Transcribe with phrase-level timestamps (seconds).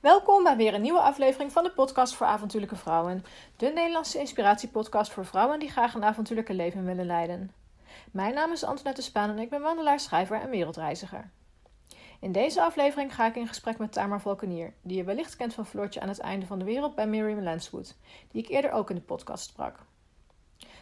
[0.00, 3.24] Welkom bij weer een nieuwe aflevering van de podcast voor avontuurlijke vrouwen.
[3.56, 7.52] De Nederlandse inspiratiepodcast voor vrouwen die graag een avontuurlijke leven willen leiden.
[8.12, 11.30] Mijn naam is Antoinette Spaan en ik ben wandelaar, schrijver en wereldreiziger.
[12.20, 15.66] In deze aflevering ga ik in gesprek met Tamar Valkenier, die je wellicht kent van
[15.66, 17.96] Floortje aan het einde van de wereld bij Miriam Lanswood,
[18.30, 19.78] die ik eerder ook in de podcast sprak.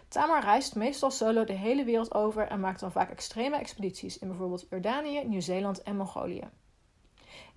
[0.09, 4.29] Tamar reist meestal solo de hele wereld over en maakt dan vaak extreme expedities in
[4.29, 6.49] bijvoorbeeld Jordanië, Nieuw-Zeeland en Mongolië.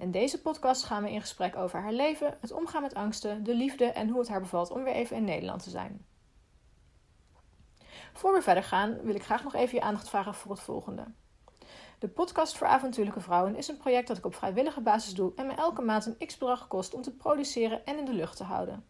[0.01, 3.55] In deze podcast gaan we in gesprek over haar leven, het omgaan met angsten, de
[3.55, 6.05] liefde en hoe het haar bevalt om weer even in Nederland te zijn.
[8.13, 11.03] Voor we verder gaan, wil ik graag nog even je aandacht vragen voor het volgende.
[11.99, 15.47] De podcast voor avontuurlijke vrouwen is een project dat ik op vrijwillige basis doe en
[15.47, 18.85] me elke maand een x-bedrag kost om te produceren en in de lucht te houden.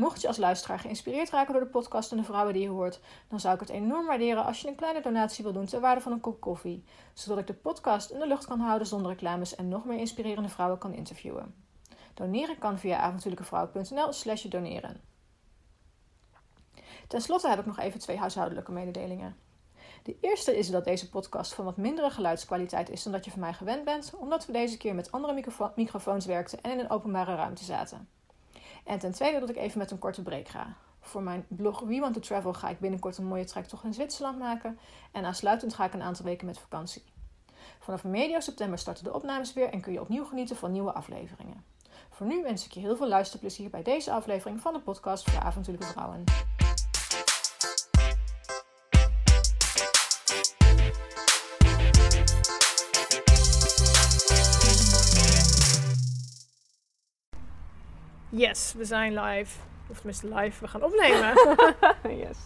[0.00, 3.00] Mocht je als luisteraar geïnspireerd raken door de podcast en de vrouwen die je hoort,
[3.28, 6.00] dan zou ik het enorm waarderen als je een kleine donatie wil doen ter waarde
[6.00, 9.54] van een kop koffie, zodat ik de podcast in de lucht kan houden zonder reclames
[9.54, 11.54] en nog meer inspirerende vrouwen kan interviewen.
[12.14, 15.00] Doneren kan via avontuurlijkevrouw.nl/slash doneren.
[17.08, 19.36] Ten slotte heb ik nog even twee huishoudelijke mededelingen.
[20.02, 23.40] De eerste is dat deze podcast van wat mindere geluidskwaliteit is dan dat je van
[23.40, 26.90] mij gewend bent, omdat we deze keer met andere microfo microfoons werkten en in een
[26.90, 28.08] openbare ruimte zaten.
[28.90, 30.74] En ten tweede dat ik even met een korte break ga.
[31.00, 34.38] Voor mijn blog We Want to Travel ga ik binnenkort een mooie trektocht in Zwitserland
[34.38, 34.78] maken.
[35.12, 37.02] En aansluitend ga ik een aantal weken met vakantie.
[37.78, 41.64] Vanaf medio september starten de opnames weer en kun je opnieuw genieten van nieuwe afleveringen.
[42.10, 45.40] Voor nu wens ik je heel veel luisterplezier bij deze aflevering van de podcast voor
[45.40, 46.24] avontuurlijke vrouwen.
[58.32, 59.58] Yes, we zijn live.
[59.88, 61.34] Of tenminste live, we gaan opnemen.
[62.26, 62.38] yes.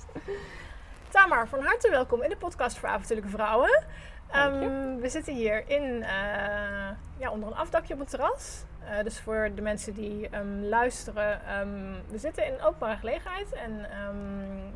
[1.09, 3.85] Tamar, van harte welkom in de podcast voor avontuurlijke vrouwen.
[4.31, 8.63] Ehm, we zitten hier in, eh, ja, onder een afdakje op een terras.
[8.85, 13.87] Eh, dus voor de mensen die ehm, luisteren, ehm, we zitten in openbare gelegenheid en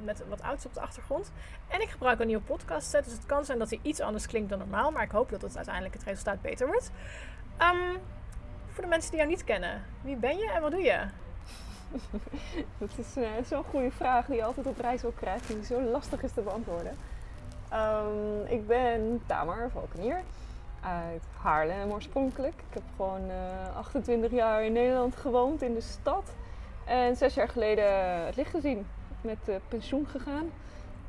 [0.04, 1.32] met wat auto's op de achtergrond.
[1.68, 4.26] En ik gebruik een nieuwe podcast set, dus het kan zijn dat hij iets anders
[4.26, 6.90] klinkt dan normaal, maar ik hoop dat het uiteindelijk het resultaat beter wordt.
[8.78, 10.98] Voor de mensen die jou niet kennen, wie ben je en wat doe je?
[12.78, 15.64] Dat is eh, zo'n goede vraag die je altijd op reis ook krijgt en die
[15.64, 16.96] zo lastig is te beantwoorden.
[17.68, 20.22] Ehm, ik ben Tamar Valkenier
[20.80, 22.54] uit Haarlem oorspronkelijk.
[22.54, 26.34] Ik heb gewoon eh, 28 jaar in Nederland gewoond in de stad.
[26.84, 28.86] En zes jaar geleden het licht gezien.
[29.20, 30.50] Met eh, pensioen gegaan.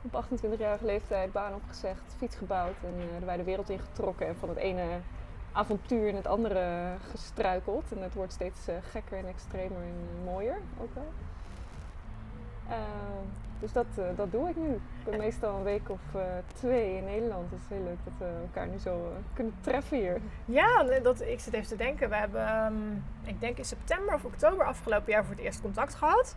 [0.01, 4.27] Op 28-jarige leeftijd baan opgezegd, fiets gebouwd en eh, de wereld ingetrokken.
[4.27, 4.83] En van het ene
[5.59, 7.91] avontuur in het andere gestruikeld.
[7.91, 11.11] En het wordt steeds eh, gekker en extremer en mooier ook wel.
[13.59, 14.73] Dus dat, eh, dat doe ik nu.
[14.73, 16.21] Ik ben meestal een week of eh,
[16.53, 17.51] twee in Nederland.
[17.51, 20.21] Het is heel leuk dat we elkaar nu zo eh, kunnen treffen hier.
[20.45, 22.09] Ja, dat, ik zit even te denken.
[22.09, 22.73] We hebben, ehm,
[23.23, 26.35] ik denk in september of oktober afgelopen jaar voor het eerst contact gehad.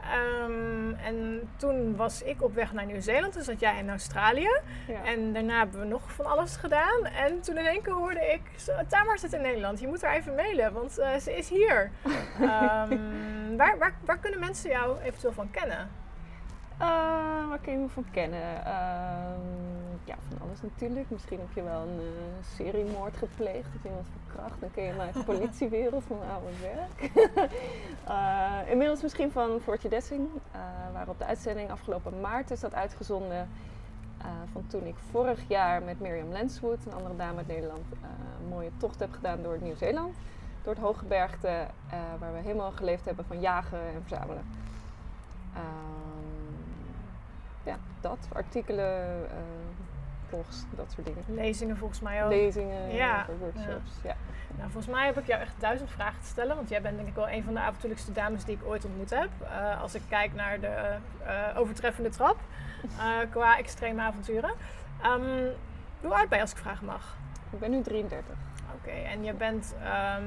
[0.00, 4.60] Ehm, en toen was ik op weg naar Nieuw-Zeeland, dus zat jij in Australië.
[4.86, 5.04] Ja.
[5.04, 7.04] En daarna hebben we nog van alles gedaan.
[7.04, 8.40] En toen in één keer hoorde ik,
[8.88, 11.90] Tamar zit in Nederland, je moet haar even mailen, want ze is hier.
[12.40, 12.98] Ehm,
[13.56, 15.88] waar, waar, waar kunnen mensen jou eventueel van kennen?
[16.78, 18.64] Eh, waar kun je me van kennen?
[18.64, 19.40] Ehm,
[20.04, 21.10] ja, van alles natuurlijk.
[21.10, 24.60] Misschien heb je wel een eh, seriemoord gepleegd of iemand verkracht.
[24.60, 27.10] Dan ken je me uit de politiewereld van oude werk.
[28.06, 30.28] Eh, inmiddels misschien van Fortje Dessing.
[30.52, 30.60] eh
[30.92, 33.48] waar op de uitzending afgelopen maart is dat uitgezonden.
[34.52, 37.84] van toen ik vorig jaar met Miriam Lanswood, een andere dame uit Nederland,
[38.40, 40.14] een mooie tocht heb gedaan door Nieuw-Zeeland.
[40.62, 41.66] Door het hooggebergte,
[42.18, 44.44] waar we helemaal geleefd hebben van jagen en verzamelen.
[47.66, 48.18] Ja, dat.
[48.32, 49.36] Artikelen, eh,
[50.28, 51.22] blogs, dat soort dingen.
[51.26, 52.30] Lezingen volgens mij ook.
[52.30, 53.90] Lezingen, Ja, workshops.
[54.02, 54.16] Ja.
[54.56, 56.56] Nou, volgens mij heb ik jou echt duizend vragen te stellen.
[56.56, 59.10] Want jij bent denk ik wel een van de avontuurlijkste dames die ik ooit ontmoet
[59.10, 59.28] heb.
[59.40, 60.96] Eh, als ik kijk naar de
[61.26, 62.36] eh, overtreffende trap
[63.30, 64.50] qua extreme avonturen.
[65.02, 65.44] Ehm,
[66.00, 67.16] hoe oud ben je als ik vragen mag?
[67.50, 68.34] Ik ben nu 33.
[68.74, 70.22] Oké, en je bent ehm,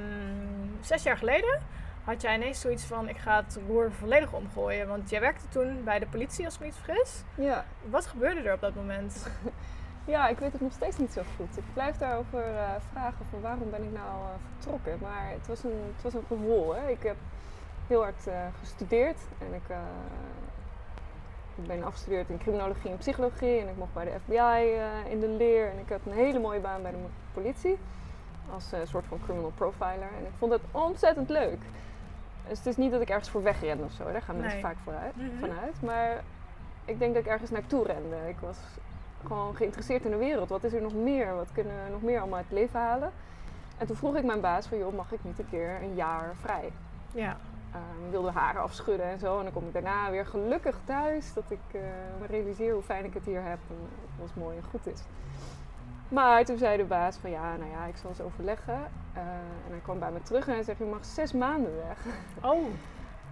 [0.81, 1.59] zes jaar geleden
[2.03, 4.87] had jij ineens zoiets van ik ga het roer volledig omgooien.
[4.87, 7.23] Want jij werkte toen bij de politie als ik me niet vergis.
[7.35, 7.65] Ja.
[7.89, 9.27] Wat gebeurde er op dat moment?
[10.13, 11.57] ja, ik weet het nog steeds niet zo goed.
[11.57, 14.97] Ik blijf daarover eh, vragen van waarom ben ik nou eh, vertrokken.
[15.01, 16.75] Maar het was een, het was een gevoel.
[16.75, 16.89] Hè.
[16.89, 17.15] Ik heb
[17.87, 19.75] heel hard eh, gestudeerd en ik,
[21.55, 23.59] ik ben afgestudeerd in criminologie en psychologie.
[23.59, 25.69] En ik mocht bij de FBI in de leer.
[25.69, 26.97] En ik had een hele mooie baan bij de
[27.33, 27.77] politie.
[28.53, 30.09] Als eh, soort van criminal profiler.
[30.17, 31.59] En ik vond het ontzettend leuk.
[32.49, 34.11] Dus het is niet dat ik ergens voor wegren of zo.
[34.11, 34.61] Daar gaan mensen Nee.
[34.61, 35.27] vaak vooruit, Mhm.
[35.39, 35.81] vanuit.
[35.81, 36.23] Maar
[36.85, 38.15] ik denk dat ik ergens naartoe rende.
[38.27, 38.57] Ik was
[39.25, 40.49] gewoon geïnteresseerd in de wereld.
[40.49, 41.35] Wat is er nog meer?
[41.35, 43.11] Wat kunnen we nog meer allemaal uit het leven halen?
[43.77, 46.35] En toen vroeg ik mijn baas van, joh, mag ik niet een keer een jaar
[46.41, 46.71] vrij?
[47.11, 47.37] Ja.
[47.75, 49.37] Um, wilde haren afschudden en zo.
[49.37, 51.33] En dan kom ik daarna weer gelukkig thuis.
[51.33, 51.81] Dat ik uh,
[52.19, 53.59] me realiseer hoe fijn ik het hier heb.
[53.69, 53.75] En
[54.21, 55.01] het mooi en goed is.
[56.09, 58.73] Maar toen zei de baas van ja, nou ja, ik zal eens overleggen.
[58.73, 59.21] Uh,
[59.65, 62.05] en hij kwam bij me terug en hij zegt, je mag zes maanden weg.
[62.41, 62.67] Oh.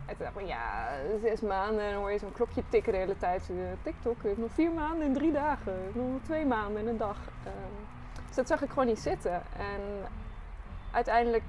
[0.07, 0.89] En toen dacht ik, ja,
[1.21, 1.83] zes maanden.
[1.83, 3.50] En dan hoor je zo'n klokje tikken de hele tijd.
[3.83, 5.74] TikTok heeft nog vier maanden in drie dagen.
[5.94, 7.18] Nog twee maanden in een dag.
[7.18, 7.51] Uh,
[8.27, 9.33] dus dat zag ik gewoon niet zitten.
[9.57, 9.81] En
[10.91, 11.44] uiteindelijk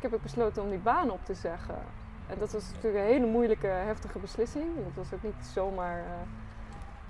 [0.00, 1.78] heb ik besloten om die baan op te zeggen.
[2.26, 4.66] En dat was natuurlijk een hele moeilijke, heftige beslissing.
[4.84, 6.04] Dat was ook niet zomaar uh,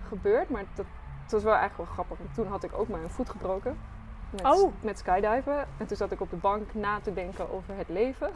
[0.09, 0.51] gebeurd.
[0.51, 0.87] Maar dat,
[1.29, 2.35] het was wel eigenlijk wel grappig.
[2.35, 3.79] toen had ik ook mijn voet gebroken.
[4.31, 4.73] Met, oh.
[4.81, 5.67] met skydiven.
[5.79, 8.31] En toen zat ik op de bank na te denken over het leven.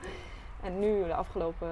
[0.66, 1.68] en nu, de afgelopen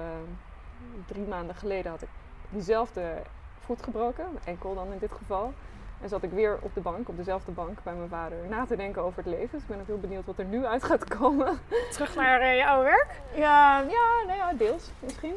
[1.05, 2.09] drie maanden geleden, had ik
[2.49, 3.21] diezelfde
[3.59, 4.25] voet gebroken.
[4.43, 5.53] Enkel dan in dit geval.
[6.01, 8.75] En zat ik weer op de bank, op dezelfde bank bij mijn vader, na te
[8.75, 9.49] denken over het leven.
[9.51, 11.59] Dus ik ben ook heel benieuwd wat er nu uit gaat komen.
[11.91, 13.21] Terug naar uh, je oude werk?
[13.35, 15.35] Ja, ja, nou ja, deels misschien.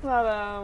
[0.00, 0.58] Maar uh,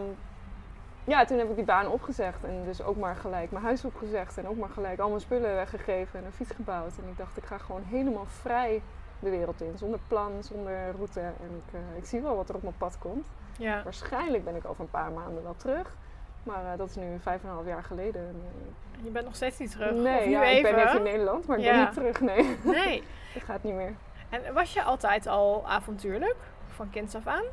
[1.06, 4.38] ja, toen heb ik die baan opgezegd en dus ook maar gelijk mijn huis opgezegd
[4.38, 6.92] en ook maar gelijk al mijn spullen weggegeven en een fiets gebouwd.
[7.02, 8.82] En ik dacht, ik ga gewoon helemaal vrij
[9.18, 11.20] de wereld in, zonder plan, zonder route.
[11.20, 13.26] En ik, uh, ik zie wel wat er op mijn pad komt.
[13.58, 13.82] Ja.
[13.82, 15.96] Waarschijnlijk ben ik over een paar maanden wel terug.
[16.42, 18.22] Maar uh, dat is nu vijf en een half jaar geleden.
[18.22, 19.92] Uh, je bent nog steeds niet terug?
[19.92, 21.70] Nee, of ja, ik ben even in Nederland, maar ik ja.
[21.70, 22.20] ben niet terug.
[22.20, 23.02] Nee, nee.
[23.34, 23.94] dat gaat niet meer.
[24.28, 26.36] En was je altijd al avontuurlijk?
[26.66, 27.44] Van kinds af aan?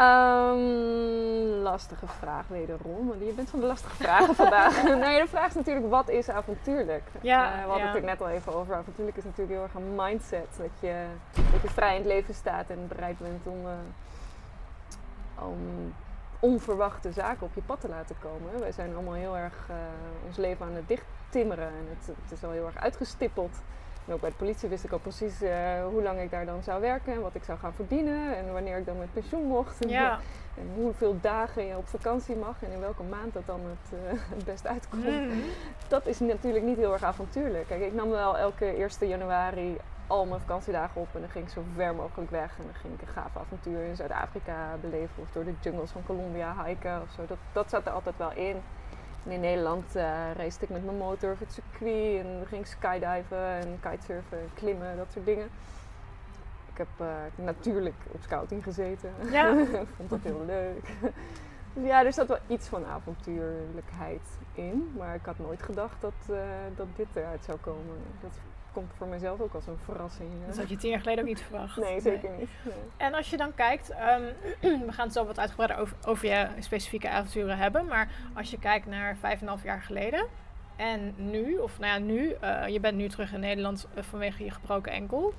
[0.00, 3.14] Um, lastige vraag wederom.
[3.24, 4.82] Je bent van de lastige vragen vandaag.
[5.06, 7.02] nee, de vraag is natuurlijk wat is avontuurlijk?
[7.20, 7.94] Ja, uh, we hadden ja.
[7.94, 8.74] het net al even over.
[8.74, 10.48] Avontuurlijk is natuurlijk heel erg een mindset.
[10.58, 11.04] Dat je,
[11.52, 13.72] dat je vrij in het leven staat en bereid bent om, uh,
[15.48, 15.58] om
[16.38, 18.60] onverwachte zaken op je pad te laten komen.
[18.60, 19.76] Wij zijn allemaal heel erg uh,
[20.26, 21.68] ons leven aan het dichttimmeren.
[21.68, 23.56] En het, het is al heel erg uitgestippeld.
[24.10, 25.50] En ook bij de politie wist ik al precies uh,
[25.90, 28.78] hoe lang ik daar dan zou werken en wat ik zou gaan verdienen en wanneer
[28.78, 29.84] ik dan met pensioen mocht.
[29.84, 30.18] En, Ja.
[30.60, 34.20] en hoeveel dagen je op vakantie mag en in welke maand dat dan het, uh,
[34.34, 35.04] het best uitkomt.
[35.04, 35.42] Mm.
[35.88, 37.66] Dat is natuurlijk niet heel erg avontuurlijk.
[37.66, 38.66] Kijk, ik nam wel elke
[39.00, 39.76] 1 januari
[40.06, 42.58] al mijn vakantiedagen op en dan ging ik zo ver mogelijk weg.
[42.58, 46.02] En dan ging ik een gaaf avontuur in Zuid-Afrika beleven of door de jungles van
[46.06, 47.26] Colombia hiken of zo.
[47.26, 48.56] Dat, dat zat er altijd wel in.
[49.24, 50.02] En in Nederland uh,
[50.36, 54.96] race ik met mijn motor over het circuit en ging skydiven en kitesurfen en klimmen,
[54.96, 55.48] dat soort dingen.
[56.72, 59.10] Ik heb uh, natuurlijk op scouting gezeten.
[59.30, 59.54] Ja.
[59.96, 60.96] vond dat heel leuk.
[61.74, 64.22] dus ja, er zat wel iets van avontuurlijkheid
[64.52, 64.92] in.
[64.96, 66.38] Maar ik had nooit gedacht dat, uh,
[66.76, 67.96] dat dit eruit zou komen.
[68.20, 68.38] Dat
[68.72, 70.28] komt voor mezelf ook als een verrassing.
[70.46, 71.76] Dat had je tien jaar geleden ook niet verwacht.
[71.76, 72.48] Nee, zeker niet.
[72.62, 72.74] Nee.
[72.96, 73.96] En als je dan kijkt, um,
[74.86, 77.86] we gaan het zo wat uitgebreider over, over je specifieke avonturen hebben.
[77.86, 80.26] Maar als je kijkt naar vijf en half jaar geleden
[80.80, 84.44] en nu, of nou ja, nu, uh, je bent nu terug in Nederland uh, vanwege
[84.44, 85.34] je gebroken enkel.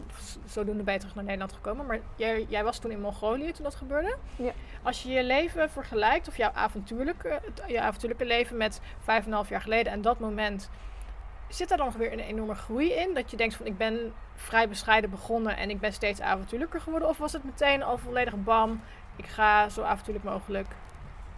[0.46, 1.86] Zodoende ben je terug naar Nederland gekomen.
[1.86, 4.18] Maar jij, jij was toen in Mongolië toen dat gebeurde.
[4.36, 4.52] Ja.
[4.82, 9.50] Als je je leven vergelijkt, of jouw avontuurlijke, je avontuurlijke leven met vijf en half
[9.50, 10.70] jaar geleden en dat moment
[11.56, 13.14] zit daar dan weer een enorme groei in?
[13.14, 17.10] Dat je denkt van ik ben vrij bescheiden begonnen en ik ben steeds avontuurlijker geworden?
[17.10, 18.82] Of was het meteen al volledig bam,
[19.16, 20.68] ik ga zo avontuurlijk mogelijk?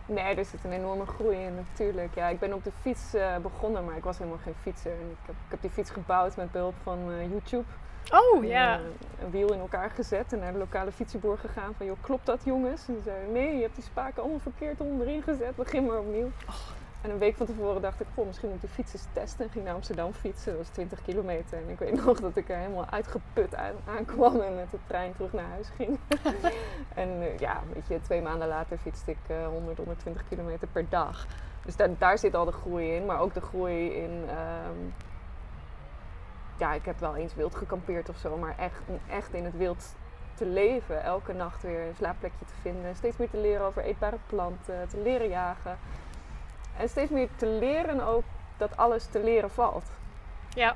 [0.06, 2.16] Nee, er zit een enorme groei in natuurlijk.
[2.16, 4.92] Ja, ik ben op de fiets uh, begonnen, maar ik was helemaal geen fietser.
[4.92, 7.64] En ik, heb, ik heb die fiets gebouwd met behulp van uh, YouTube.
[8.12, 8.80] Oh, ja.
[8.80, 8.86] Uh,
[9.24, 11.86] een wiel in elkaar gezet en naar de lokale fietsenboer gegaan van...
[11.86, 12.88] joh, klopt dat jongens?
[12.88, 15.56] En die zei, nee, je hebt die spaken allemaal verkeerd onderin gezet.
[15.56, 16.32] Begin maar opnieuw.
[16.48, 16.83] Oh.
[17.04, 19.46] En een week van tevoren dacht ik, goh, misschien moet ik de fiets eens testen.
[19.46, 21.58] En ging naar Amsterdam fietsen, dat was 20 kilometer.
[21.58, 25.14] En ik weet nog dat ik er helemaal uitgeput aan, aankwam en met de trein
[25.14, 26.00] terug naar huis ging.
[27.04, 30.90] en uh, ja, weet je, twee maanden later fietste ik uh, 100, 120 kilometer per
[30.90, 31.28] dag.
[31.66, 34.12] Dus daar, daar zit al de groei in, maar ook de groei in...
[34.12, 34.94] Um,
[36.58, 39.96] ja, ik heb wel eens wild gekampeerd of zo, maar echt, echt in het wild
[40.34, 41.04] te leven.
[41.04, 42.96] Elke nacht weer een slaapplekje te vinden.
[42.96, 45.78] Steeds meer te leren over eetbare planten, te leren jagen.
[46.78, 48.24] En steeds meer te leren ook
[48.58, 49.86] dat alles te leren valt.
[50.50, 50.76] Ja.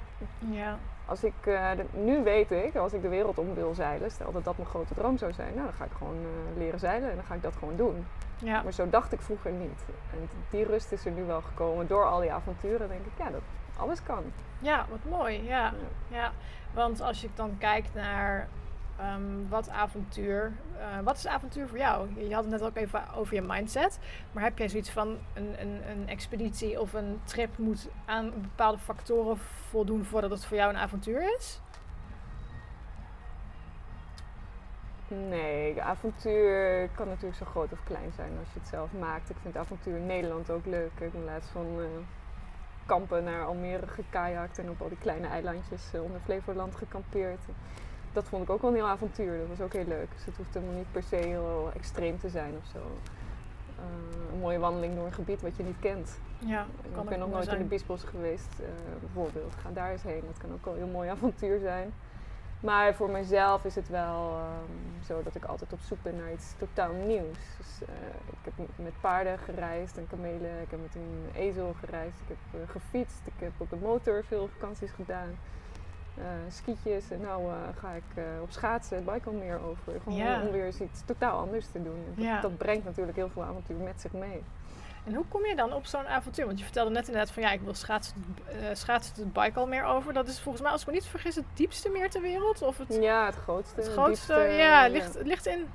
[0.50, 0.77] ja.
[1.06, 4.32] Als ik, uh, de, nu weet ik, als ik de wereld om wil zeilen, stel
[4.32, 7.10] dat dat mijn grote droom zou zijn, nou dan ga ik gewoon uh, leren zeilen
[7.10, 8.06] en dan ga ik dat gewoon doen.
[8.38, 8.62] Ja.
[8.62, 9.86] Maar zo dacht ik vroeger niet.
[10.13, 13.30] En die rust is er nu wel gekomen door al die avonturen, denk ik, ja,
[13.30, 13.42] dat
[13.77, 14.24] alles kan.
[14.60, 15.44] Ja, wat mooi.
[15.44, 15.63] Ja.
[15.63, 15.72] ja.
[16.18, 16.32] ja.
[16.74, 18.48] Want als je dan kijkt naar
[19.01, 20.54] Um, wat avontuur.
[20.77, 22.08] Uh, wat is avontuur voor jou?
[22.27, 24.00] Je had het net ook even over je mindset.
[24.32, 28.77] Maar heb jij zoiets van een, een, een expeditie of een trip moet aan bepaalde
[28.77, 29.38] factoren
[29.70, 31.62] voldoen voordat het voor jou een avontuur is?
[35.08, 39.30] Nee, avontuur kan natuurlijk zo groot of klein zijn als je het zelf maakt.
[39.30, 40.92] Ik vind avontuur in Nederland ook leuk.
[41.00, 41.86] Ik ben laatst van uh,
[42.86, 47.42] kampen naar Almere gekajakt en op al die kleine eilandjes eh, onder Flevoland gekampeerd.
[48.18, 49.38] Dat vond ik ook wel een heel avontuur.
[49.38, 50.08] Dat was ook heel leuk.
[50.16, 52.78] Dus het hoeft helemaal niet per se heel extreem te zijn of zo.
[52.78, 56.20] Eh, een mooie wandeling door een gebied wat je niet kent.
[56.38, 58.68] Ja, ik kan ben ook nog nooit in de Biesbos geweest, eh,
[59.00, 59.56] bijvoorbeeld.
[59.62, 60.22] Ga daar eens heen.
[60.26, 61.94] Dat kan ook wel een heel mooi avontuur zijn.
[62.60, 66.32] Maar voor mezelf is het wel ehm, zo dat ik altijd op zoek ben naar
[66.32, 67.38] iets totaal nieuws.
[67.58, 67.96] Dus, eh,
[68.32, 70.62] ik heb met paarden gereisd en kamelen.
[70.62, 72.20] Ik heb met een ezel gereisd.
[72.28, 73.22] Ik heb gefietst.
[73.26, 75.30] Ik heb op de motor veel vakanties gedaan.
[76.18, 77.12] Eh skietjes.
[77.12, 77.28] En nu
[77.80, 80.02] ga ik eh, op schaatsen het Baikalmeer over.
[80.04, 82.06] Gewoon om weer eens iets totaal anders te doen.
[82.18, 84.44] En dat, brengt natuurlijk heel veel avontuur met zich mee.
[85.06, 86.46] En hoe kom je dan op zo'n avontuur?
[86.46, 90.14] Want je vertelde net inderdaad van ja, ik wil schaatsen, eh schaatsen het Baikalmeer over.
[90.14, 92.62] Dat is volgens mij, als ik me niet vergis, het diepste meer ter wereld.
[92.62, 93.76] Of het, Ja, het grootste.
[93.76, 94.34] het grootste.
[94.34, 95.68] diepste, ja, ligt, ligt in.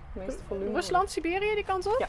[0.72, 1.96] Rusland, Siberië, die kant op?
[1.98, 2.06] Ja.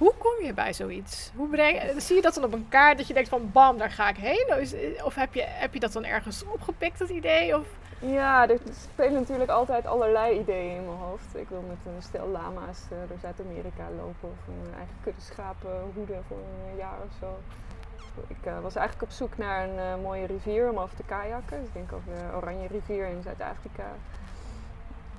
[0.00, 1.30] Hoe kom je bij zoiets?
[1.36, 3.90] Hoe breng, zie je dat dan op een kaart dat je denkt van bam, daar
[3.90, 4.46] ga ik heen?
[5.04, 7.56] Of heb je, heb je dat dan ergens opgepikt, dat idee?
[7.58, 7.66] Of,
[7.98, 8.58] Ja, er
[8.92, 11.36] spelen natuurlijk altijd allerlei ideeën in mijn hoofd.
[11.36, 15.70] Ik wil met een stel lama's eh, door Zuid-Amerika lopen of een eigen kudde schapen
[15.94, 16.36] hoeden voor
[16.70, 17.38] een jaar of zo.
[18.28, 21.58] Ik eh, was eigenlijk op zoek naar een eh, mooie rivier om over te kajakken.
[21.58, 23.84] Dus ik denk over de Oranje rivier in Zuid-Afrika.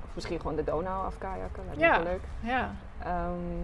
[0.05, 2.03] Of misschien gewoon de Donau afkajakken, lijkt me Ja.
[2.03, 2.23] wel leuk.
[2.39, 2.71] ja.
[3.03, 3.59] Ehm,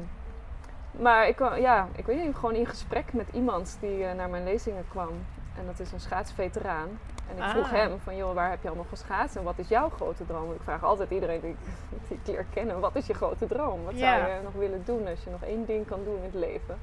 [1.00, 4.44] maar ik ja, ik weet niet, gewoon in gesprek met iemand die eh, naar mijn
[4.44, 5.10] lezingen kwam.
[5.58, 6.88] En dat is een schaatsveteraan.
[7.30, 7.72] En ik vroeg Ah.
[7.72, 10.52] hem van, joh, waar heb je allemaal geschaatst en wat is jouw grote droom?
[10.54, 11.58] Ik vraag altijd iedereen die ik,
[12.08, 13.84] die ik leer kennen, wat is je grote droom?
[13.84, 16.34] Wat zou je nog willen doen als je nog één ding kan doen in het
[16.34, 16.78] leven?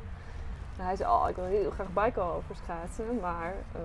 [0.78, 3.80] En hij zei, oh, ik wil heel graag over schaatsen, maar eh,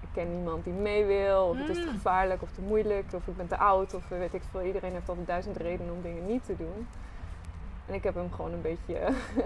[0.00, 1.42] ik ken niemand die mee wil.
[1.48, 1.90] Of het is te Mm.
[1.92, 4.62] gevaarlijk of te moeilijk of ik ben te oud of weet ik veel.
[4.62, 6.88] Iedereen heeft altijd duizend redenen om dingen niet te doen.
[7.90, 8.98] En ik heb hem gewoon een beetje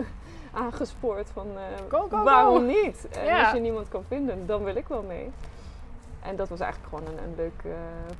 [0.64, 3.08] aangespoord van eh, Go, go, waarom niet?
[3.08, 3.42] En Ja.
[3.42, 5.30] als je niemand kan vinden, dan wil ik wel mee.
[6.22, 7.70] En dat was eigenlijk gewoon een, een leuk eh,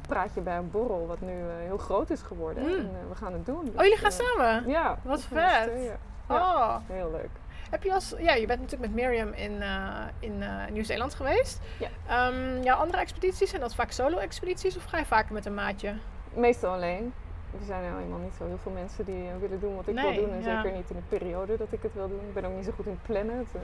[0.09, 2.63] praatje bij een borrel, wat nu eh, heel groot is geworden.
[2.63, 2.69] Mm.
[2.75, 3.57] En eh, we gaan het doen.
[3.77, 4.69] Oh, jullie Dus, gaan eh, samen?
[4.71, 4.99] Ja.
[5.03, 5.63] Wat gaan vet.
[5.71, 5.93] tweeën.
[6.29, 6.77] Oh.
[6.87, 7.29] Heel leuk.
[7.71, 11.61] Heb je als, ja, je bent natuurlijk met Miriam in, eh, in eh, Nieuw-Zeeland geweest.
[11.79, 11.89] Ja.
[12.09, 15.95] Ehm, jouw andere expedities, zijn dat vaak solo-expedities of ga je vaker met een maatje?
[16.35, 17.13] Meestal alleen.
[17.61, 20.15] Er zijn nou eenmaal niet zo heel veel mensen die willen doen wat ik Nee,
[20.15, 20.35] wil doen.
[20.35, 20.63] En ja.
[20.63, 22.21] zeker niet in de periode dat ik het wil doen.
[22.29, 23.37] Ik ben ook niet zo goed in plannen.
[23.39, 23.61] Het, eh,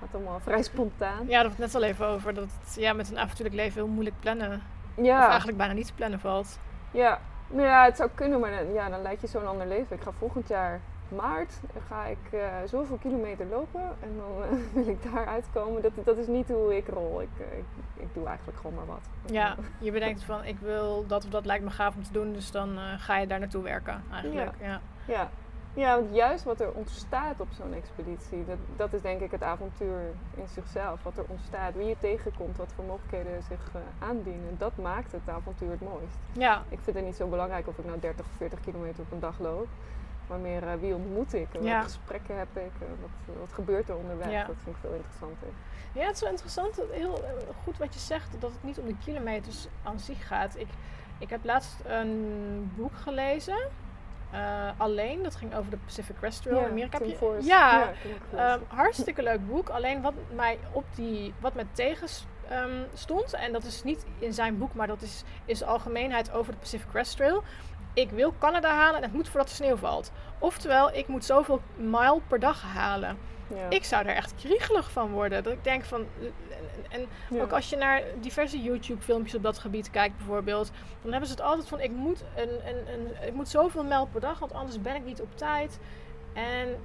[0.00, 1.20] gaat allemaal vrij spontaan.
[1.26, 2.34] Ja, daar had het net al even over.
[2.34, 4.62] Dat het ja, met een avontuurlijk leven heel moeilijk plannen.
[4.94, 6.58] Of Ja, eigenlijk bijna niet te plannen valt.
[6.90, 7.20] ja.
[7.48, 9.96] Nou ja, het zou kunnen, maar dan, ja, dan leid je zo'n ander leven.
[9.96, 10.80] Ik ga volgend jaar
[11.16, 15.82] maart ga ik eh, zoveel kilometer lopen en dan eh, wil ik daar uitkomen.
[15.82, 17.22] Dat, dat is niet hoe ik rol.
[17.22, 17.64] Ik, eh, ik,
[17.96, 19.08] ik doe eigenlijk gewoon maar wat.
[19.26, 22.32] Ja, je bedenkt van ik wil dat of dat lijkt me gaaf om te doen.
[22.32, 24.52] Dus dan ga je daar naartoe werken eigenlijk.
[24.60, 24.80] Ja.
[25.06, 25.28] Ja.
[25.74, 29.42] ja, want juist wat er ontstaat op zo'n expeditie, dat, dat is denk ik het
[29.42, 30.00] avontuur
[30.34, 31.02] in zichzelf.
[31.02, 34.54] Wat er ontstaat, wie je tegenkomt, wat voor mogelijkheden zich aandienen.
[34.58, 36.18] Dat maakt het avontuur het mooist.
[36.32, 36.62] ja.
[36.68, 39.20] Ik vind het niet zo belangrijk of ik nou 30 of 40 kilometer op een
[39.20, 39.68] dag loop.
[40.32, 41.68] Maar meer eh, wie ontmoet ik, en Ja.
[41.70, 44.30] welke gesprekken heb ik, en wat, wat gebeurt er onderweg.
[44.30, 44.44] Ja.
[44.44, 45.48] Dat vind ik veel interessanter.
[45.94, 46.80] Ja, het is wel interessant.
[46.90, 47.30] Heel eh,
[47.62, 50.56] goed wat je zegt, dat het niet om de kilometers aan zich gaat.
[50.58, 50.68] Ik,
[51.18, 53.56] ik heb laatst een boek gelezen.
[54.30, 56.98] eh, alleen, dat ging over de Pacific Crest Trail in Amerika.
[56.98, 57.92] Heb je- ja.
[58.36, 59.68] Ehm, hartstikke leuk boek.
[59.68, 62.08] Alleen wat mij op die, wat me tegen
[62.48, 66.32] ehm, stond, en dat is niet in zijn boek, maar dat is in zijn algemeenheid
[66.32, 67.42] over de Pacific Crest Trail.
[67.94, 70.12] Ik wil Canada halen en het moet voordat de sneeuw valt.
[70.38, 73.18] Oftewel, ik moet zoveel mile per dag halen.
[73.48, 73.68] ja.
[73.70, 75.42] Ik zou er echt kriegelig van worden.
[75.42, 76.06] Dat ik denk van.
[76.20, 76.32] En,
[77.00, 77.06] en
[77.36, 77.42] Ja.
[77.42, 80.70] ook als je naar diverse YouTube-filmpjes op dat gebied kijkt, bijvoorbeeld,
[81.02, 84.06] dan hebben ze het altijd van: ik moet, een, een, een, ik moet zoveel mijl
[84.06, 85.78] per dag, want anders ben ik niet op tijd.
[86.32, 86.76] En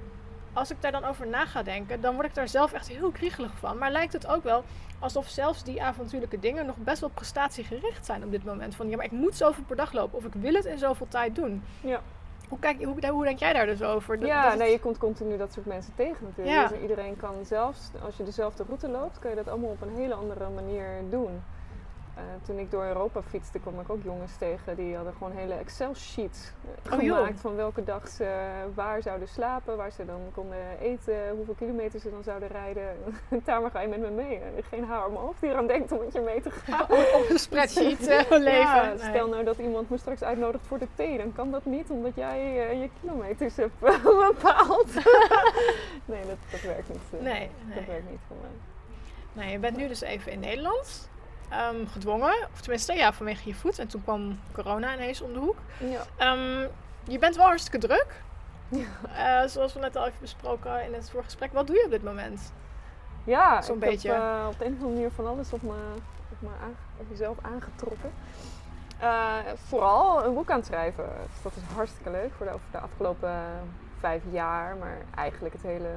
[0.58, 3.10] als ik daar dan over na ga denken, dan word ik daar zelf echt heel
[3.10, 3.78] kriegelig van.
[3.78, 4.64] Maar lijkt het ook wel
[4.98, 8.74] alsof zelfs die avontuurlijke dingen nog best wel prestatiegericht zijn op dit moment.
[8.74, 11.08] Van ja, maar ik moet zoveel per dag lopen of ik wil het in zoveel
[11.08, 11.62] tijd doen.
[11.80, 12.00] Ja.
[12.48, 14.18] Hoe, kijk, hoe, hoe denk jij daar dus over?
[14.18, 16.56] Dat- ja, dat het- nee, je komt continu dat soort mensen tegen natuurlijk.
[16.56, 16.66] Ja.
[16.68, 19.94] Dus iedereen kan zelfs, als je dezelfde route loopt, kan je dat allemaal op een
[19.96, 21.42] hele andere manier doen.
[22.18, 25.54] Eh, toen ik door Europa fietste, kwam ik ook jongens tegen die hadden gewoon hele
[25.54, 26.52] Excel-sheets
[26.86, 27.16] eh, Oh, joh.
[27.16, 32.00] gemaakt van welke dag ze waar zouden slapen, waar ze dan konden eten, hoeveel kilometer
[32.00, 32.96] ze dan zouden rijden.
[33.44, 34.36] Daar ga je met me mee.
[34.38, 36.82] Eh, Geen haar op mijn hoofd die eraan denkt om met je mee te gaan.
[37.20, 38.58] op een spreadsheet eh, leven.
[38.60, 41.90] Ja, stel nou dat iemand me straks uitnodigt voor de thee, dan kan dat niet
[41.90, 44.94] omdat jij eh, je kilometers hebt bepaald.
[46.04, 46.98] nee, dat, dat werkt niet.
[47.12, 47.86] eh, Nee, Dat nee.
[47.86, 48.50] werkt niet voor mij.
[49.44, 51.08] nee, je bent nu dus even in Nederland.
[51.50, 53.78] Ehm, gedwongen, of tenminste ja, vanwege je voet.
[53.78, 55.56] En toen kwam corona ineens om de hoek.
[55.78, 56.02] Ja.
[56.16, 56.66] Ehm,
[57.04, 58.22] je bent wel hartstikke druk.
[58.68, 58.86] Ja.
[59.42, 61.52] Eh, zoals we net al even besproken in het vorige gesprek.
[61.52, 62.52] Wat doe je op dit moment?
[63.24, 64.10] Ja, Zo'n ik beetje.
[64.12, 65.74] heb eh, op de een of andere manier van alles op, me,
[66.30, 68.12] op, me aan, op mezelf aangetrokken.
[68.98, 69.36] Eh,
[69.68, 71.04] vooral een boek aan het schrijven.
[71.32, 73.32] Dus dat is hartstikke leuk voor de, over de afgelopen
[74.00, 75.90] vijf jaar, maar eigenlijk het hele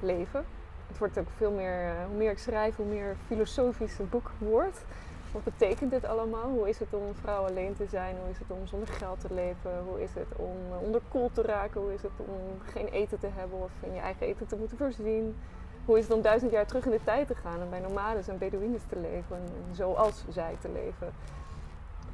[0.00, 0.44] leven.
[0.90, 4.30] Het wordt ook veel meer, eh, hoe meer ik schrijf, hoe meer filosofisch het boek
[4.38, 4.84] wordt.
[5.32, 6.48] Wat betekent dit allemaal?
[6.50, 8.16] Hoe is het om vrouw alleen te zijn?
[8.20, 9.70] Hoe is het om zonder geld te leven?
[9.88, 11.80] Hoe is het om eh, onderkoeld te raken?
[11.80, 14.76] Hoe is het om geen eten te hebben of in je eigen eten te moeten
[14.76, 15.36] voorzien?
[15.84, 18.28] Hoe is het om duizend jaar terug in de tijd te gaan en bij nomades
[18.28, 21.12] en Bedouines te leven en, en zoals zij te leven?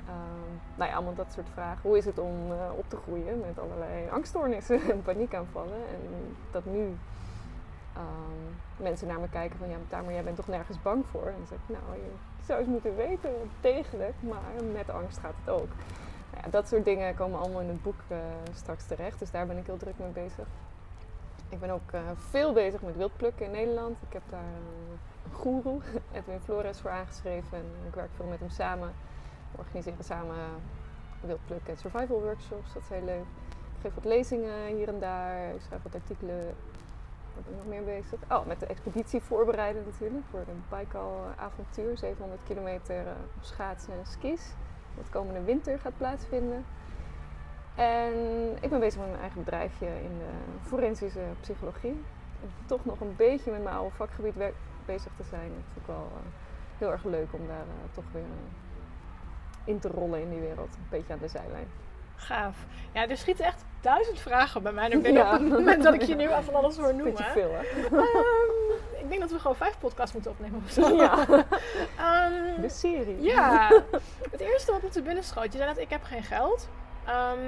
[0.07, 1.81] Ehm, nou ja, allemaal dat soort vragen.
[1.83, 5.79] Hoe is het om eh, op te groeien met allerlei angststoornissen en paniekaanvallen?
[5.89, 6.97] En dat nu
[7.97, 11.27] ehm, mensen naar me kijken van ja, maar jij bent toch nergens bang voor?
[11.27, 12.11] En dan zeg ik, nou, je
[12.45, 15.69] zou eens moeten weten, degelijk, maar met angst gaat het ook.
[16.33, 18.19] Nou ja, dat soort dingen komen allemaal in het boek eh,
[18.55, 20.47] straks terecht, dus daar ben ik heel druk mee bezig.
[21.49, 23.97] Ik ben ook eh, veel bezig met wildplukken in Nederland.
[24.07, 25.81] Ik heb daar eh, een goeroe,
[26.13, 28.93] Edwin Flores, voor aangeschreven en ik werk veel met hem samen.
[29.53, 30.37] We organiseren samen
[31.21, 33.25] wildplukken en survival workshops, dat is heel leuk.
[33.77, 36.55] Ik geef wat lezingen hier en daar, ik schrijf wat artikelen
[37.45, 38.19] ben ik nog meer bezig?
[38.31, 41.99] Oh, met de expeditie voorbereiden natuurlijk voor de Baikal-avontuur.
[41.99, 44.55] 700 kilometer eh, op schaatsen en skis.
[44.95, 46.65] Wat komende winter gaat plaatsvinden.
[47.75, 48.13] En
[48.61, 52.05] ik ben bezig met mijn eigen bedrijfje in de forensische psychologie.
[52.43, 54.35] En toch nog een beetje met mijn oude vakgebied
[54.85, 55.49] bezig te zijn.
[55.49, 56.31] Dat vind ik wel eh,
[56.79, 58.23] heel erg leuk om daar eh, toch weer
[59.65, 60.75] in te rollen in die wereld.
[60.75, 61.69] Een beetje aan de zijlijn.
[62.17, 62.57] Gaaf.
[62.93, 65.35] Ja, er schieten echt duizend vragen bij mij naar binnen Ja.
[65.35, 67.05] op het moment dat ik je nu van alles hoor noemen.
[67.15, 67.87] Beetje veel hè?
[67.97, 70.95] Ehm, ik denk dat we gewoon vijf podcasts moeten opnemen of zo.
[70.97, 71.27] Ja,
[71.99, 73.23] Ehm, de serie.
[73.23, 73.69] ja,
[74.31, 75.53] het eerste wat me te binnen schoot.
[75.53, 76.69] Je zei net, ik heb geen geld.
[77.07, 77.39] Ehm,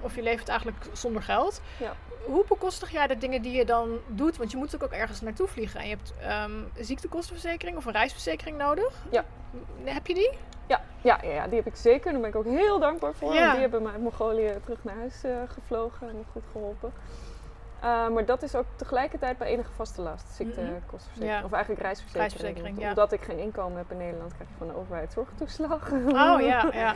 [0.00, 1.60] of je leeft eigenlijk zonder geld.
[1.76, 1.92] Ja.
[2.24, 4.36] Hoe bekostig jij de dingen die je dan doet?
[4.36, 5.80] Want je moet ook, ook ergens naartoe vliegen.
[5.80, 8.94] En je hebt een ziektekostenverzekering of een reisverzekering nodig.
[9.10, 9.24] Ja.
[9.84, 10.30] Heb je die?
[10.70, 12.12] Ja, ja, ja, ja, die heb ik zeker.
[12.12, 13.34] Daar ben ik ook heel dankbaar voor.
[13.34, 13.50] Ja.
[13.52, 16.92] Die hebben me uit Mongolië terug naar huis eh, gevlogen en me goed geholpen.
[17.84, 20.28] Uh, maar dat is ook tegelijkertijd bij enige vaste last.
[20.28, 21.38] Ziektekostenverzekering.
[21.38, 21.44] Ja.
[21.44, 22.30] Of eigenlijk reisverzekering.
[22.30, 22.88] Reisverzekering, Want ja.
[22.88, 25.92] Omdat ik geen inkomen heb in Nederland, krijg je van de overheid zorgtoeslag.
[25.92, 26.94] Oh ja, ja.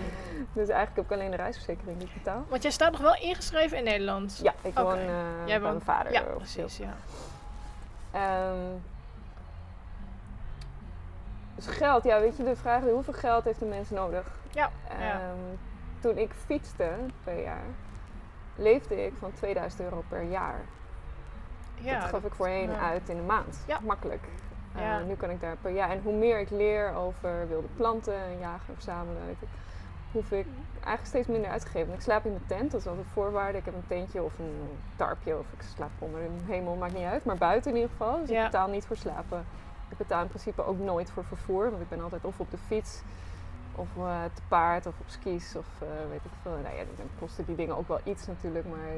[0.53, 2.45] Dus eigenlijk heb ik alleen de reisverzekering die ik betaal.
[2.49, 4.41] Want jij staat nog wel ingeschreven in Nederland.
[4.43, 6.13] Ja, ik woon eh, bij mijn vader.
[6.13, 6.77] Ja, precies.
[6.77, 6.95] Ja.
[8.11, 8.57] Ehm,
[11.55, 14.27] dus geld, ja, weet je, de vraag is hoeveel geld heeft een mens nodig?
[14.51, 15.13] Ja, ja.
[15.21, 15.39] Ehm,
[16.01, 16.89] Toen ik fietste,
[17.23, 17.65] twee jaar,
[18.57, 20.61] leefde ik van 2000 euro per jaar.
[21.75, 22.79] ja, dat gaf ik voorheen ja.
[22.79, 23.65] uit in een maand.
[23.67, 23.79] Ja.
[23.83, 24.23] Makkelijk.
[24.75, 24.99] Eh, Ja.
[24.99, 25.91] nu kan ik daar per jaar.
[25.91, 29.23] En hoe meer ik leer over wilde planten en jagen, verzamelen,
[30.13, 31.95] hoef ik eigenlijk steeds minder uit te geven.
[31.95, 33.59] Ik slaap in mijn tent, dat is altijd voorwaarde.
[33.59, 37.05] Ik heb een tentje of een tarpje of ik slaap onder een hemel, maakt niet
[37.07, 37.25] uit.
[37.25, 38.21] Maar buiten in ieder geval.
[38.21, 38.39] Dus Ja.
[38.45, 39.45] ik betaal niet voor slapen.
[39.95, 42.59] Ik betaal in principe ook nooit voor vervoer, want ik ben altijd of op de
[42.59, 43.01] fiets
[43.75, 46.51] of eh, te paard of op skis of eh, weet ik veel.
[46.63, 48.89] Nou ja, dan kosten die dingen ook wel iets natuurlijk, maar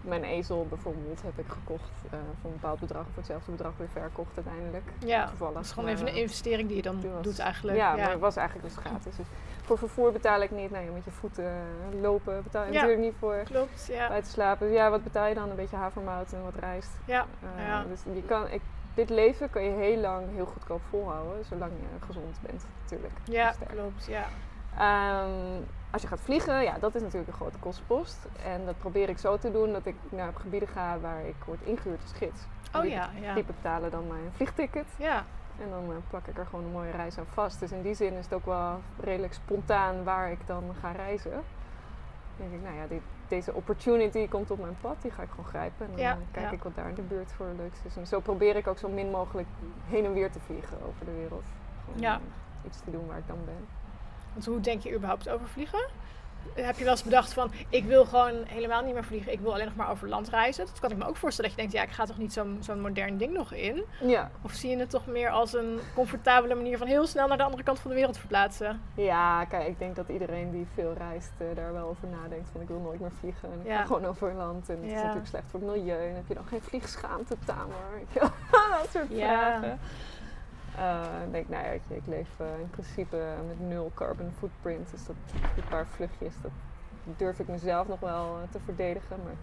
[0.00, 3.88] mijn ezel bijvoorbeeld heb ik gekocht eh, voor een bepaald bedrag, voor hetzelfde bedrag weer
[3.88, 4.84] verkocht uiteindelijk.
[4.98, 5.54] Ja, Toevallig.
[5.54, 7.76] dat is gewoon maar, even een investering die je dan die was- doet eigenlijk.
[7.76, 9.16] ja, maar het was eigenlijk dus gratis.
[9.16, 9.26] Dus
[9.62, 10.70] voor vervoer betaal ik niet.
[10.70, 11.52] Nou ja, met je voeten
[12.00, 12.80] lopen betaal je Ja.
[12.80, 13.36] natuurlijk niet voor.
[13.44, 14.08] Klopt, ja.
[14.08, 14.66] Buiten slapen.
[14.66, 15.50] Dus ja, wat betaal je dan?
[15.50, 16.90] Een beetje havermout en wat rijst.
[17.04, 17.84] Ja, ja.
[17.84, 18.60] Dus je kan, ik,
[18.98, 23.14] dit leven kan je heel lang heel goedkoop volhouden, zolang je gezond bent natuurlijk.
[23.24, 23.70] ja Sterk.
[23.70, 24.24] klopt, ja.
[24.78, 28.26] Ehm, als je gaat vliegen, ja, dat is natuurlijk een grote kostenpost.
[28.44, 31.62] En dat probeer ik zo te doen dat ik naar gebieden ga waar ik word
[31.62, 32.40] ingehuurd als gids.
[32.74, 33.34] Oh die, ja, ja.
[33.34, 34.86] Die betalen dan mijn vliegticket.
[34.96, 35.24] Ja,
[35.60, 37.60] En dan eh, plak ik er gewoon een mooie reis aan vast.
[37.60, 41.42] Dus in die zin is het ook wel redelijk spontaan waar ik dan ga reizen.
[42.38, 45.30] Dan denk ik, nou ja, dit, deze opportunity komt op mijn pad, die ga ik
[45.30, 45.86] gewoon grijpen.
[45.86, 46.52] En dan Ja, kijk ja.
[46.52, 47.96] ik wat daar in de buurt voor leuks is.
[47.96, 49.48] En zo probeer ik ook zo min mogelijk
[49.86, 51.44] heen en weer te vliegen over de wereld.
[51.84, 52.20] Gewoon Ja.
[52.66, 53.66] iets te doen waar ik dan ben.
[54.32, 55.86] want hoe denk je überhaupt over vliegen?
[56.54, 59.52] Heb je wel eens bedacht van, ik wil gewoon helemaal niet meer vliegen, ik wil
[59.52, 60.66] alleen nog maar over land reizen?
[60.66, 62.56] Dat kan ik me ook voorstellen dat je denkt, ja, ik ga toch niet zo'n
[62.60, 63.84] zo'n modern ding nog in?
[64.00, 67.36] Ja, Of zie je het toch meer als een comfortabele manier van heel snel naar
[67.36, 68.80] de andere kant van de wereld verplaatsen?
[68.94, 72.48] ja, kijk, ik denk dat iedereen die veel reist eh, daar wel over nadenkt.
[72.52, 73.78] Van ik wil nooit meer vliegen en ik Ja.
[73.78, 74.68] ga gewoon over land.
[74.68, 76.08] En het is natuurlijk slecht voor het milieu.
[76.08, 78.02] En heb je dan geen vliegschaamte, Tamer?
[78.80, 79.26] Dat soort Ja.
[79.58, 79.78] vragen.
[80.78, 84.90] Eh, ik denk, nou ja, ik leef eh, in principe met nul carbon footprint.
[84.90, 85.16] Dus dat
[85.54, 86.50] die paar vluchtjes, dat
[87.16, 89.16] durf ik mezelf nog wel eh, te verdedigen.
[89.24, 89.34] Maar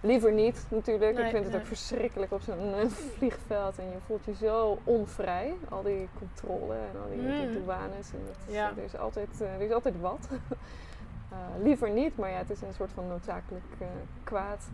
[0.00, 1.14] liever niet natuurlijk.
[1.16, 3.78] Nee, ik vind het ook verschrikkelijk op zo'n vliegveld.
[3.78, 5.54] En je voelt je zo onvrij.
[5.68, 7.52] Al die controle en al die, die Mm.
[7.52, 8.12] douanes.
[8.12, 10.28] En dat is, er, is altijd, er is altijd wat.
[11.62, 13.64] Liever niet, maar ja, het is een soort van noodzakelijk
[14.24, 14.68] kwaad.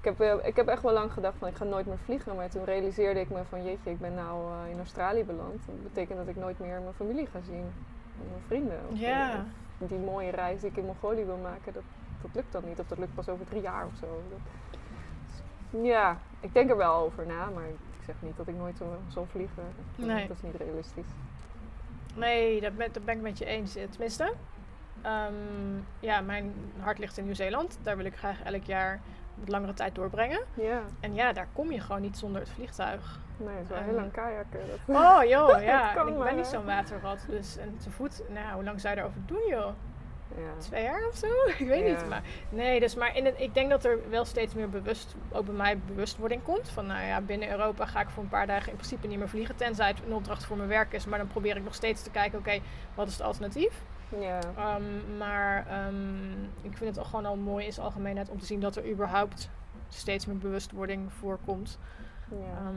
[0.00, 2.36] Ik heb, eh, ik heb echt wel lang gedacht van ik ga nooit meer vliegen.
[2.36, 5.66] Maar toen realiseerde ik me van jeetje, ik ben nou eh, in Australië beland.
[5.66, 7.72] Dat betekent dat ik nooit meer mijn familie ga zien.
[8.20, 8.78] En mijn vrienden.
[8.92, 9.38] Of, eh,
[9.78, 11.82] die mooie reis die ik in Mongolië wil maken, dat,
[12.22, 12.80] dat lukt dan niet.
[12.80, 14.22] Of dat lukt pas over drie jaar of zo.
[14.30, 14.38] Dat-
[15.70, 17.48] dus, ja, ik denk er wel over na.
[17.54, 19.62] Maar ik zeg niet dat ik nooit zo- zal vliegen.
[19.96, 20.26] Dat, Nee.
[20.28, 21.08] dat is niet realistisch.
[22.14, 23.72] Nee, dat ben, dat ben ik met je eens.
[23.90, 24.32] Tenminste,
[25.02, 25.34] ehm,
[26.00, 27.78] ja, mijn hart ligt in Nieuw-Zeeland.
[27.82, 29.00] Daar wil ik graag elk jaar
[29.48, 30.40] langere tijd doorbrengen.
[30.54, 33.18] Ja, En ja, daar kom je gewoon niet zonder het vliegtuig.
[33.36, 34.60] nee, het is wel En- heel lang kajakken.
[34.86, 35.96] Dat, Oh joh, ja.
[35.96, 37.24] En ik ben niet zo'n waterrat.
[37.28, 39.70] Dus en te voet, nou, hoe lang zou je erover doen joh?
[40.36, 40.50] ja.
[40.58, 41.26] Twee jaar of zo?
[41.58, 41.92] Ik weet Ja.
[41.92, 42.08] niet.
[42.08, 45.44] Maar nee, dus maar in het, ik denk dat er wel steeds meer bewust, ook
[45.44, 46.68] bij mij bewustwording komt.
[46.68, 49.28] Van nou ja, binnen Europa ga ik voor een paar dagen in principe niet meer
[49.28, 49.56] vliegen.
[49.56, 51.06] Tenzij het een opdracht voor mijn werk is.
[51.06, 52.58] Maar dan probeer ik nog steeds te kijken, oké,
[52.94, 53.82] wat is het alternatief?
[54.56, 58.46] Ehm, maar ehm, ik vind het al gewoon al mooi in zijn algemeenheid om te
[58.46, 59.50] zien dat er überhaupt
[59.88, 61.78] steeds meer bewustwording voorkomt.
[62.30, 62.70] Ja.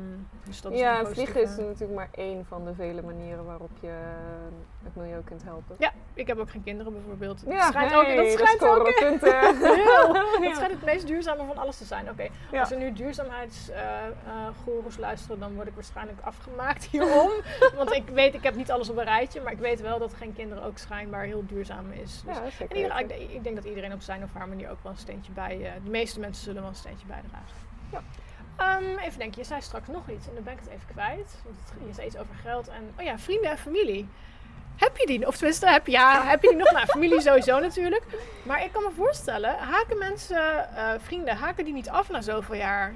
[0.43, 3.69] Dus dat is ja, en vliegen is natuurlijk maar één van de vele manieren waarop
[3.81, 3.93] je eh,
[4.83, 5.75] het milieu kunt helpen.
[5.79, 7.43] Ja, ik heb ook geen kinderen bijvoorbeeld.
[7.47, 9.55] Ja, dat schijnt ook, dat schijnt ook punten.
[9.75, 10.15] heel.
[10.43, 10.49] Ja.
[10.49, 12.09] Dat schijnt het meest duurzame van alles te zijn.
[12.09, 12.59] Oké, Ja.
[12.59, 17.29] als er nu duurzaamheidsgoeroes luisteren, dan word ik waarschijnlijk afgemaakt hierom.
[17.75, 20.13] Want ik weet, ik heb niet alles op een rijtje, maar ik weet wel dat
[20.13, 22.21] geen kinderen ook schijnbaar heel duurzaam is.
[22.25, 22.75] Dus Ja, en zeker.
[22.75, 23.21] ieder- weten.
[23.21, 25.65] ik, ik denk dat iedereen op zijn of haar manier ook wel een steentje bij.
[25.65, 27.55] eh, de meeste mensen zullen wel een steentje bijdragen.
[27.91, 28.01] Ja.
[28.57, 31.35] Ehm, even denken, je zei straks nog iets en dan ben ik het even kwijt.
[31.43, 32.93] Want het, je zei iets over geld en.
[32.99, 34.07] Oh ja, vrienden en familie.
[34.77, 35.27] Heb je die?
[35.27, 36.71] Of tenminste, heb, ja, heb je die nog?
[36.71, 38.03] Nou, familie sowieso natuurlijk.
[38.43, 42.55] Maar ik kan me voorstellen, haken mensen, eh, vrienden, haken die niet af na zoveel
[42.55, 42.93] jaar?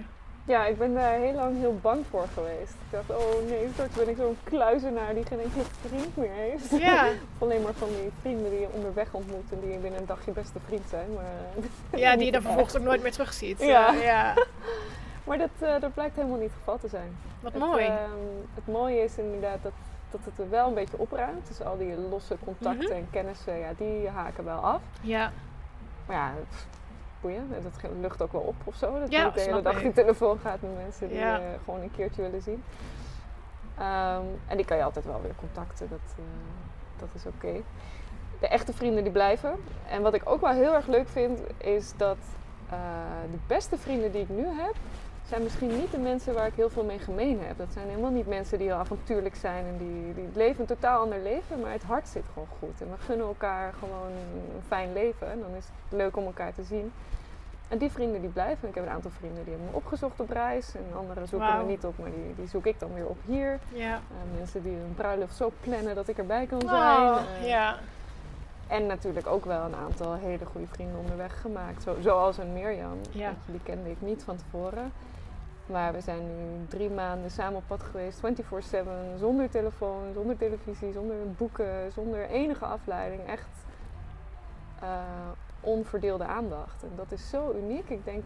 [0.48, 2.72] Ja, ik ben daar heel lang heel bang voor geweest.
[2.72, 6.70] Ik dacht, oh nee, straks ben ik zo'n kluizenaar die geen enkele vriend meer heeft.
[6.80, 10.06] Ja, Of alleen maar van die vrienden die je onderweg ontmoet en die binnen een
[10.06, 11.14] dag je beste vriend zijn.
[11.14, 13.60] Maar, ja die je dan vervolgens ook nooit meer terugziet.
[13.60, 13.92] Ja.
[13.94, 14.34] Ja.
[15.28, 17.18] Maar dat, eh, dat blijkt helemaal niet het geval te zijn.
[17.40, 17.86] Wat Het, mooi.
[17.86, 17.96] ehm,
[18.56, 19.72] het mooie is inderdaad dat,
[20.12, 21.48] dat het er wel een beetje opruimt.
[21.48, 22.98] Dus al die losse contacten Mhm.
[22.98, 24.82] en kennissen, ja, die haken wel af.
[25.02, 25.32] ja.
[26.06, 26.68] Maar ja, pff,
[27.22, 27.50] boeien.
[27.64, 29.00] Dat lucht ook wel op of zo.
[29.00, 31.38] Dat Ja, niet de hele dag je telefoon gaat met mensen die Ja.
[31.38, 32.64] je gewoon een keertje willen zien.
[33.78, 35.90] Ehm, en die kan je altijd wel weer contacten.
[35.90, 36.24] Dat, eh,
[37.00, 37.62] dat is oké.
[38.40, 39.52] De echte vrienden die blijven.
[39.90, 42.18] En wat ik ook wel heel erg leuk vind, is dat
[42.70, 42.78] eh,
[43.32, 44.74] de beste vrienden die ik nu heb,
[45.28, 47.58] zijn misschien niet de mensen waar ik heel veel mee gemeen heb.
[47.58, 51.02] Dat zijn helemaal niet mensen die heel avontuurlijk zijn en die, die leven een totaal
[51.02, 52.82] ander leven, maar het hart zit gewoon goed.
[52.82, 55.32] En we gunnen elkaar gewoon een fijn leven.
[55.32, 56.92] En dan is het leuk om elkaar te zien.
[57.68, 58.68] En die vrienden die blijven.
[58.68, 60.76] Ik heb een aantal vrienden die hebben me opgezocht op reis.
[60.76, 63.60] En anderen zoeken me niet op, maar die, die zoek ik dan weer op hier.
[63.96, 66.74] Eh, mensen die hun bruiloft zo plannen dat ik erbij kan zijn.
[66.74, 67.48] Eh.
[68.68, 71.84] En natuurlijk ook wel een aantal hele goede vrienden onderweg gemaakt.
[71.84, 72.98] Zo, zoals een Mirjam.
[73.46, 74.92] Die kende ik niet van tevoren.
[75.68, 80.94] Maar we zijn nu drie maanden samen op pad geweest, 24-7, zonder telefoon, zonder televisie,
[80.94, 83.22] zonder boeken, zonder enige afleiding.
[83.28, 83.48] Echt
[84.82, 84.90] eh,
[85.60, 86.84] onverdeelde aandacht.
[86.84, 87.90] En dat is zo uniek.
[87.90, 88.24] Ik denk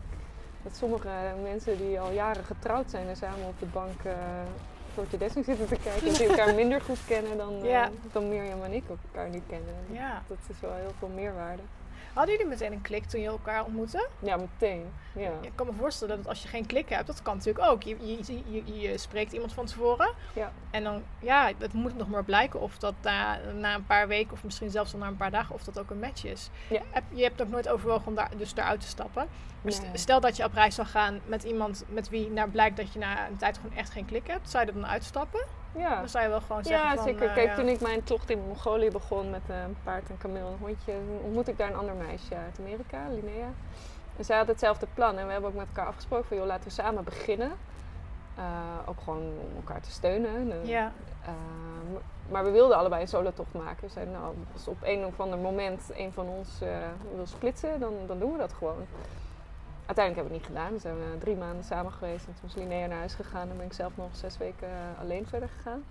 [0.64, 1.10] dat sommige
[1.44, 4.14] mensen die al jaren getrouwd zijn en samen op de bank eh
[4.94, 7.90] voor Tedesking zitten te kijken, dat die elkaar minder goed kennen dan, eh, Ja.
[8.12, 9.74] dan Mirjam en ik elkaar nu kennen.
[9.92, 10.22] Ja.
[10.28, 11.62] Dat is wel heel veel meerwaarde.
[12.14, 14.08] Hadden jullie meteen een klik toen je elkaar ontmoette?
[14.20, 14.86] Ja, meteen.
[15.16, 15.32] Ja.
[15.42, 17.84] Ik kan me voorstellen dat als je geen klik hebt, dat kan natuurlijk ook.
[17.84, 20.14] Je, je, je, je- spreekt iemand van tevoren.
[20.34, 20.52] Ja.
[20.72, 24.32] En dan, ja, het moet nog maar blijken of dat na, na een paar weken
[24.34, 26.50] of misschien zelfs al na een paar dagen, of dat ook een match is.
[26.70, 26.82] Ja.
[27.14, 29.28] Je hebt ook nooit overwogen om daar, dus eruit te stappen.
[29.62, 29.98] Maar st- Nee.
[29.98, 33.00] stel dat je op reis zou gaan met iemand met wie nou blijkt dat je
[33.00, 34.50] na een tijd gewoon echt geen klik hebt.
[34.50, 35.46] Zou je er dan uitstappen?
[35.78, 35.96] Ja.
[36.12, 37.04] Dan je wel gewoon zeggen Ja, van...
[37.04, 37.28] zeker.
[37.28, 37.56] eh, Kijk, ja.
[37.56, 40.58] toen ik mijn tocht in Mongolië begon met eh, een paard, een kameel en een
[40.60, 43.48] hondje, ontmoette ik daar een ander meisje uit Amerika, Linnea.
[44.18, 46.64] En zij had hetzelfde plan en we hebben ook met elkaar afgesproken van, joh, laten
[46.64, 47.52] we samen beginnen.
[48.36, 48.44] Eh,
[48.86, 50.52] ook gewoon om elkaar te steunen.
[50.52, 50.92] Eh, Ja,
[51.26, 53.84] Ehm, maar we wilden allebei een solotocht maken.
[53.86, 56.70] We zeiden, nou, als op een of ander moment een van ons eh,
[57.16, 58.86] wil splitsen, dan, dan doen we dat gewoon.
[59.92, 60.74] Uiteindelijk hebben we het niet gedaan.
[60.74, 62.28] We zijn eh, drie maanden samen geweest.
[62.28, 63.50] En toen is Linnea naar huis gegaan.
[63.50, 65.84] En ben ik zelf nog zes weken eh, alleen verder gegaan.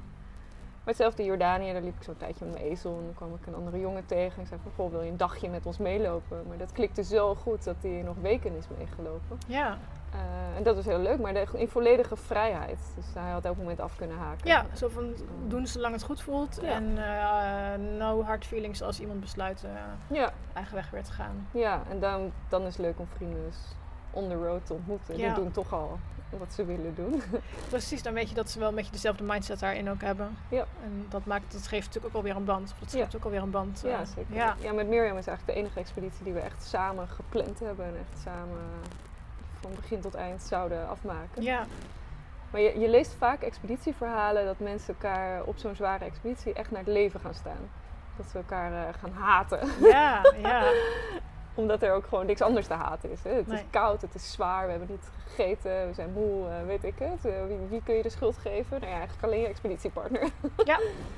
[0.84, 2.96] Maar hetzelfde in Jordanië, daar liep ik zo'n tijdje met mijn ezel.
[2.98, 4.42] En dan kwam ik een andere jongen tegen.
[4.42, 6.44] Ik zei van, goh, wil je een dagje met ons meelopen?
[6.48, 9.38] Maar dat klikte zo goed dat hij nog weken is meegelopen.
[9.46, 9.78] ja.
[10.12, 12.78] Eh, en dat was heel leuk, maar in volledige vrijheid.
[12.96, 14.46] Dus hij had elk moment af kunnen haken.
[14.48, 15.14] ja, zo van
[15.46, 16.58] doen zolang het goed voelt.
[16.62, 16.68] Ja.
[16.68, 19.64] En eh, no hard feelings als iemand besluit
[20.06, 21.48] Ja, eigen weg weer te gaan.
[21.52, 23.56] Ja, en dan, dan is het leuk om vrienden dus
[24.10, 25.18] on the road te ontmoeten.
[25.18, 25.26] Ja.
[25.34, 25.98] Die doen toch al
[26.38, 27.22] wat ze willen doen.
[27.68, 30.36] Precies, dan weet je dat ze wel een beetje dezelfde mindset daarin ook hebben.
[30.48, 30.64] Ja.
[30.84, 32.74] En dat, maakt, dat geeft natuurlijk ook alweer een band.
[32.80, 32.98] Dat Ja.
[33.02, 33.80] geeft ook alweer een band.
[33.84, 34.34] ja, eh, zeker.
[34.34, 34.56] Ja.
[34.60, 34.72] Ja.
[34.72, 37.86] met Mirjam is eigenlijk de enige expeditie die we echt samen gepland hebben.
[37.86, 38.58] En echt samen
[39.60, 41.42] van begin tot eind zouden afmaken.
[41.42, 41.66] Ja,
[42.50, 46.80] Maar je, je leest vaak expeditieverhalen dat mensen elkaar op zo'n zware expeditie echt naar
[46.80, 47.68] het leven gaan staan.
[48.16, 49.60] Dat ze elkaar eh, gaan haten.
[49.80, 50.62] ja, ja.
[51.54, 53.22] Omdat er ook gewoon niks anders te haten is.
[53.22, 53.30] Hè?
[53.30, 53.56] Het Nee.
[53.58, 56.94] is koud, het is zwaar, we hebben niet gegeten, we zijn moe, eh, weet ik
[56.98, 57.24] het.
[57.24, 58.80] Eh, wie, wie kun je de schuld geven?
[58.80, 60.22] Nou ja, eigenlijk alleen je expeditiepartner.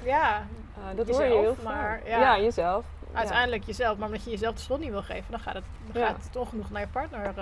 [0.05, 0.47] ja.
[0.77, 2.21] Eh, dat hoor je Jezelf, heel maar ja.
[2.21, 2.85] ja, jezelf.
[3.13, 3.99] uiteindelijk jezelf.
[3.99, 6.09] Maar omdat je jezelf de schuld niet wil geven, dan gaat het, dan Ja.
[6.09, 7.35] gaat het ongenoeg naar je partner.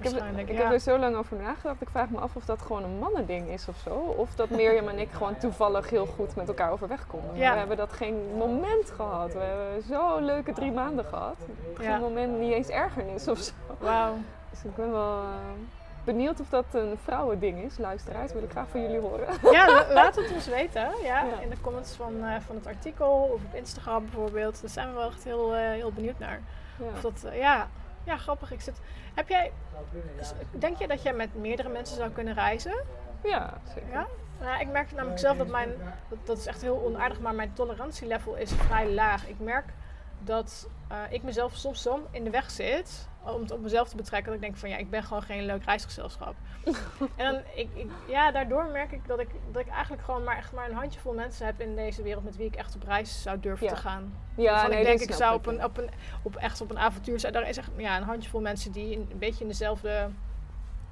[0.00, 0.62] Ik heb, ik ja.
[0.62, 1.80] heb er zo lang over nagedacht.
[1.80, 3.90] Ik vraag me af of dat gewoon een mannending is of zo.
[3.94, 7.36] Of dat Mirjam en ik gewoon toevallig heel goed met elkaar overweg konden.
[7.36, 7.52] Ja.
[7.52, 9.32] We hebben dat geen moment gehad.
[9.32, 11.36] We hebben zo'n leuke drie maanden gehad.
[11.74, 11.98] Geen Ja.
[11.98, 13.52] moment, niet eens ergernis of zo.
[13.78, 14.14] Wauw.
[14.50, 15.28] Dus ik ben wel eh,
[16.04, 17.78] benieuwd of dat een vrouwending is.
[17.78, 19.26] Luisteraars, wil ik graag van jullie horen.
[19.52, 20.88] Ja, la- laat het ons weten.
[21.02, 21.22] Ja.
[21.42, 24.60] In de comments van, eh, van het artikel of op Instagram bijvoorbeeld.
[24.60, 26.40] Daar zijn we wel echt heel, eh, heel benieuwd naar.
[26.94, 27.66] Of dat, ja.
[28.04, 28.52] Ja, grappig.
[28.52, 28.80] Ik zit,
[29.14, 29.52] heb jij,
[30.16, 32.74] dus denk je dat jij met meerdere mensen zou kunnen reizen?
[33.22, 33.90] ja, zeker.
[33.90, 34.06] Ja?
[34.40, 35.70] Nou, ik merk namelijk zelf dat mijn,
[36.08, 39.28] dat, dat is echt heel onaardig, maar mijn tolerantielevel is vrij laag.
[39.28, 39.66] Ik merk
[40.20, 43.96] dat eh, ik mezelf soms zo in de weg zit om het op mezelf te
[43.96, 44.26] betrekken.
[44.32, 46.34] Dat ik denk van ja, ik ben gewoon geen leuk reisgezelschap.
[47.16, 50.36] en dan, ik, ik, ja, daardoor merk ik dat, ik dat ik eigenlijk gewoon maar
[50.36, 53.22] echt maar een handjevol mensen heb in deze wereld met wie ik echt op reis
[53.22, 53.72] zou durven Ja.
[53.72, 54.12] te gaan.
[54.36, 55.90] Ja, nee, ik denk ik zou op een, op een,
[56.22, 57.32] op echt op een avontuur zijn.
[57.32, 60.08] Daar is echt ja, een handjevol mensen die een beetje in dezelfde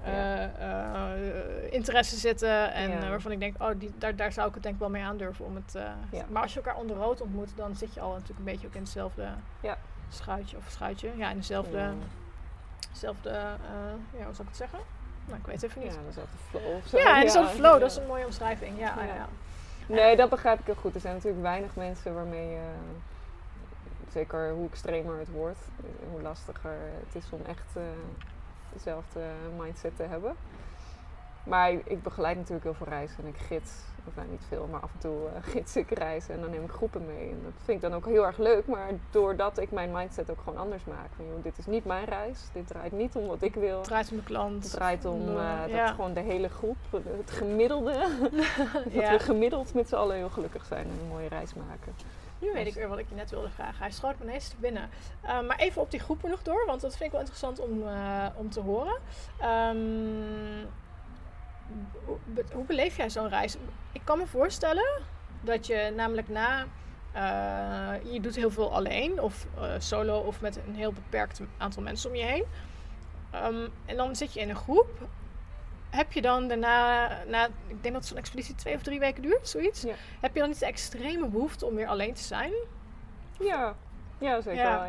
[0.05, 2.73] eh, eh, interesse zitten.
[2.73, 3.01] En Ja.
[3.03, 5.03] eh, waarvan ik denk, oh, die, daar, daar zou ik het denk ik wel mee
[5.03, 5.45] aandurven.
[5.45, 5.73] Om het,
[6.11, 6.25] Ja.
[6.29, 8.75] Maar als je elkaar onder rood ontmoet, dan zit je al natuurlijk een beetje ook
[8.75, 9.29] in hetzelfde
[9.61, 9.77] Ja.
[10.09, 10.57] schuitje.
[10.57, 11.91] Of schuitje, ja, in dezelfde,
[12.93, 12.99] Ja.
[13.01, 14.79] dezelfde eh, ja, hoe zou ik het zeggen?
[15.27, 15.97] Nou, ik weet even Ja, niet.
[15.97, 16.99] dat is ook de flow of zo.
[16.99, 17.79] Ja, dezelfde flow, ja.
[17.79, 18.79] dat is een mooie omschrijving.
[18.79, 19.03] Ja, Ja.
[19.05, 19.15] ja.
[19.15, 19.27] ja.
[19.87, 20.95] Nee, dat begrijp ik heel goed.
[20.95, 22.61] Er zijn natuurlijk weinig mensen waarmee je,
[24.13, 25.59] zeker hoe extremer het wordt,
[26.11, 26.77] hoe lastiger
[27.07, 27.83] het is om echt eh,
[28.73, 29.21] dezelfde
[29.59, 30.37] mindset te hebben.
[31.45, 33.73] Maar ik, ik begeleid natuurlijk heel veel reizen en ik gids,
[34.07, 36.63] of nou niet veel, maar af en toe eh, gids ik reizen en dan neem
[36.63, 37.29] ik groepen mee.
[37.31, 40.39] En dat vind ik dan ook heel erg leuk, maar doordat ik mijn mindset ook
[40.45, 41.09] gewoon anders maak.
[41.17, 43.77] Van, joh, dit is niet mijn reis, dit draait niet om wat ik wil.
[43.77, 44.63] Het draait om de klant.
[44.63, 46.77] Het draait om eh, dat gewoon de hele groep,
[47.17, 47.93] het gemiddelde,
[48.85, 49.11] dat Ja.
[49.11, 51.95] we gemiddeld met z'n allen heel gelukkig zijn en een mooie reis maken.
[52.39, 53.79] Nu weet ik weer wat ik je net wilde vragen.
[53.79, 54.91] Hij schoot me ineens te binnen.
[55.25, 57.83] Uh, maar even op die groepen nog door, want dat vind ik wel interessant om,
[57.83, 58.95] uh, om te horen.
[59.77, 60.67] Um,
[62.05, 63.57] hoe, be hoe, beleef jij zo'n reis?
[63.93, 65.03] Ik kan me voorstellen
[65.41, 66.67] dat je namelijk na.
[67.17, 71.83] Uh, je doet heel veel alleen of uh, solo of met een heel beperkt aantal
[71.83, 72.45] mensen om je heen.
[73.35, 75.09] Um, en dan zit je in een groep.
[75.91, 79.49] Heb je dan daarna, na, ik denk dat zo'n expeditie twee of drie weken duurt,
[79.49, 79.83] zoiets.
[79.83, 79.95] Ja.
[80.21, 82.53] Heb je dan niet de extreme behoefte om weer alleen te zijn?
[83.39, 83.75] Ja,
[84.23, 84.79] ja zeker Ja.
[84.79, 84.85] wel.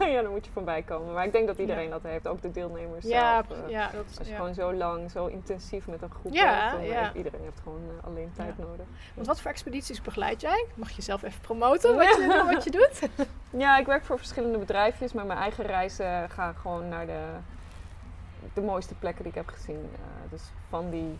[0.00, 0.06] Ja.
[0.14, 1.14] ja, dan moet je voorbij komen.
[1.14, 1.90] Maar ik denk dat iedereen Ja.
[1.90, 3.60] dat heeft, ook de deelnemers Ja, zelf.
[3.64, 6.80] eh, ja, dat, als je gewoon zo lang, zo intensief met een groep Ja, dan
[6.80, 8.86] heeft iedereen heeft gewoon eh, alleen tijd nodig.
[9.14, 10.66] Want wat voor expedities begeleid jij?
[10.74, 13.08] Mag je zelf even promoten wat je, wat je doet?
[13.50, 17.20] Ja, ik werk voor verschillende bedrijfjes, maar mijn eigen reizen gaan gewoon naar de,
[18.54, 19.90] de mooiste plekken die ik heb gezien.
[19.92, 21.18] Uh, dus van die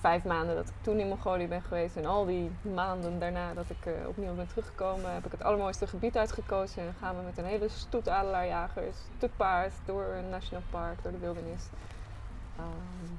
[0.00, 3.70] vijf maanden dat ik toen in Mongolië ben geweest en al die maanden daarna dat
[3.70, 6.82] ik uh, opnieuw ben teruggekomen, heb ik het allermooiste gebied uitgekozen.
[6.82, 11.12] En gaan we met een hele stoet adelaarjagers te paard door een nationaal park, door
[11.12, 11.66] de wildernis.
[12.58, 13.18] Um,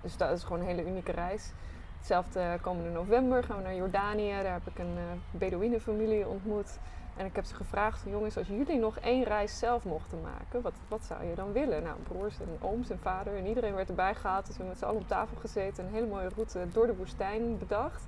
[0.00, 1.50] dus dat is gewoon een hele unieke reis.
[1.98, 4.30] Hetzelfde komende november gaan we naar Jordanië.
[4.42, 6.78] Daar heb ik een uh, Bedouinenfamilie ontmoet.
[7.16, 10.62] En ik heb ze gevraagd van jongens, als jullie nog één reis zelf mochten maken,
[10.62, 11.82] wat, wat zou je dan willen?
[11.82, 14.46] Nou, broers en ooms en vader en iedereen werd erbij gehaald.
[14.46, 16.86] Dus we hebben met z'n allen op tafel gezeten en een hele mooie route door
[16.86, 18.02] de woestijn bedacht.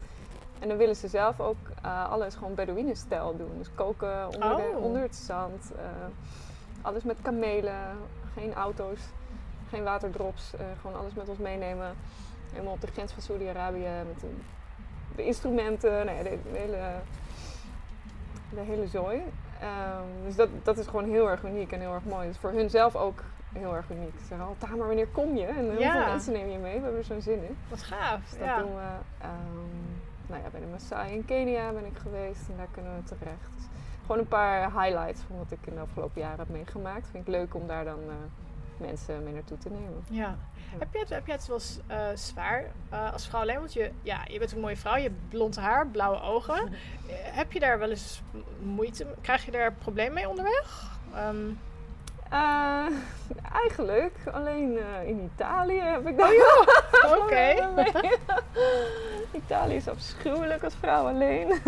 [0.59, 3.59] En dan willen ze zelf ook uh, alles gewoon Bedouinenstijl doen.
[3.59, 4.57] Dus koken onder, Oh.
[4.57, 5.73] de, onder het zand.
[5.77, 5.81] Uh,
[6.83, 7.99] alles met kamelen,
[8.35, 9.01] geen auto's,
[9.69, 10.53] geen waterdrops.
[10.55, 11.95] Uh, gewoon alles met ons meenemen.
[12.53, 14.31] Helemaal op de grens van Saudi-Arabië met de,
[15.17, 16.07] de instrumenten.
[16.07, 16.83] Nee, de, de hele
[18.55, 19.17] de hele zooi.
[19.17, 22.27] Um, dus dat, dat is gewoon heel erg uniek en heel erg mooi.
[22.29, 24.19] Dus voor hun zelf ook heel erg uniek.
[24.19, 25.47] Ze zeggen altijd, maar wanneer kom je?
[25.47, 25.93] En Ja.
[25.93, 26.77] hoeveel mensen neem je mee?
[26.77, 27.57] We hebben er zo'n zin in.
[27.69, 28.21] Wat gaaf.
[28.21, 28.59] Dus dat ja.
[28.59, 28.91] doen we.
[29.25, 33.03] Um, nou ja, bij de Maasai in Kenia ben ik geweest en daar kunnen we
[33.03, 33.51] terecht.
[33.57, 33.65] Dus
[34.01, 37.09] gewoon een paar highlights van wat ik in de afgelopen jaren heb meegemaakt.
[37.11, 38.15] Vind ik leuk om daar dan uh,
[38.79, 40.05] mensen mee naartoe te nemen.
[40.11, 40.37] Ja.
[40.79, 41.61] Heb je het, heb je het wel
[41.91, 43.59] uh, zwaar uh, als vrouw alleen?
[43.59, 46.73] Want je, ja, je bent een mooie vrouw, je hebt blond haar, blauwe ogen.
[47.41, 48.23] Heb je daar wel eens
[48.63, 50.99] moeite Krijg je daar problemen mee onderweg?
[51.17, 51.59] Um,
[53.53, 56.29] eigenlijk, alleen in Italië heb ik dat.
[56.29, 57.69] Oh ja, oké.
[59.45, 61.61] Italië is afschuwelijk als vrouw alleen.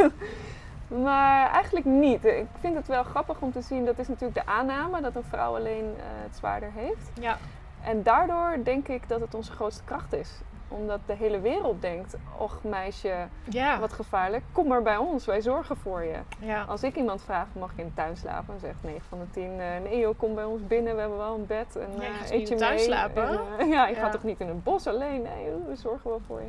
[0.89, 2.25] Maar eigenlijk niet.
[2.25, 5.25] Ik vind het wel grappig om te zien, dat is natuurlijk de aanname dat een
[5.25, 7.11] vrouw alleen eh, het zwaarder heeft.
[7.21, 7.37] Ja.
[7.85, 10.31] En daardoor denk ik dat het onze grootste kracht is.
[10.69, 13.79] Omdat de hele wereld denkt, och meisje, Ja.
[13.79, 16.17] wat gevaarlijk, kom maar bij ons, wij zorgen voor je.
[16.39, 16.63] Ja.
[16.63, 18.47] Als ik iemand vraag, mag ik in de tuin slapen?
[18.47, 21.19] Dan zegt 9 van de 10, eh, nee joh, kom bij ons binnen, we hebben
[21.19, 21.77] wel een bed.
[21.77, 22.85] En, Ja, je eh, gaat eet niet je in de tuin mee.
[22.85, 23.41] slapen?
[23.59, 24.01] En, ja, je Ja.
[24.01, 25.23] gaat toch niet in een bos alleen?
[25.23, 26.49] Nee, we zorgen wel voor je.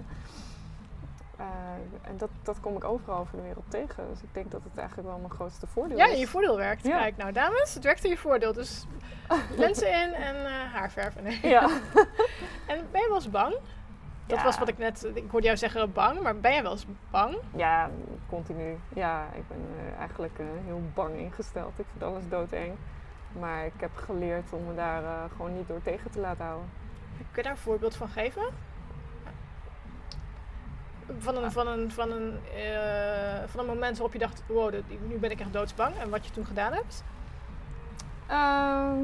[1.38, 1.46] Eh,
[2.10, 4.08] en dat, dat kom ik overal over de wereld tegen.
[4.10, 6.14] Dus ik denk dat het eigenlijk wel mijn grootste voordeel Ja, is.
[6.14, 6.84] in je voordeel werkt.
[6.86, 6.98] Ja.
[7.00, 8.54] Kijk, nou dames, het werkt in je voordeel.
[8.54, 8.86] Dus
[9.58, 11.24] lenzen in en eh, haarverven.
[11.24, 11.40] Nee.
[11.48, 11.62] Ja.
[12.68, 13.56] En ben je wel eens bang?
[14.26, 14.44] Dat Ja.
[14.44, 15.10] was wat ik net...
[15.14, 17.38] Ik hoorde jou zeggen bang, maar ben je wel eens bang?
[17.56, 17.90] ja,
[18.30, 18.78] continu.
[18.94, 21.80] Ja, ik ben eh, eigenlijk heel bang ingesteld.
[21.80, 22.74] Ik vind alles doodeng.
[23.40, 26.70] Maar ik heb geleerd om me daar gewoon niet door tegen te laten houden.
[27.18, 28.44] Kun je daar een voorbeeld van geven?
[31.20, 35.08] Van een, van een, van een, eh, van een moment waarop je dacht, wow, dit-
[35.08, 35.96] nu ben ik echt doodsbang.
[35.98, 37.04] En wat je toen gedaan hebt?
[38.28, 39.00] Ehm,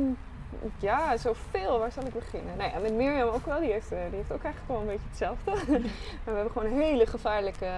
[0.79, 1.79] ja, zoveel.
[1.79, 2.57] Waar zal ik beginnen?
[2.57, 3.59] Nou ja, met Mirjam ook wel.
[3.59, 5.51] Die heeft, eh, die heeft ook eigenlijk wel een beetje hetzelfde.
[6.23, 7.69] we hebben gewoon hele gevaarlijke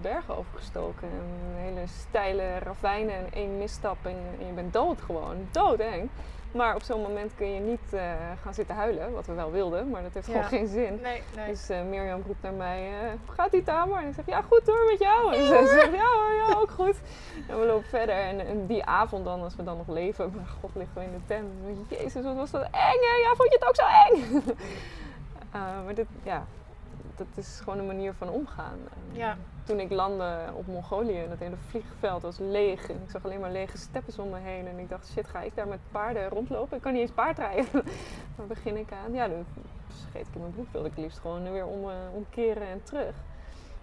[0.00, 1.08] bergen overgestoken.
[1.08, 5.48] En hele steile ravijnen en één misstap en, en je bent dood gewoon.
[5.50, 6.08] Doodeng.
[6.52, 8.00] Maar op zo'n moment kun je niet eh,
[8.42, 9.90] gaan zitten huilen, wat we wel wilden.
[9.90, 10.32] Maar dat heeft Ja.
[10.32, 10.98] gewoon geen zin.
[11.02, 11.46] Nee, nee.
[11.48, 13.98] Dus eh, Mirjam roept naar mij, eh, hoe gaat die Tamer?
[14.02, 15.34] En ik zeg, ja goed hoor, met jou.
[15.34, 16.96] En ze zegt, ja hoor, ja ook goed.
[17.48, 18.14] En we lopen verder.
[18.14, 21.12] En, en die avond dan, als we dan nog leven, maar god liggen we in
[21.12, 21.48] de tent.
[21.88, 23.16] Jezus, wat was dat eng hè?
[23.22, 23.84] Ja, vond je het ook zo
[24.14, 24.42] eng?
[25.52, 26.46] Eh, maar dit, ja,
[27.16, 28.78] dat is gewoon een manier van omgaan.
[29.12, 29.36] Ja.
[29.68, 32.88] Toen ik landde op Mongolië, dat hele vliegveld was leeg.
[32.88, 34.66] Ik zag alleen maar lege steppes om me heen.
[34.66, 36.76] En ik dacht, shit, ga ik daar met paarden rondlopen?
[36.76, 37.66] Ik kan niet eens paardrijden.
[38.36, 39.12] Waar begin ik aan?
[39.12, 39.44] Ja, dan
[40.10, 40.66] scheet ik in mijn broek.
[40.72, 43.14] Wilde ik liefst gewoon weer om, eh, omkeren en terug.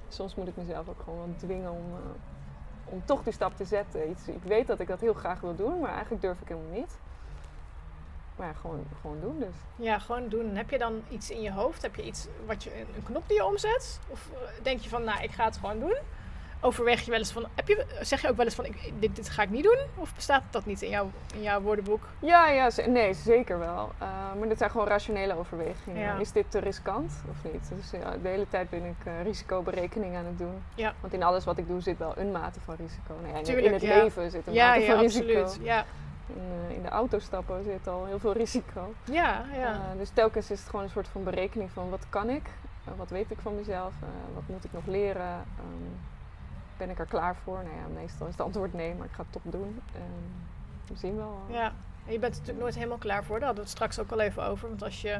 [0.08, 3.66] Soms moet ik mezelf ook gewoon wel dwingen om, eh, om toch die stap te
[3.66, 4.10] zetten.
[4.10, 6.98] Ik weet dat ik dat heel graag wil doen, maar eigenlijk durf ik helemaal niet.
[8.36, 9.56] Maar ja, gewoon, gewoon doen dus.
[9.76, 10.56] Ja, gewoon doen.
[10.56, 11.82] Heb je dan iets in je hoofd?
[11.82, 14.00] Heb je iets wat je, een, knop die je omzet?
[14.08, 15.98] Of eh, denk je van, nou, ik ga het gewoon doen?
[16.60, 19.16] Overweeg je wel eens van, heb je, zeg je ook wel eens van, ik, dit,
[19.16, 19.78] dit ga ik niet doen?
[19.96, 22.08] Of bestaat dat niet in jouw, in jouw woordenboek?
[22.20, 23.92] Ja, ja nee, zeker wel.
[24.02, 24.08] Uh,
[24.40, 26.02] maar dit zijn gewoon rationele overwegingen.
[26.02, 26.18] Ja.
[26.18, 27.70] Is dit te riskant of niet?
[27.76, 30.64] Dus ja, de hele tijd ben ik uh, risicoberekening aan het doen.
[30.76, 30.94] Ja.
[31.02, 33.14] Want in alles wat ik doe zit wel een mate van risico.
[33.22, 35.42] Nou ja, in, Tuurlijk, in het leven zit een mate van risico.
[35.42, 35.66] absoluut.
[35.66, 35.86] Ja,
[36.28, 38.94] In, uh, in de auto stappen zit al heel veel risico.
[39.04, 39.74] ja, ja.
[39.74, 42.50] Uh, dus telkens is het gewoon een soort van berekening van wat kan ik?
[42.88, 43.94] Uh, wat weet ik van mezelf?
[44.34, 45.34] Wat moet ik nog leren?
[45.36, 45.98] Um,
[46.78, 47.58] ben ik er klaar voor?
[47.64, 49.82] Nou ja, meestal is het antwoord nee, maar ik ga het toch doen.
[49.96, 50.46] Um,
[50.88, 51.42] we zien wel.
[51.50, 51.74] ja.
[52.06, 53.40] En je bent er natuurlijk nooit helemaal klaar voor.
[53.40, 54.68] Daar hadden we het straks ook al even over.
[54.68, 55.20] Want als je,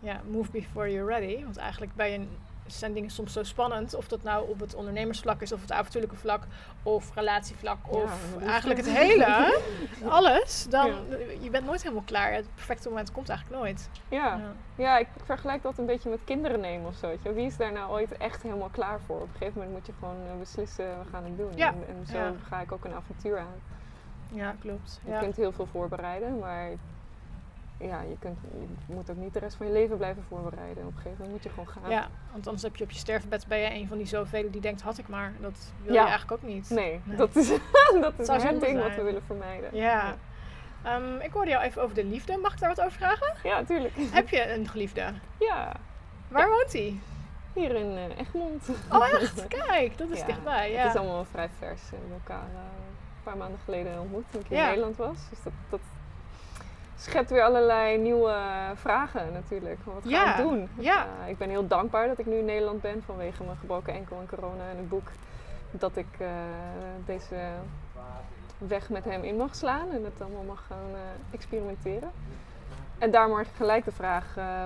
[0.00, 1.44] ja, move before you're ready.
[1.44, 2.28] Want eigenlijk bij een
[2.72, 3.94] zijn dingen soms zo spannend.
[3.94, 6.42] Of dat nou op het ondernemersvlak is, of het avontuurlijke vlak,
[6.82, 8.88] of relatievlak, of eigenlijk het.
[8.90, 9.60] hele.
[10.08, 10.66] Alles.
[10.70, 11.16] Dan, Ja.
[11.40, 12.32] je bent nooit helemaal klaar.
[12.32, 13.88] Het perfecte moment komt eigenlijk nooit.
[14.08, 14.18] Ja.
[14.18, 14.52] Ja.
[14.74, 17.16] Ja, ik vergelijk dat een beetje met kinderen nemen of zo.
[17.34, 19.16] Wie is daar nou ooit echt helemaal klaar voor?
[19.16, 21.50] Op een gegeven moment moet je gewoon uh, beslissen, we gaan het doen.
[21.56, 23.60] En, en zo ga ik ook een avontuur aan.
[24.32, 25.00] Ja, klopt.
[25.04, 26.68] Je kunt heel veel voorbereiden, maar
[27.78, 28.38] ja, je, kunt,
[28.86, 30.86] je moet ook niet de rest van je leven blijven voorbereiden.
[30.86, 31.90] Op een gegeven moment moet je gewoon gaan.
[31.90, 34.60] ja, want anders heb je op je sterfbed ben je een van die zoveel die
[34.60, 35.32] denkt, had ik maar.
[35.40, 36.02] Dat wil Ja.
[36.02, 36.70] je eigenlijk ook niet.
[36.70, 37.16] Nee, Nee.
[37.16, 37.48] dat is,
[38.00, 39.76] dat is het ding wat we willen vermijden.
[39.76, 40.14] Ja.
[40.82, 42.36] Ehm, ik hoorde jou even over de liefde.
[42.36, 43.34] Mag ik daar wat over vragen?
[43.42, 43.92] Ja, tuurlijk.
[43.96, 45.12] heb je een geliefde?
[45.38, 45.72] Ja,
[46.28, 46.98] Waar woont hij?
[47.52, 48.68] hier in uh, Egmond.
[48.92, 49.46] Oh echt?
[49.48, 50.70] Kijk, dat is dichtbij.
[50.72, 50.82] Ja.
[50.82, 51.80] Het is allemaal vrij vers.
[51.90, 54.56] We hebben elkaar uh, een paar maanden geleden ontmoet toen ik in.
[54.58, 55.16] Nederland was.
[55.30, 55.80] Dus dat, dat
[57.00, 58.34] schept weer allerlei nieuwe
[58.74, 59.78] vragen natuurlijk.
[59.84, 60.68] Wat ga Ja, ik doen?
[60.78, 61.06] ja.
[61.22, 64.16] Uh, ik ben heel dankbaar dat ik nu in Nederland ben vanwege mijn gebroken enkel
[64.20, 65.08] en corona en het boek.
[65.70, 66.28] Dat ik uh,
[67.06, 67.36] deze
[68.58, 70.98] weg met hem in mag slaan en het allemaal mag gaan uh,
[71.30, 72.10] experimenteren.
[72.98, 74.64] En daar maar gelijk de vraag, uh,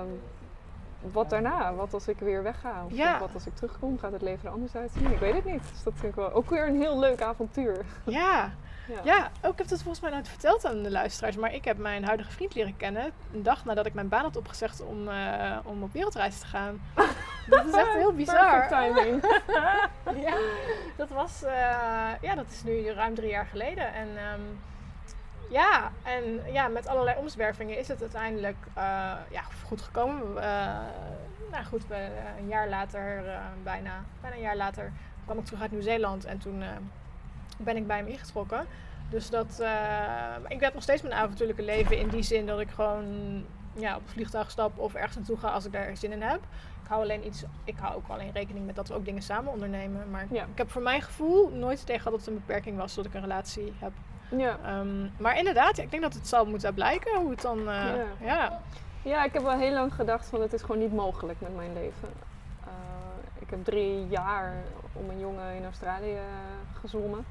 [1.11, 1.73] wat daarna?
[1.73, 2.71] Wat als ik weer wegga?
[2.85, 3.19] Of Ja.
[3.19, 3.99] wat als ik terugkom?
[3.99, 5.11] Gaat het leven er anders uitzien?
[5.11, 5.69] Ik weet het niet.
[5.69, 7.85] Dus dat vind ik wel ook weer een heel leuk avontuur.
[8.03, 8.51] Ja.
[8.87, 8.99] Ja.
[9.03, 11.77] Ja, ook ik heb het volgens mij nooit verteld aan de luisteraars, maar ik heb
[11.77, 15.57] mijn huidige vriend leren kennen een dag nadat ik mijn baan had opgezegd om, uh,
[15.63, 16.81] om op wereldreis te gaan.
[17.49, 18.67] Dat is echt heel bizar.
[18.67, 19.23] Timing.
[20.27, 20.37] ja,
[20.95, 21.49] dat was, uh,
[22.21, 23.93] ja, dat is nu ruim drie jaar geleden.
[23.93, 24.59] En um,
[25.49, 28.83] ja, en ja, met allerlei omzwervingen is het uiteindelijk uh,
[29.29, 30.33] ja, goed gekomen.
[31.51, 32.07] Nou goed, we,
[32.39, 33.23] een jaar later,
[33.63, 34.91] bijna, bijna een jaar later,
[35.25, 36.63] kwam ik terug uit Nieuw-Zeeland en toen
[37.57, 38.65] ben ik bij hem ingetrokken.
[39.09, 39.69] Dus dat, uh,
[40.47, 43.05] ik heb nog steeds mijn avontuurlijke leven in die zin dat ik gewoon
[43.73, 46.39] ja, op een vliegtuig stap of ergens naartoe ga als ik daar zin in heb.
[46.83, 49.51] Ik hou alleen iets, ik hou ook alleen rekening met dat we ook dingen samen
[49.51, 50.09] ondernemen.
[50.11, 50.43] Maar Ja.
[50.43, 53.13] ik heb voor mijn gevoel nooit tegen gehad dat het een beperking was dat ik
[53.13, 53.91] een relatie heb.
[54.37, 54.57] Ja.
[54.65, 57.59] Ehm, maar inderdaad, ja, ik denk dat het zal moeten blijken hoe het dan.
[57.59, 58.05] eh, Ja.
[58.21, 58.59] ja.
[59.01, 61.73] Ja, ik heb wel heel lang gedacht van het is gewoon niet mogelijk met mijn
[61.73, 62.09] leven.
[62.63, 64.53] Eh, ik heb drie jaar
[64.93, 66.17] om een jongen in Australië
[66.81, 67.25] gezwommen.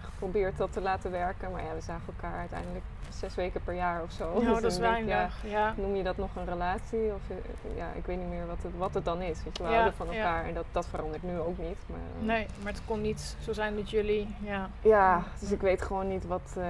[0.00, 1.50] Geprobeerd dat te laten werken.
[1.50, 4.40] Maar ja, we zagen elkaar uiteindelijk zes weken per jaar of zo.
[4.40, 5.42] Ja, Dus dat is weinig.
[5.42, 5.50] Ja.
[5.50, 7.12] Ja, noem je dat nog een relatie?
[7.14, 9.42] Of eh, ja, ik weet niet meer wat het, wat het dan is.
[9.44, 11.78] Weet je, we houden van elkaar en dat, dat verandert nu ook niet.
[11.86, 14.34] Maar, eh, Nee, maar het kon niet zo zijn met jullie.
[14.40, 14.68] Ja.
[14.82, 16.64] Ja, dus ik weet gewoon niet wat, eh,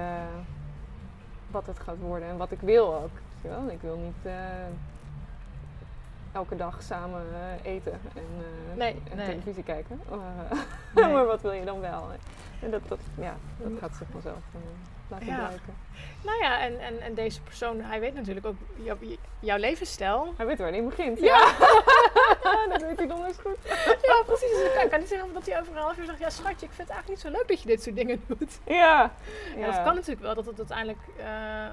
[1.47, 3.17] wat het gaat worden en wat ik wil ook.
[3.69, 4.33] Ik wil niet
[6.35, 7.25] elke dag samen
[7.63, 9.25] eh, eten en, eh, Nee, en nee.
[9.27, 10.01] televisie kijken.
[10.09, 10.57] Maar,
[11.03, 11.13] Nee.
[11.13, 12.09] maar wat wil je dan wel?
[12.61, 14.59] En dat, dat, ja, dat gaat zich vanzelf eh,
[15.07, 15.35] laten Ja.
[15.37, 15.73] blijken.
[16.23, 20.33] Nou ja, en, en, en deze persoon, hij weet natuurlijk ook jou- jouw levensstijl.
[20.37, 21.19] Hij weet waar hij begint.
[21.19, 21.51] Ja.
[22.69, 23.57] dat weet hij donders goed.
[24.09, 24.49] Ja, precies.
[24.49, 26.71] Dus ik kan, niet zeggen dat hij over een half uur zegt: Ja, schatje, ik
[26.73, 28.59] vind het eigenlijk niet zo leuk dat je dit soort dingen doet.
[28.65, 29.11] Ja.
[29.57, 30.99] Ja, dat kan natuurlijk wel dat het uiteindelijk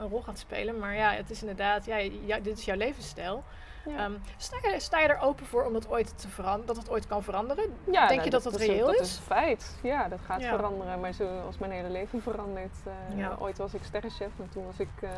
[0.00, 0.78] een rol gaat spelen.
[0.78, 1.84] Maar ja, het is inderdaad,
[2.26, 3.44] ja, dit is jouw levensstijl.
[3.86, 3.96] Ja.
[4.04, 6.90] Ehm, sta, je, sta je er open voor om dat ooit te veranderen, dat het
[6.90, 7.64] ooit kan veranderen?
[7.84, 9.00] Ja, Denk nou, je dat dat is- reëel dat is?
[9.00, 9.78] is een feit.
[9.82, 10.48] Ja, dat gaat Ja.
[10.56, 11.00] veranderen.
[11.00, 12.76] Maar zoals mijn hele leven verandert.
[13.18, 13.42] eh.
[13.42, 15.10] Ooit was ik sterrenchef en toen was ik uh,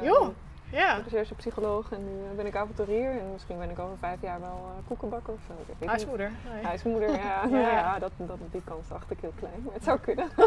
[0.70, 0.94] ja.
[1.04, 1.92] recherchepsycholoog.
[1.92, 3.10] En nu ben ik avonturier.
[3.10, 4.48] En misschien ben ik over vijf jaar wel
[4.78, 5.86] eh, koekenbakker of zo.
[5.86, 6.30] Huismoeder.
[6.52, 6.64] Nee.
[6.64, 7.44] Huismoeder, ja.
[7.50, 7.58] Ja.
[7.58, 7.70] ja.
[7.70, 9.62] ja dat, dat, die kans acht ik heel klein.
[9.64, 10.28] Maar het zou kunnen.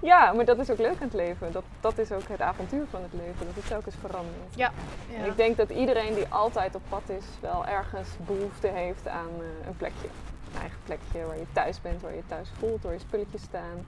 [0.10, 1.52] ja, maar dat is ook leuk aan het leven.
[1.52, 3.46] Dat, dat is ook het avontuur van het leven.
[3.46, 4.54] Dat het telkens verandert.
[4.54, 4.70] Ja.
[5.14, 5.24] En ja.
[5.24, 9.66] ik denk dat iedereen die altijd op pad is, wel ergens behoefte heeft aan eh,
[9.66, 10.08] een plekje.
[10.54, 13.86] Een eigen plekje waar je thuis bent, waar je thuis voelt, waar je spulletjes staan.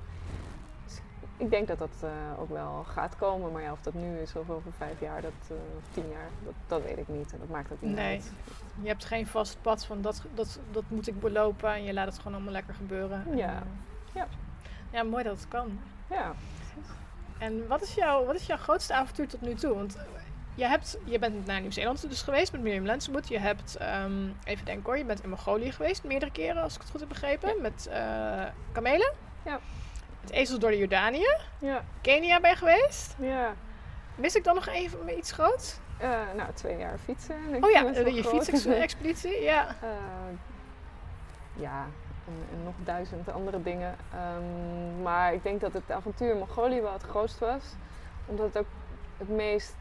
[0.84, 1.00] Dus
[1.36, 3.52] ik denk dat dat eh, ook wel gaat komen.
[3.52, 6.28] Maar ja, of dat nu is of over vijf jaar dat, eh, of tien jaar,
[6.44, 7.32] dat, dat weet ik niet.
[7.32, 8.14] En dat maakt ook niet Nee.
[8.14, 8.32] uit.
[8.82, 12.06] Je hebt geen vast pad van dat, dat, dat moet ik belopen en je laat
[12.06, 13.24] het gewoon allemaal lekker gebeuren.
[13.30, 13.62] En, Ja.
[14.14, 14.26] Ja.
[14.90, 15.78] Ja, mooi dat het kan.
[16.10, 16.32] Ja.
[17.38, 19.74] En wat is, jouw, wat is jouw grootste avontuur tot nu toe?
[19.74, 19.96] Want
[20.54, 23.28] je, hebt, je bent naar Nieuw-Zeeland dus geweest met Miriam Lensenboet.
[23.28, 26.80] Je hebt, ehm, even denken hoor, je bent in Mongolië geweest meerdere keren, als ik
[26.80, 27.60] het goed heb begrepen.
[27.60, 29.12] Met eh kamelen.
[29.44, 29.60] Ja.
[30.20, 31.36] Met ezels door de Jordanië.
[31.58, 31.84] Ja.
[32.00, 33.14] Kenia ben je geweest.
[33.18, 33.54] Ja.
[34.14, 35.78] Mis ik dan nog even iets groots?
[35.98, 37.50] Eh, nou, twee jaar fietsen.
[37.50, 39.42] denk Oh ja, je fietsexpeditie.
[39.42, 39.66] Ja.
[39.82, 41.86] Eh, ja,
[42.28, 43.94] en, en nog duizend andere dingen.
[44.12, 47.64] Ehm, maar ik denk dat het avontuur in Mongolië wel het grootst was.
[48.26, 48.68] Omdat het ook
[49.16, 49.74] het meest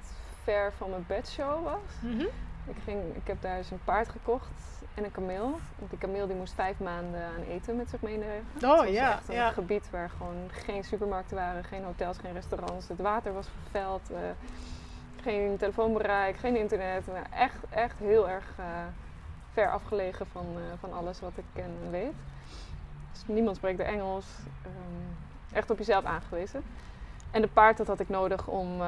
[0.44, 1.92] ver van mijn bedshow was.
[2.02, 2.26] Mhm.
[2.66, 4.50] Ik, ging, ik heb daar dus een paard gekocht
[4.94, 5.60] en een kameel.
[5.78, 8.46] Want die kameel die moest vijf maanden aan eten met zich meenemen.
[8.56, 12.88] Oh, was ja, echt een gebied waar gewoon geen supermarkten waren, geen hotels, geen restaurants.
[12.88, 14.10] Het water was vervuild.
[14.12, 14.18] eh,
[15.22, 17.08] geen telefoonbereik, geen internet.
[17.08, 18.66] Maar echt, echt heel erg eh,
[19.52, 22.16] ver afgelegen van, eh, van alles wat ik ken en weet.
[23.28, 24.26] Niemand spreekt er Engels.
[24.64, 26.64] ehm, echt op jezelf aangewezen.
[27.32, 28.88] En de paard dat had ik nodig om eh,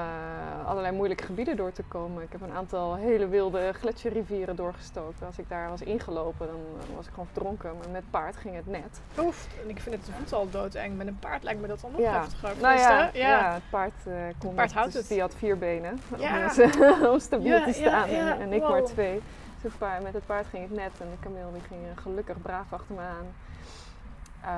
[0.66, 2.24] allerlei moeilijke gebieden door te komen.
[2.24, 5.26] Ik heb een aantal hele wilde gletsjerrivieren doorgestoken.
[5.26, 6.56] Als ik daar was ingelopen, dan
[6.90, 7.78] eh, was ik gewoon verdronken.
[7.78, 9.02] Maar met paard ging het net.
[9.20, 10.98] Oef, en ik vind het voet al doodeng.
[10.98, 12.20] Met een paard lijkt me dat dan nog Ja.
[12.20, 12.54] heftiger.
[12.62, 13.10] Nou ja, ja.
[13.14, 13.54] ja.
[13.54, 15.10] het paard eh kon paard houdt dus het.
[15.12, 16.52] die had vier benen Ja.
[16.58, 19.22] om, om stabiel Ja, te staan en, en ik maar twee.
[19.62, 19.72] Dus
[20.04, 23.02] met het paard ging het net en de kameel die ging gelukkig braaf achter me
[23.02, 23.26] aan.
[24.44, 24.50] Eh,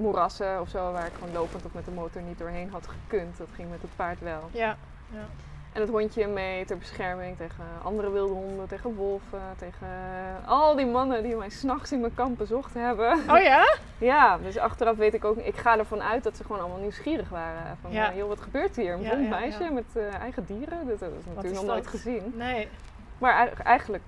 [0.00, 3.38] moerassen of zo, waar ik gewoon lopend of met de motor niet doorheen had gekund.
[3.38, 4.48] Dat ging met het paard wel.
[4.52, 4.76] Ja,
[5.10, 5.24] ja.
[5.72, 9.88] En het hondje mee ter bescherming tegen andere wilde honden, tegen wolven, tegen
[10.46, 13.12] al die mannen die mij s'nachts in mijn kamp bezocht hebben.
[13.30, 13.64] Oh ja?
[13.98, 17.28] Ja, dus achteraf weet ik ook, ik ga ervan uit dat ze gewoon allemaal nieuwsgierig
[17.28, 17.76] waren.
[17.80, 18.10] Van, Ja.
[18.10, 18.92] eh, joh, wat gebeurt hier?
[18.94, 20.86] Een Ja, meisje met eh, eigen dieren?
[20.86, 22.32] Dat, dat is natuurlijk is nog nooit gezien.
[22.36, 22.68] Nee.
[23.18, 24.02] Maar ei- eigenlijk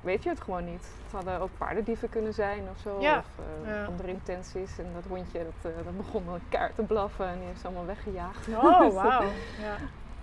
[0.00, 0.88] weet je het gewoon niet.
[1.02, 3.00] Het hadden ook paardendieven kunnen zijn of zo.
[3.00, 3.84] Ja, Of eh, ja.
[3.84, 4.78] andere intenties.
[4.78, 7.60] En dat hondje, dat, eh, dat begon al een kaart te blaffen en die heeft
[7.60, 8.48] ze allemaal weggejaagd.
[8.48, 9.22] Oh, wauw.
[9.66, 9.76] Ja.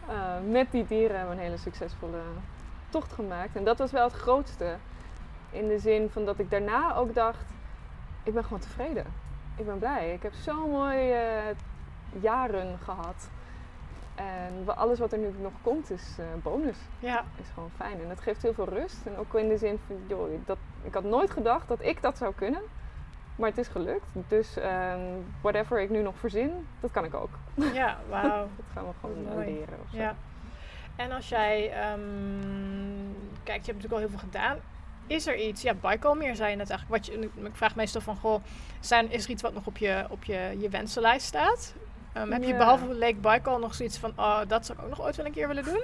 [0.08, 2.22] Eh, met die dieren hebben we een hele succesvolle
[2.90, 3.56] tocht gemaakt.
[3.56, 4.76] En dat was wel het grootste.
[5.52, 7.46] In de zin van dat ik daarna ook dacht,
[8.24, 9.06] ik ben gewoon tevreden.
[9.56, 10.14] Ik ben blij.
[10.14, 11.54] Ik heb zo'n mooie
[12.20, 13.30] jaren gehad.
[14.16, 16.78] En alles wat er nu nog komt is eh, bonus.
[17.00, 17.24] ja.
[17.42, 18.02] Is gewoon fijn.
[18.02, 19.06] En dat geeft heel veel rust.
[19.06, 22.18] En ook in de zin van, joh, dat, ik had nooit gedacht dat ik dat
[22.18, 22.62] zou kunnen.
[23.36, 24.12] Maar het is gelukt.
[24.28, 25.00] Dus ehm,
[25.42, 27.30] whatever ik nu nog verzin, dat kan ik ook.
[27.74, 28.48] Ja, wauw.
[28.56, 29.46] Dat gaan we gewoon Mooi.
[29.46, 29.80] leren.
[29.84, 29.98] Of zo.
[29.98, 30.16] Ja.
[30.96, 32.00] En als jij ehm,
[33.44, 34.58] kijkt, je hebt natuurlijk al heel veel gedaan.
[35.08, 38.16] Is er iets, ja, Baikalmeer zei je net eigenlijk, wat je, ik vraag meestal van,
[38.16, 38.44] goh,
[38.80, 41.74] zijn, is er iets wat nog op je, op je, je wensenlijst staat?
[42.16, 45.02] Ehm, heb je behalve Lake Baikal nog zoiets van, oh, dat zou ik ook nog
[45.02, 45.82] ooit wel een keer willen doen?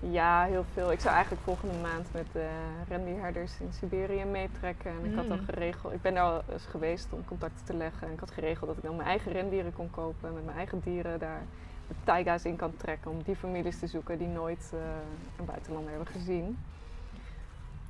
[0.00, 0.92] Ja, heel veel.
[0.92, 2.48] Ik zou eigenlijk volgende maand met de
[2.88, 4.90] rendierherders in Siberië meetrekken.
[4.90, 5.44] En ik had al Mm.
[5.44, 8.06] geregeld, ik ben daar al eens geweest om contacten te leggen.
[8.06, 10.28] En ik had geregeld dat ik dan mijn eigen rendieren kon kopen.
[10.28, 11.42] En met mijn eigen dieren daar
[11.88, 13.10] de taiga's in kan trekken.
[13.10, 14.78] Om die families te zoeken die nooit eh,
[15.38, 16.58] een buitenlander hebben gezien.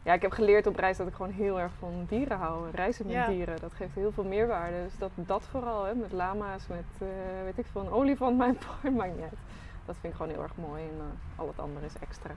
[0.03, 2.67] Ja, ik heb geleerd op reis dat ik gewoon heel erg van dieren hou.
[2.67, 3.27] En reizen met Ja.
[3.27, 4.77] dieren, dat geeft heel veel meerwaarde.
[4.85, 7.07] Dus dat, dat vooral, hè, met lama's, met eh,
[7.45, 9.39] weet ik veel, een olifant, mijn paard, maakt niet uit.
[9.87, 12.31] Dat vind ik gewoon heel erg mooi en eh, al het andere is extra.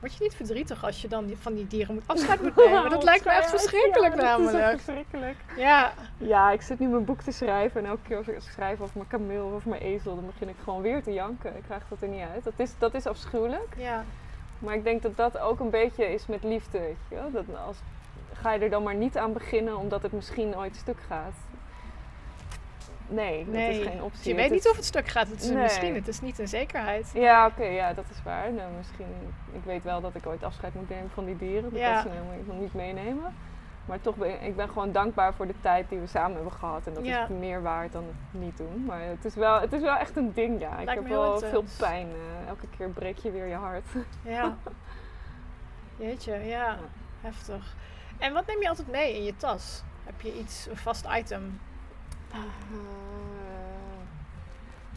[0.00, 2.90] Word je niet verdrietig als je dan die- van die dieren moet afscheid moet nemen?
[2.90, 4.80] Dat lijkt me echt verschrikkelijk ja, Dat is namelijk.
[4.80, 5.36] verschrikkelijk.
[5.56, 8.80] Ja, Ja, ik zit nu mijn boek te schrijven en elke keer als ik schrijf
[8.80, 11.56] over mijn kameel of over mijn ezel, dan begin ik gewoon weer te janken.
[11.56, 12.44] Ik krijg dat er niet uit.
[12.44, 13.74] Dat is, dat is afschuwelijk.
[13.76, 14.04] ja.
[14.64, 17.30] Maar ik denk dat dat ook een beetje is met liefde, weet je wel.
[17.30, 17.76] Dat als,
[18.32, 21.32] ga je er dan maar niet aan beginnen omdat het misschien ooit stuk gaat.
[23.08, 24.28] Nee, dat is geen optie.
[24.30, 25.28] je weet Het niet is- of het stuk gaat.
[25.28, 25.62] Het is Nee.
[25.62, 27.10] misschien, het is niet een zekerheid.
[27.14, 28.52] Ja, oké, ja, dat is waar.
[28.52, 29.06] Nou, misschien,
[29.52, 31.70] ik weet wel dat ik ooit afscheid moet nemen van die dieren.
[31.70, 31.92] Dat Ja.
[31.92, 33.34] kan ze helemaal nog niet meenemen.
[33.86, 36.86] Maar toch ben ik ben gewoon dankbaar voor de tijd die we samen hebben gehad.
[36.86, 37.22] En dat Ja.
[37.22, 38.84] is meer waard dan het niet doen.
[38.84, 40.78] Maar het is wel, het is wel echt een ding, ja.
[40.78, 42.06] Ik heb wel veel pijn.
[42.08, 43.84] eh, elke keer breek je weer je hart.
[44.22, 44.56] Ja.
[45.96, 46.76] Jeetje, ja.
[47.20, 47.74] Heftig.
[48.18, 49.82] En wat neem je altijd mee in je tas?
[50.04, 51.60] Heb je iets, een vast item?
[52.32, 52.38] Eh,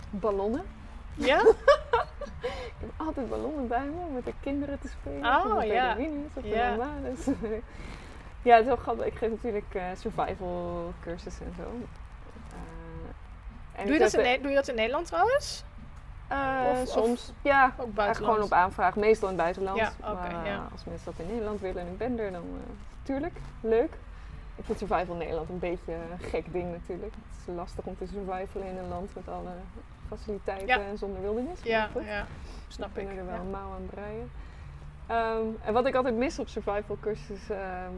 [0.10, 0.64] ballonnen.
[1.14, 1.40] Ja?
[2.42, 5.26] Ik heb altijd ballonnen bij me om met de kinderen te spelen.
[5.26, 5.96] Oh, of met ja.
[5.96, 6.76] Beduïnes of de Ja.
[8.48, 9.06] Ja, het is wel grappig.
[9.06, 11.64] Ik geef natuurlijk eh, survival cursussen en zo.
[11.64, 15.64] Eh, en Doe je, ik dat in, doe je dat in Nederland trouwens?
[16.28, 17.74] eh, of- of soms, ja.
[17.78, 18.34] Ook buitenland?
[18.34, 19.78] gewoon op aanvraag, meestal in het buitenland.
[19.78, 20.68] Ja, maar ja.
[20.72, 22.60] als mensen dat in Nederland willen en ik ben er, dan uh,
[23.04, 23.94] tuurlijk, leuk.
[24.56, 27.14] Ik vind survival in Nederland een beetje een gek ding natuurlijk.
[27.14, 29.52] Het is lastig om te survivalen in een land met alle
[30.08, 30.80] faciliteiten Ja.
[30.80, 31.60] en zonder wildernis.
[31.64, 32.26] Ja, ja.
[32.68, 32.94] Snap ik.
[33.06, 34.32] kunnen er wel een mouw aan breien.
[35.08, 37.92] Ehm, en wat ik altijd mis op survival cursus is ehm,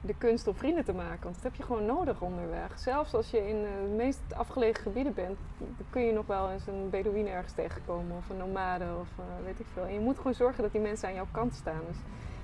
[0.00, 1.22] de kunst om vrienden te maken.
[1.22, 2.78] Want dat heb je gewoon nodig onderweg.
[2.78, 6.50] Zelfs als je in eh, de meest afgelegen gebieden bent, dan kun je nog wel
[6.50, 9.82] eens een Bedouine ergens tegenkomen of een nomade of eh, weet ik veel.
[9.84, 11.80] En je moet gewoon zorgen dat die mensen aan jouw kant staan.
[11.88, 11.96] Dus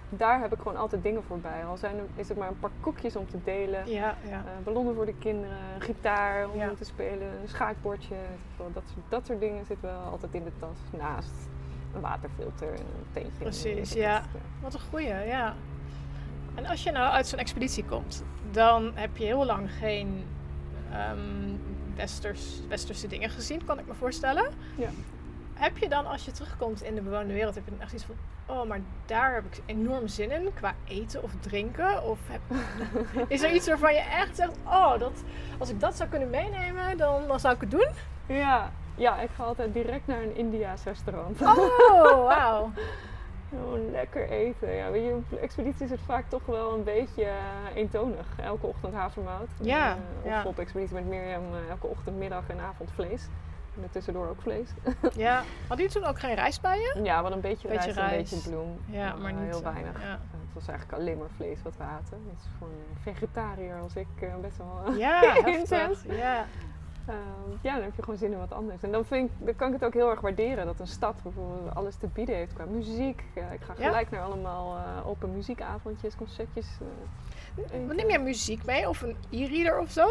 [0.09, 1.65] daar heb ik gewoon altijd dingen voor bij.
[1.67, 3.89] Al zijn er, is het maar een paar koekjes om te delen.
[3.91, 4.37] Ja, ja.
[4.39, 6.73] Eh, ballonnen voor de kinderen, gitaar om Ja.
[6.75, 8.17] te spelen, een schaakbordje.
[8.57, 10.79] Dat, soort, dat soort dingen zitten wel altijd in de tas.
[10.99, 11.49] Naast
[11.95, 13.39] een waterfilter en een tentje.
[13.39, 14.23] Precies, ja.
[14.63, 15.55] Wat een goeie, ja.
[16.55, 20.25] En als je nou uit zo'n expeditie komt, dan heb je heel lang geen
[20.93, 21.57] ehm,
[21.97, 24.45] westers, westerse dingen gezien, kan ik me voorstellen.
[24.77, 24.89] Ja.
[25.55, 28.05] Heb je dan, als je terugkomt in de bewoonde wereld, heb je dan echt iets
[28.05, 28.15] van,
[28.47, 32.03] oh, maar daar heb ik enorm zin in, qua eten of drinken?
[32.03, 32.41] Of heb,
[33.29, 35.23] is er iets waarvan je echt zegt, oh, dat,
[35.59, 37.89] als ik dat zou kunnen meenemen, dan, dan zou ik het doen?
[38.27, 41.41] Ja, ja, ik ga altijd direct naar een Indiaas restaurant.
[41.41, 42.73] Oh, wauw.
[43.59, 44.73] Gewoon lekker eten.
[44.75, 47.35] Ja, weet je, op expeditie is het vaak toch wel een beetje eh,
[47.75, 48.27] eentonig.
[48.43, 49.49] Elke ochtend havermout.
[49.61, 50.43] Ja, Eh, of ja.
[50.45, 53.29] op expeditie met Mirjam eh, elke ochtend, middag en avond vlees.
[53.83, 54.69] En tussendoor ook vlees.
[55.27, 55.35] Ja.
[55.69, 57.01] Hadden jullie toen ook geen rijst bij je?
[57.03, 58.79] Ja, wat een beetje, Beetje rijst en een beetje bloem.
[58.87, 60.01] Ja, maar Eh, niet heel weinig.
[60.03, 60.11] Ja.
[60.31, 62.19] Het was eigenlijk alleen maar vlees wat we aten.
[62.27, 64.07] Dat is voor een vegetariër als ik
[64.41, 64.93] best wel...
[64.97, 66.03] Ja, Intens.
[66.09, 66.45] Ja.
[67.07, 68.83] Ehm, ja, dan heb je gewoon zin in wat anders.
[68.83, 71.15] En dan, vind ik, dan kan ik het ook heel erg waarderen dat een stad
[71.23, 73.25] bijvoorbeeld alles te bieden heeft qua muziek.
[73.35, 73.87] Ja, ik ga Ja.
[73.87, 76.67] gelijk naar allemaal eh, open muziekavondjes, concertjes.
[77.71, 78.89] eh, Wat neem jij muziek mee?
[78.89, 80.07] Of een e-reader of zo?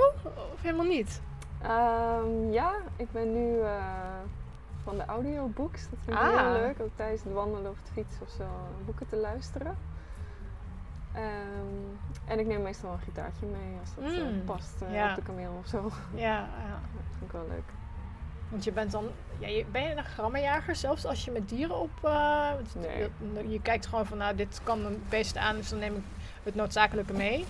[0.54, 1.22] Of helemaal niet?
[1.62, 3.76] Ehm, ja, ik ben nu eh,
[4.84, 5.90] van de audiobooks.
[5.90, 6.38] Dat vind ik Ah.
[6.42, 6.82] heel leuk.
[6.82, 9.78] Ook tijdens het wandelen of het fietsen of zo eh, boeken te luisteren.
[11.14, 11.26] Ehm,
[12.26, 15.10] en ik neem meestal een gitaartje mee als dat eh, Mm, past eh, ja.
[15.10, 15.92] op de kameel of zo.
[16.14, 16.80] Ja, ja.
[16.96, 17.64] Dat vind ik wel leuk.
[18.50, 19.06] Want je bent dan...
[19.40, 21.90] Ja, je, ben je een grammenjager zelfs als je met dieren op...
[22.04, 23.10] eh, Nee.
[23.34, 26.04] je, je kijkt gewoon van, nou, dit kan een beest aan, dus dan neem ik
[26.46, 27.46] het noodzakelijke mee.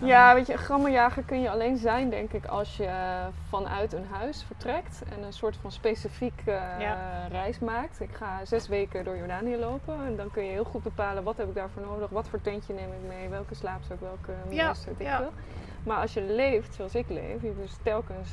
[0.00, 3.92] Ja, weet je, een grammenjager kun je alleen zijn, denk ik, als je eh, vanuit
[3.92, 7.26] een huis vertrekt en een soort van specifiek eh, Ja.
[7.30, 8.00] reis maakt.
[8.00, 11.36] Ik ga zes weken door Jordanië lopen en dan kun je heel goed bepalen wat
[11.36, 14.84] heb ik daarvoor nodig, wat voor tentje neem ik mee, welke slaapzak, welke Ja, muis,
[14.84, 15.16] weet ik ja.
[15.16, 15.32] veel.
[15.84, 18.28] Maar als je leeft zoals ik leef, je dus telkens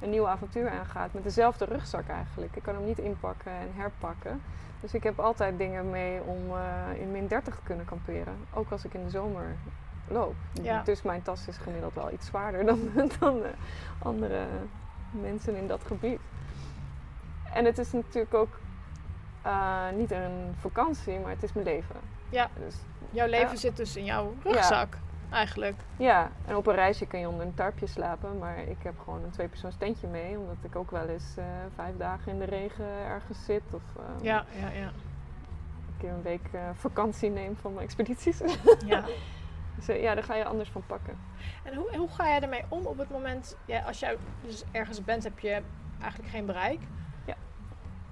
[0.00, 2.56] een nieuw avontuur aangaat met dezelfde rugzak eigenlijk.
[2.56, 4.42] Ik kan hem niet inpakken en herpakken.
[4.82, 8.36] Dus ik heb altijd dingen mee om eh, in min 30 te kunnen kamperen.
[8.54, 9.56] Ook als ik in de zomer
[10.08, 10.34] loop.
[10.52, 10.82] Ja.
[10.82, 13.50] Dus mijn tas is gemiddeld wel iets zwaarder dan, dan eh,
[13.98, 14.44] andere
[15.10, 16.20] mensen in dat gebied.
[17.52, 18.60] En het is natuurlijk ook
[19.42, 21.96] eh, niet een vakantie, maar het is mijn leven.
[22.28, 22.48] Ja.
[22.58, 22.74] Dus,
[23.10, 24.96] Jouw leven zit dus in jouw rugzak,
[25.32, 25.76] eigenlijk.
[25.96, 29.24] ja, en op een reisje kun je onder een tarpje slapen, maar ik heb gewoon
[29.24, 32.86] een tweepersoons tentje mee, omdat ik ook wel eens eh, vijf dagen in de regen
[32.86, 33.62] ergens zit.
[33.74, 34.90] Of, eh, Ja, ja, ja.
[35.98, 38.40] keer een week eh, vakantie neem van mijn expedities.
[38.86, 39.04] Ja.
[39.76, 41.18] dus eh, ja, daar ga je anders van pakken.
[41.64, 45.04] En hoe, hoe ga jij ermee om op het moment, ja, als jij dus ergens
[45.04, 45.62] bent, heb je
[46.00, 46.80] eigenlijk geen bereik?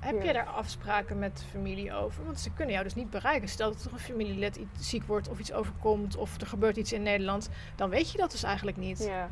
[0.01, 2.25] Heb je daar afspraken met familie over?
[2.25, 3.49] Want ze kunnen jou dus niet bereiken.
[3.49, 6.93] Stel dat er een familielid iets ziek wordt of iets overkomt of er gebeurt iets
[6.93, 9.05] in Nederland, dan weet je dat dus eigenlijk niet.
[9.05, 9.29] Ja.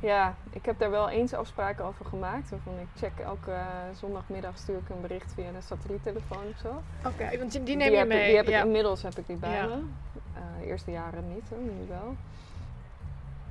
[0.00, 2.50] ja, ik heb daar wel eens afspraken over gemaakt.
[2.50, 3.66] Waarvan ik check elke eh,
[3.98, 6.82] zondagmiddag stuur ik een bericht via een satelliettelefoon of zo.
[7.08, 8.26] Oké, want die, die neem je heb mee.
[8.26, 8.58] Die heb ja.
[8.58, 9.66] ik inmiddels heb ik die bij Ja.
[9.66, 9.72] me.
[10.34, 12.16] Eh, de eerste jaren niet hoor, nu wel.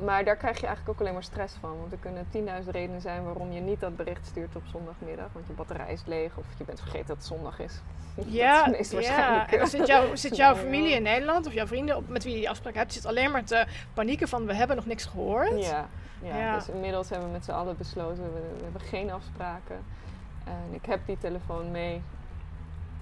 [0.04, 1.78] Maar daar krijg je eigenlijk ook alleen maar stress van.
[1.80, 2.26] Want er kunnen
[2.64, 5.28] 10.000 redenen zijn waarom je niet dat bericht stuurt op zondagmiddag.
[5.34, 7.82] Want je batterij is leeg of je bent vergeten dat het zondag is.
[8.26, 9.50] Ja, dat is ja.
[9.50, 12.40] En zit, jouw zit jouw familie in Nederland of jouw vrienden op, met wie je
[12.40, 15.64] die afspraak hebt, zit alleen maar te panieken van we hebben nog niks gehoord.
[15.64, 15.88] Ja,
[16.22, 16.38] ja.
[16.38, 16.56] Ja.
[16.56, 19.80] dus inmiddels hebben we met z'n allen besloten, we, we hebben geen afspraken.
[20.44, 22.02] En ik heb die telefoon mee.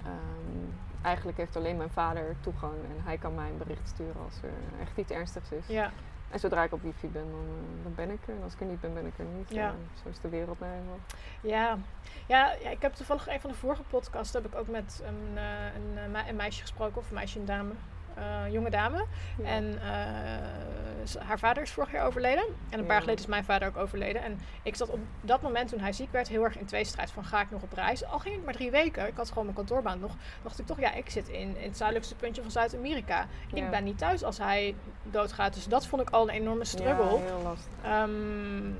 [0.04, 0.58] Ehm,
[1.02, 4.80] eigenlijk heeft alleen mijn vader toegang en hij kan mij een bericht sturen als er
[4.80, 5.66] echt iets ernstigs is.
[5.66, 5.90] Ja,
[6.30, 8.34] En zodra ik op wifi ben, dan, eh, dan ben ik er.
[8.34, 9.50] En als ik er niet ben, ben ik er niet.
[9.50, 9.74] Ja.
[10.02, 10.98] Zo is de wereld nou eenmaal.
[11.40, 11.78] ja.
[12.26, 15.38] ja, ja ik heb toevallig een van de vorige podcasts heb ik ook met een,
[15.38, 17.72] eh, een, eh, een meisje gesproken, of een meisje, een dame,
[18.16, 19.04] een jonge dame.
[19.38, 19.44] Ja.
[19.44, 22.44] En eh, haar vader is vorig jaar overleden.
[22.44, 23.00] En een paar jaar Ja.
[23.00, 24.22] geleden is mijn vader ook overleden.
[24.22, 27.24] En ik zat op dat moment toen hij ziek werd heel erg in tweestrijd van
[27.24, 28.04] ga ik nog op reis.
[28.04, 30.12] Al ging ik maar drie weken, ik had gewoon mijn kantoorbaan nog.
[30.42, 33.26] dacht ik toch ja, ik zit in, in het zuidelijkste puntje van Zuid-Amerika.
[33.52, 33.64] Ja.
[33.64, 35.54] Ik ben niet thuis als hij doodgaat.
[35.54, 37.04] Dus dat vond ik al een enorme struggle.
[37.18, 37.72] Ja, heel lastig.
[37.82, 38.70] Ehm,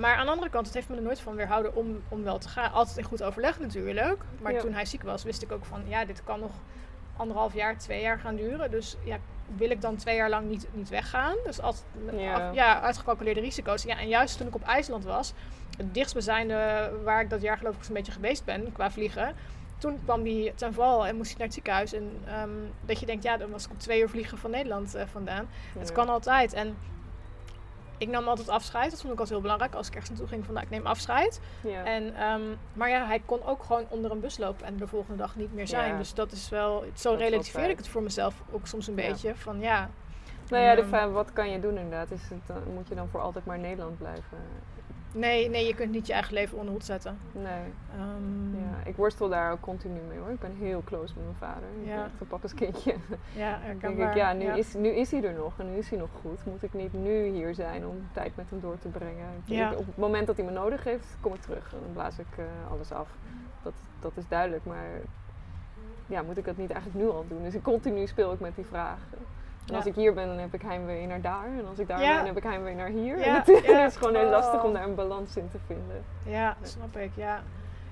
[0.00, 2.38] maar aan de andere kant, het heeft me er nooit van weerhouden om, om wel
[2.38, 2.72] te gaan.
[2.72, 4.22] Altijd in goed overleg natuurlijk.
[4.40, 4.60] Maar Ja.
[4.60, 6.50] toen hij ziek was, wist ik ook van ja, dit kan nog
[7.16, 8.70] anderhalf jaar, twee jaar gaan duren.
[8.70, 9.16] Dus ja,
[9.56, 11.36] wil ik dan twee jaar lang niet, niet weggaan?
[11.44, 12.34] Dus altijd met Ja.
[12.48, 13.82] af- ja, uitgecalculeerde risico's.
[13.82, 15.32] Ja, en juist toen ik op IJsland was,
[15.76, 19.34] het dichtstbijzijnde waar ik dat jaar geloof ik zo'n beetje geweest ben qua vliegen.
[19.78, 21.92] Toen kwam die ten val en moest ik naar het ziekenhuis.
[21.92, 22.50] En ehm,
[22.84, 25.48] dat je denkt, ja, dan was ik op twee uur vliegen van Nederland eh, vandaan.
[25.78, 26.52] Het kan altijd.
[26.52, 26.76] En
[28.02, 28.90] ik nam altijd afscheid.
[28.90, 29.74] Dat vond ik altijd heel belangrijk.
[29.74, 31.40] Als ik ergens naartoe ging, van nou, ik neem afscheid.
[31.62, 31.84] Ja.
[31.84, 32.40] En, ehm,
[32.72, 35.54] maar ja, hij kon ook gewoon onder een bus lopen en de volgende dag niet
[35.54, 35.92] meer zijn.
[35.92, 35.98] Ja.
[35.98, 39.08] Dus dat is wel, zo Dat relativeer ik het voor mezelf ook soms een Ja.
[39.08, 39.34] beetje.
[39.36, 39.90] Van ja,
[40.48, 42.10] nou ja, de ehm, vraag, wat kan je doen inderdaad?
[42.10, 44.38] Is het, dan moet je dan voor altijd maar in Nederland blijven?
[45.14, 47.18] Nee, nee, je kunt niet je eigen leven onder hoed zetten.
[47.32, 47.62] Nee.
[47.94, 50.30] Ehm, Ja, ik worstel daar ook continu mee hoor.
[50.30, 51.68] Ik ben heel close met mijn vader.
[51.80, 51.94] Ik Ja.
[51.96, 52.94] ben een papa's kindje.
[53.36, 54.54] ja, Dan denk ik, ja nu, ja.
[54.54, 56.44] Is, nu is hij er nog en nu is hij nog goed.
[56.44, 59.26] Moet ik niet nu hier zijn om tijd met hem door te brengen?
[59.44, 59.70] Ik- Ja.
[59.70, 61.72] ik- op het moment dat hij me nodig heeft, kom ik terug.
[61.72, 63.08] En dan blaas ik eh, alles af.
[63.62, 64.86] Dat, dat is duidelijk, maar
[66.06, 67.42] ja, moet ik dat niet eigenlijk nu al doen?
[67.42, 68.98] Dus ik continu speel ik met die vraag.
[69.66, 71.46] En als ik hier ben, dan heb ik heimwee naar daar.
[71.58, 73.18] En als ik daar ben, heb ik heimwee naar hier.
[73.18, 73.48] Ja, En het,
[73.92, 74.64] is gewoon heel lastig Oh.
[74.64, 76.04] om daar een balans in te vinden.
[76.24, 77.10] Ja, snap ik.
[77.14, 77.42] Ja.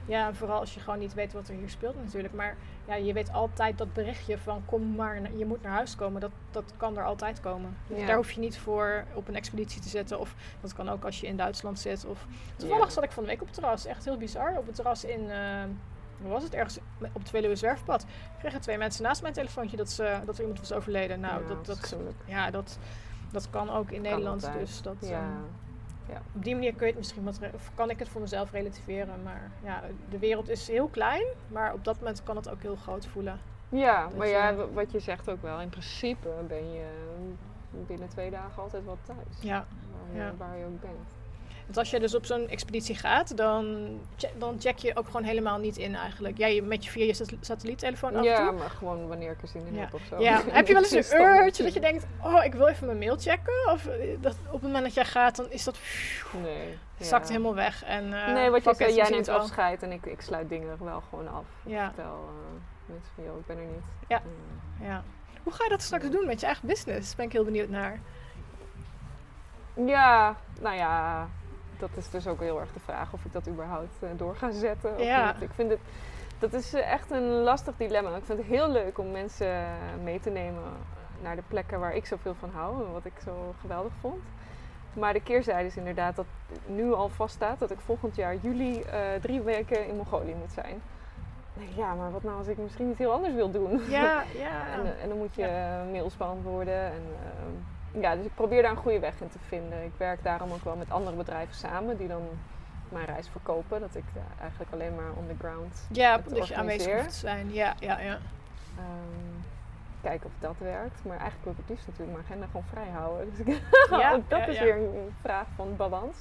[0.07, 2.35] ja, en vooral als je gewoon niet weet wat er hier speelt natuurlijk.
[2.35, 6.21] Maar ja, je weet altijd dat berichtje van kom maar, je moet naar huis komen.
[6.21, 7.77] Dat, dat kan er altijd komen.
[7.87, 8.07] Dus Ja.
[8.07, 10.21] Daar hoef je niet voor op een expeditie te zetten.
[10.21, 12.05] Of dat kan ook als je in Duitsland zit.
[12.07, 12.27] Of...
[12.57, 12.91] Toevallig Ja.
[12.91, 13.87] zat ik van de week op het terras.
[13.87, 14.55] Echt heel bizar.
[14.59, 15.39] Op het terras in, eh
[16.23, 16.55] hoe was het?
[16.55, 16.79] Ergens
[17.13, 18.07] op het Veluwe Zwerfpad.
[18.39, 21.21] Kregen twee mensen naast mijn telefoontje dat, ze, dat er iemand was overleden.
[21.21, 22.79] Nou, Ja, dat, dat, ja, dat,
[23.33, 24.45] dat kan ook in Nederland.
[24.45, 24.67] altijd.
[24.67, 25.09] Dus dat, Ja.
[26.09, 28.51] ehm, op die manier kun je het misschien wat, of kan ik het voor mezelf
[28.51, 29.23] relativeren.
[29.23, 32.77] Maar ja, de wereld is heel klein, maar op dat moment kan het ook heel
[32.77, 33.41] groot voelen.
[33.69, 35.61] Ja, Dat maar je- ja, wat je zegt ook wel.
[35.61, 36.87] In principe ben je
[37.87, 39.41] binnen twee dagen altijd wel thuis.
[39.43, 39.67] Ja,
[40.13, 40.33] Waar, Ja.
[40.37, 41.15] waar je ook bent.
[41.71, 43.89] Want als je dus op zo'n expeditie gaat, dan,
[44.39, 46.39] dan check je ook gewoon helemaal niet in eigenlijk.
[46.39, 49.43] Ja, je, met je via je sat- satelliettelefoon af en Ja, maar gewoon wanneer ik
[49.43, 49.81] er zin in Ja.
[49.81, 50.21] heb of zo.
[50.21, 52.99] Ja, heb je wel eens een urge dat je denkt, oh, ik wil even mijn
[52.99, 53.71] mail checken?
[53.73, 55.79] Of eh, dat, op het moment dat jij gaat, dan is dat
[56.43, 56.79] Nee.
[56.99, 57.33] zakt ja.
[57.33, 57.85] helemaal weg.
[57.85, 61.01] En, eh, nee, wat je zei, jij neemt afscheid en ik, ik sluit dingen wel
[61.11, 61.45] gewoon af.
[61.65, 61.85] Ik Ja.
[61.95, 63.85] vertel eh, mensen van, joh, ik ben er niet.
[64.09, 64.17] Ja.
[64.81, 65.03] Eh, Ja.
[65.43, 67.15] Hoe ga je dat straks doen met je eigen business?
[67.15, 68.01] Ben ik heel benieuwd naar.
[69.87, 71.29] Ja, nou ja,
[71.81, 74.51] dat is dus ook heel erg de vraag of ik dat überhaupt eh, door ga
[74.51, 74.93] zetten.
[74.99, 75.33] Of Ja.
[75.33, 75.43] niet.
[75.43, 75.81] Ik vind het,
[76.39, 78.17] dat is eh, echt een lastig dilemma.
[78.17, 79.65] Ik vind het heel leuk om mensen eh,
[80.03, 80.63] mee te nemen
[81.23, 84.23] naar de plekken waar ik zoveel van hou en wat ik zo geweldig vond.
[84.93, 86.27] Maar de keerzijde is inderdaad dat
[86.67, 88.85] nu al vaststaat dat ik volgend jaar juli
[89.21, 90.83] drie weken in Mongolië moet zijn.
[91.77, 93.81] Ja, maar wat nou als ik misschien iets heel anders wil doen?
[93.89, 94.67] Ja, ja.
[94.73, 96.75] En, en dan moet je eh, mails beantwoorden.
[96.85, 97.55] En, ehm,
[97.93, 99.85] ja, dus ik probeer daar een goede weg in te vinden.
[99.85, 102.23] Ik werk daarom ook wel met andere bedrijven samen die dan
[102.89, 103.81] mijn reis verkopen.
[103.81, 106.97] Dat ik eh, eigenlijk alleen maar on the ground ja, dat je aanwezig organiseer.
[106.97, 107.53] hoeft te zijn.
[107.53, 108.19] Ja, ja, ja.
[108.79, 109.41] ehm,
[110.03, 111.05] kijken of dat werkt.
[111.05, 113.31] Maar eigenlijk wil ik het liefst natuurlijk mijn agenda gewoon vrij houden.
[113.31, 114.65] Dus ik, Ja, ook dat ja, is ja.
[114.65, 116.17] weer een vraag van balans.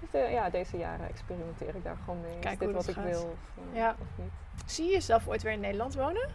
[0.00, 2.38] Dus eh, ja, deze jaren experimenteer ik daar gewoon mee.
[2.38, 3.04] Kijk is dit wat ik gaat.
[3.04, 3.94] wil of, eh, Ja.
[4.00, 4.30] of niet?
[4.70, 6.28] Zie je jezelf ooit weer in Nederland wonen?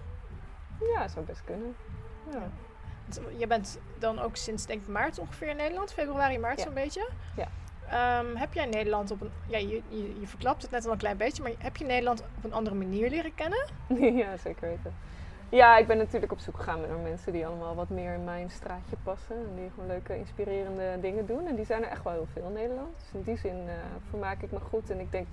[0.96, 1.76] Ja, zou best kunnen.
[2.32, 2.50] Ja.
[3.38, 6.64] Je bent dan ook sinds denk ik maart ongeveer in Nederland, februari, maart Ja.
[6.64, 7.10] zo'n beetje.
[7.36, 7.48] Ja.
[7.90, 10.98] Ehm, heb jij Nederland op een, ja, je, je, je verklapt het net al een
[10.98, 13.66] klein beetje, maar heb je Nederland op een andere manier leren kennen?
[14.24, 14.94] ja, zeker weten.
[15.50, 18.50] Ja, ik ben natuurlijk op zoek gegaan naar mensen die allemaal wat meer in mijn
[18.50, 19.36] straatje passen.
[19.36, 21.48] En die gewoon leuke, inspirerende dingen doen.
[21.48, 22.96] En die zijn er echt wel heel veel in Nederland.
[22.98, 23.74] Dus in die zin eh,
[24.10, 24.90] vermaak ik me goed.
[24.90, 25.28] En ik denk,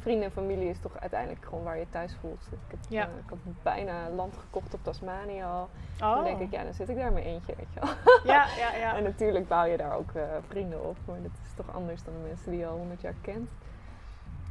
[0.00, 2.46] vrienden en familie is toch uiteindelijk gewoon waar je thuis voelt.
[2.52, 3.02] Ik heb, Ja.
[3.02, 5.68] eh, ik bijna land gekocht op Tasmanië al.
[6.00, 6.14] Oh.
[6.14, 7.88] Dan denk ik, ja, dan zit ik daar maar eentje, weet je wel.
[8.34, 8.94] Ja, ja, ja.
[8.96, 10.96] En natuurlijk bouw je daar ook eh, vrienden op.
[11.04, 13.50] Maar dat is toch anders dan de mensen die je al honderd jaar kent.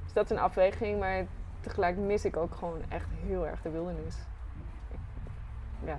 [0.03, 0.99] Dus dat is een afweging.
[0.99, 1.25] Maar
[1.61, 4.15] tegelijk mis ik ook gewoon echt heel erg de wildernis.
[4.91, 4.97] Ik-
[5.85, 5.97] ja,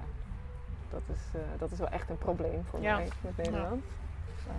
[0.91, 2.97] dat is, eh, dat is wel echt een probleem voor Ja.
[2.97, 3.85] mij met Nederland.
[4.47, 4.55] Eh,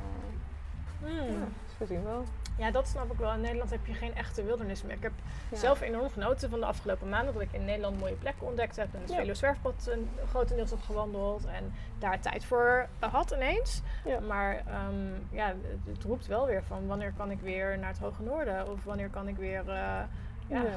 [1.08, 1.10] Hmm.
[1.18, 2.24] ja, dus we zien wel.
[2.60, 3.34] Ja, dat snap ik wel.
[3.34, 4.96] In Nederland heb je geen echte wildernis meer.
[4.96, 5.12] Ik heb
[5.52, 5.58] Ja.
[5.58, 8.94] zelf enorm genoten van de afgelopen maanden dat ik in Nederland mooie plekken ontdekt heb.
[8.94, 9.16] En het Ja.
[9.16, 13.82] Velo Zwerfpad een grotendeels heb gewandeld en daar tijd voor had ineens.
[14.06, 14.20] Ja.
[14.20, 18.00] Maar ehm, ja, het, het roept wel weer van wanneer kan ik weer naar het
[18.00, 18.72] Hoge Noorden?
[18.72, 19.60] Of wanneer kan ik weer...
[19.60, 20.08] eh, ja,
[20.48, 20.66] Ja.
[20.66, 20.74] eh,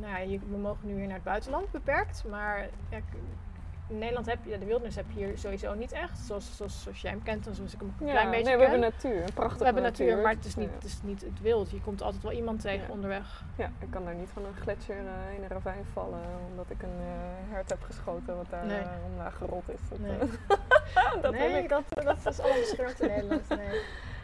[0.00, 2.24] nou ja, je- we mogen nu weer naar het buitenland beperkt.
[2.28, 2.98] Maar ja,
[3.88, 6.18] in Nederland heb je, de wildernis heb je hier sowieso niet echt.
[6.18, 8.56] Zoals, zoals, zoals jij hem kent en zoals ik hem een Ja, klein beetje nee,
[8.56, 8.70] we ken.
[8.70, 10.74] hebben natuur, een prachtige We hebben natuur, maar het is, niet, Ja.
[10.74, 11.70] het is niet het wild.
[11.70, 12.92] Je komt altijd wel iemand tegen Ja.
[12.92, 13.42] onderweg.
[13.56, 16.20] Ja, ik kan daar niet van een gletsjer eh, in een ravijn vallen
[16.50, 18.78] omdat ik een eh, hert heb geschoten wat daar Nee.
[18.80, 19.80] eh, omlaag gerold is.
[19.88, 20.18] Dat, Nee.
[21.22, 21.68] dat nee, ik.
[21.68, 23.48] dat, dat is allemaal beschermd in Nederland.
[23.48, 23.80] Nee.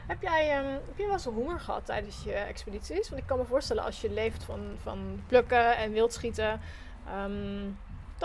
[0.07, 3.09] Heb jij ehm, heb je wel eens honger gehad tijdens je expedities?
[3.09, 6.61] Want ik kan me voorstellen als je leeft van, van plukken en wildschieten,
[7.07, 7.67] ehm,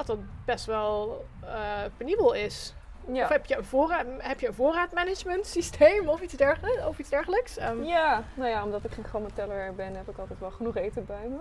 [0.05, 2.73] dat dat best wel eh, penibel is.
[3.11, 3.23] Ja.
[3.23, 6.85] Of heb je een, voorraad, heb je een voorraadmanagement systeem of iets dergelijks?
[6.85, 7.57] Of iets dergelijks?
[7.57, 11.05] Ehm, ja, nou ja, omdat ik geen grammeteller ben, heb ik altijd wel genoeg eten
[11.05, 11.37] bij me.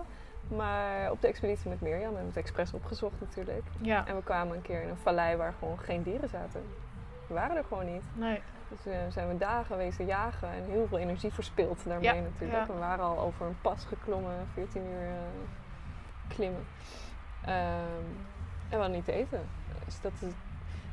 [0.55, 3.65] Maar op de expeditie met Mirjam hebben we het expres opgezocht natuurlijk.
[3.81, 4.07] ja.
[4.07, 6.61] En we kwamen een keer in een vallei waar gewoon geen dieren zaten.
[7.27, 8.03] Die waren er gewoon niet.
[8.13, 8.41] Nee.
[8.69, 12.67] Dus eh, zijn we dagen wezen jagen en heel veel energie verspild daarmee Ja, natuurlijk.
[12.67, 12.73] ja.
[12.73, 15.13] We waren al over een pas geklommen, 14 uur eh,
[16.35, 16.65] klimmen.
[17.45, 18.05] Ehm,
[18.69, 19.39] en we hadden niet te eten.
[19.85, 20.31] Dus dat is,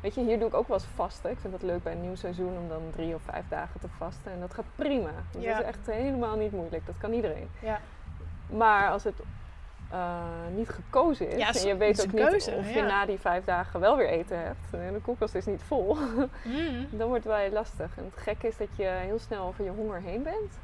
[0.01, 1.31] weet je, hier doe ik ook wel eens vasten.
[1.31, 3.89] Ik vind dat leuk bij een nieuw seizoen om dan drie of vijf dagen te
[3.99, 4.33] vasten.
[4.33, 5.11] En dat gaat prima.
[5.31, 5.59] Dat Ja.
[5.59, 6.87] is echt helemaal niet moeilijk.
[6.87, 7.49] Dat kan iedereen.
[7.61, 7.81] Ja.
[8.47, 9.15] Maar als het
[9.91, 10.19] eh,
[10.55, 12.87] niet gekozen is Ja, en je weet ook niet keuze, of je ja.
[12.87, 15.97] na die vijf dagen wel weer eten hebt en de koelkast is niet vol,
[16.45, 16.87] Mm.
[16.99, 17.97] dan wordt het wel heel lastig.
[17.97, 20.59] En het gekke is dat je heel snel over je honger heen bent.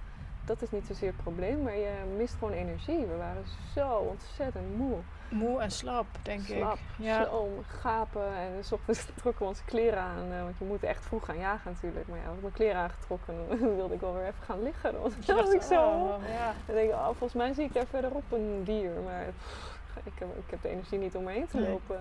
[0.45, 3.07] Dat is niet zozeer het probleem, maar je mist gewoon energie.
[3.07, 3.45] We waren
[3.75, 4.97] zo ontzettend moe.
[5.33, 6.81] Moe en slap, denk Slap, ik.
[7.05, 7.25] Ja.
[7.25, 8.37] sloom, gapen.
[8.37, 10.33] En s ochtends trokken we onze kleren aan.
[10.33, 12.09] eh, want je moet echt vroeg gaan jagen natuurlijk.
[12.09, 14.63] Maar ja, ik heb mijn kleren aangetrokken en dan wilde ik wel weer even gaan
[14.63, 14.93] liggen.
[14.93, 15.81] Dan Je was dacht, ik zo.
[15.83, 16.55] oh, ja.
[16.67, 18.93] Dan denk ik, oh, volgens mij zie ik daar verderop een dier.
[19.05, 21.71] Maar pff, ik, heb, ik heb de energie niet om me heen te Nee.
[21.71, 22.01] lopen.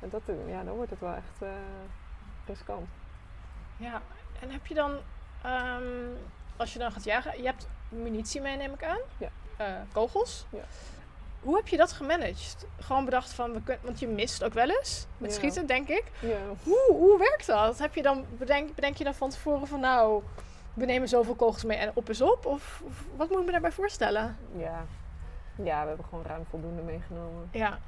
[0.00, 1.48] En dat, eh, ja, dan wordt het wel echt eh,
[2.46, 2.88] riskant.
[3.76, 4.02] Ja,
[4.40, 4.96] en heb je dan,
[5.42, 5.82] ehm,
[6.56, 8.98] als je dan gaat jagen, je hebt munitie mee, neem ik aan?
[9.18, 9.28] Ja.
[9.92, 10.46] Kogels?
[10.50, 10.62] Ja.
[11.44, 12.66] Hoe heb je dat gemanaged?
[12.78, 15.36] Gewoon bedacht van, we kunnen, want je mist ook wel eens met Ja.
[15.36, 16.04] schieten, denk ik.
[16.20, 16.38] Ja.
[16.62, 17.78] Hoe, hoe werkt dat?
[17.78, 20.22] Heb je dan, bedenk, bedenk je dan van tevoren van, nou,
[20.74, 22.46] we nemen zoveel kogels mee en op is op?
[22.46, 24.36] Of, of wat moet ik me daarbij voorstellen?
[24.56, 24.84] Ja.
[25.62, 27.48] ja, we hebben gewoon ruim voldoende meegenomen.
[27.52, 27.78] Ja.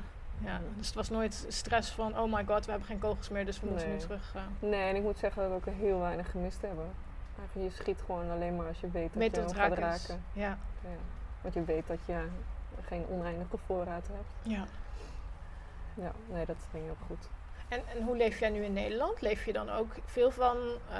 [0.44, 3.44] Ja, dus het was nooit stress van, oh my god, we hebben geen kogels meer,
[3.44, 4.32] dus we moeten nu terug.
[4.34, 6.90] eh Nee, en ik moet zeggen dat we ook heel weinig gemist hebben.
[7.38, 10.24] Eigenlijk, je schiet gewoon alleen maar als je weet dat weet je hem gaat raken.
[10.32, 10.58] Ja.
[10.82, 10.88] Ja.
[11.40, 12.26] Want je weet dat je
[12.84, 14.32] geen oneindige voorraad hebt.
[14.42, 14.64] ja.
[16.00, 17.28] Ja, nee, dat ging heel goed.
[17.68, 19.20] En, en hoe leef jij nu in Nederland?
[19.20, 20.56] Leef je dan ook veel van,
[20.90, 20.98] eh,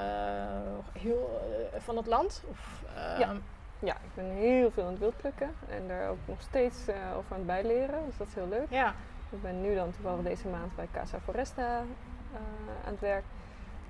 [0.99, 1.41] heel,
[1.73, 2.43] eh, van het land?
[2.47, 3.33] Of, eh, Ja.
[3.79, 7.37] Ja, ik ben heel veel aan het wildplukken en daar ook nog steeds over aan
[7.37, 8.05] het bijleren.
[8.05, 8.67] Dus dat is heel leuk.
[8.69, 8.93] ja.
[9.29, 11.77] Ik ben nu dan toevallig deze maand bij Casa Foresta
[12.85, 13.23] aan het werk.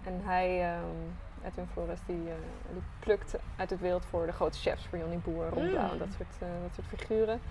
[0.04, 2.24] En hij, ehm, Edwin Flores, die,
[2.72, 5.98] die plukt uit het wild voor de grote chefs, voor Johnny Boer, Ron Mm.
[5.98, 7.42] Dat soort, dat soort figuren.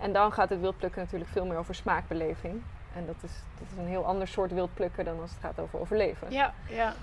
[0.00, 2.62] En dan gaat het wildplukken natuurlijk veel meer over smaakbeleving.
[2.94, 5.80] En dat is, dat is een heel ander soort wildplukken dan als het gaat over
[5.80, 6.30] overleven.
[6.30, 6.94] Ja, ja.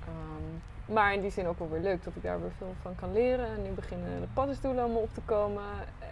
[0.00, 2.94] Ehm, maar in die zin ook wel weer leuk dat ik daar weer veel van
[2.94, 3.46] kan leren.
[3.46, 5.62] En nu beginnen de paddenstoelen allemaal op te komen.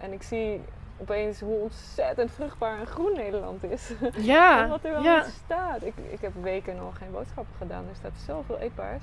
[0.01, 0.61] En ik zie
[0.97, 3.93] opeens hoe ontzettend vruchtbaar en groen Nederland is.
[4.17, 5.25] Ja, En wat er wel ja.
[5.45, 5.85] staat.
[5.85, 7.85] Ik, ik heb weken al geen boodschappen gedaan.
[7.89, 9.03] Er staat zoveel eetbaars.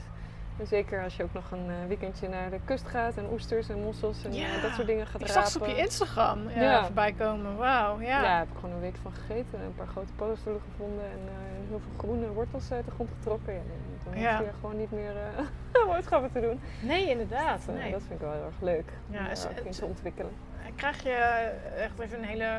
[0.59, 3.17] En zeker als je ook nog een eh, weekendje naar de kust gaat.
[3.17, 4.61] En oesters en mossels en Ja.
[4.61, 5.41] dat soort dingen gaat Ik rapen.
[5.43, 6.85] zag ze op je Instagram ja, Ja.
[6.85, 7.55] voorbij komen.
[7.57, 8.07] Wauw, ja.
[8.07, 8.21] Ja.
[8.21, 9.59] daar heb ik gewoon een week van gegeten.
[9.61, 11.03] Een paar grote paddenstoelen gevonden.
[11.05, 13.53] En eh, heel veel groene wortels uit de grond getrokken.
[13.53, 13.59] Ja,
[14.13, 14.37] en Ja.
[14.37, 15.11] hoef je gewoon niet meer
[15.71, 16.59] eh, boodschappen te doen.
[16.81, 17.65] Nee, inderdaad.
[17.65, 17.91] Dat, eh, Nee.
[17.91, 18.91] dat vind ik wel heel erg leuk.
[19.09, 20.31] Ja, is- in te ontwikkelen.
[20.75, 21.11] krijg je
[21.77, 22.49] echt even een hele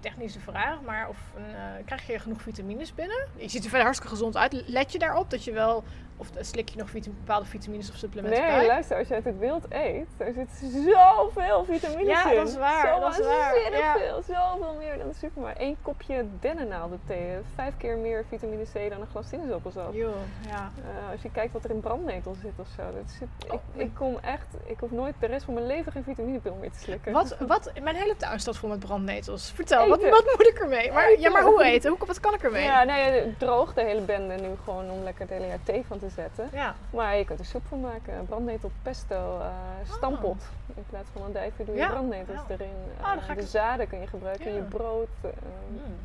[0.00, 3.26] technische vraag, maar of een, krijg je genoeg vitamines binnen?
[3.36, 4.62] Je ziet er verder hartstikke gezond uit.
[4.66, 5.84] Let je daarop dat je wel,
[6.20, 8.66] of slik je nog bepaalde vitamines of supplementen Nee, bij?
[8.66, 10.48] luister, als je uit het wild eet, er zit
[10.84, 12.36] zoveel vitamines Ja, in.
[12.36, 13.96] dat is waar, Zo dat is waar, ja.
[13.98, 15.60] veel, zoveel meer dan de supermarkt.
[15.60, 19.94] Eén kopje heeft vijf keer meer vitamine C dan een glas sinaasappelsap.
[19.94, 20.14] Joh,
[20.48, 20.72] ja.
[20.84, 22.82] Eh, als je kijkt wat er in brandnetel zit of zo.
[22.82, 25.92] Dat zit, Oh, ik, ik kom echt, ik hoef nooit de rest van mijn leven
[25.92, 27.12] geen vitaminepil meer te slikken.
[27.12, 29.50] Wat, wat, mijn hele tuin staat vol met brandnetels.
[29.54, 30.92] Vertel, wat, wat moet ik ermee?
[30.92, 31.90] Maar, ja, maar hoe eten?
[31.90, 32.62] Hoe, wat kan ik ermee?
[32.64, 35.84] Ja, nou ja, droog de hele bende nu gewoon om lekker het hele jaar thee
[35.86, 36.48] van te zetten.
[36.52, 36.74] Ja.
[36.90, 38.26] Maar je kunt er soep van maken.
[38.26, 39.46] Brandnetel pesto, eh
[39.92, 40.42] stampot.
[40.74, 41.86] In plaats van een dijven doe je Oh.
[41.86, 41.92] Ja.
[41.92, 42.54] brandnetels Ja.
[42.54, 42.74] erin.
[43.00, 45.08] Oh, Eh, de zaden kun je gebruiken in je brood.
[45.20, 45.30] eh,
[45.68, 45.96] Mm.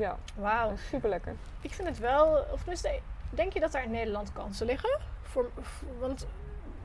[0.00, 0.76] ja, Wauw.
[0.76, 1.34] super lekker.
[1.60, 2.98] Ik vind het wel, of tenminste,
[3.30, 4.98] denk je dat daar in Nederland kansen liggen?
[5.22, 6.26] Voor, voor- want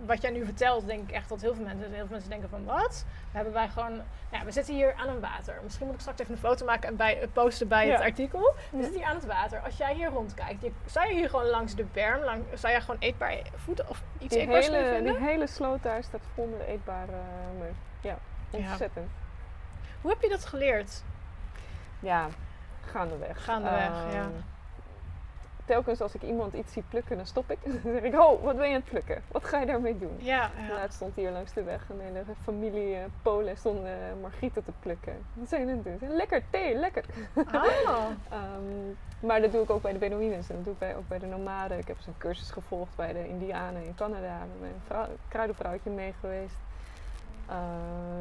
[0.05, 2.49] wat jij nu vertelt, denk ik echt dat heel veel mensen, heel veel mensen denken
[2.49, 3.05] van wat?
[3.31, 5.59] Hebben wij gewoon, nou ja, we zitten hier aan een water.
[5.63, 8.39] Misschien moet ik straks even een foto maken en bij, eh, posten bij het artikel.
[8.71, 8.83] We Ja.
[8.83, 9.59] zitten hier aan het water.
[9.59, 12.79] Als jij hier rondkijkt, je, zou je hier gewoon langs de berm, lang, zou je
[12.81, 15.13] gewoon eetbaar voeten of iets Die eetbaars hele, vinden?
[15.13, 17.73] die hele sloot daar staat vol met eetbare uh, meuk.
[18.01, 18.17] Ja,
[18.51, 19.09] ontzettend.
[20.01, 21.03] Hoe heb je dat geleerd?
[21.99, 22.27] Ja,
[22.81, 23.43] gaandeweg.
[23.43, 24.27] Gaandeweg, ja.
[25.67, 27.57] Telkens als ik iemand iets zie plukken, dan stop ik.
[27.83, 29.23] Dan zeg ik, ho, wat ben je aan het plukken?
[29.31, 30.15] Wat ga je daarmee doen?
[30.17, 30.73] Ja, ja.
[30.73, 33.91] Laatst stond hier langs de weg een hele familie eh, Polen stond eh,
[34.21, 35.25] margrieten te plukken.
[35.33, 35.99] Wat zijn het doen?
[36.15, 37.05] Lekker thee, lekker.
[37.35, 37.65] Oh.
[38.29, 41.07] Ehm, maar dat doe ik ook bij de Bedouines en dat doe ik bij, ook
[41.07, 41.77] bij de nomaden.
[41.77, 44.39] Ik heb een cursus gevolgd bij de Indianen in Canada.
[44.39, 46.55] Met mijn vrouw, kruidenvrouwtje mee geweest.
[47.47, 47.55] Eh,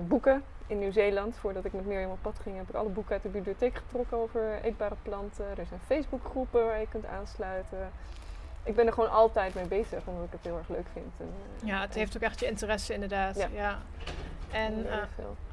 [0.08, 1.36] boeken in Nieuw-Zeeland.
[1.36, 4.16] Voordat ik met Mirjam op pad ging, heb ik alle boeken uit de bibliotheek getrokken
[4.16, 5.44] over eetbare planten.
[5.58, 7.90] Er zijn Facebookgroepen waar je kunt aansluiten.
[8.62, 11.12] Ik ben er gewoon altijd mee bezig, omdat ik het heel erg leuk vind.
[11.18, 11.26] En,
[11.62, 13.36] eh, Ja, het en- heeft ook echt je interesse inderdaad.
[13.36, 13.48] Ja.
[13.52, 13.78] Ja.
[14.52, 14.96] En eh,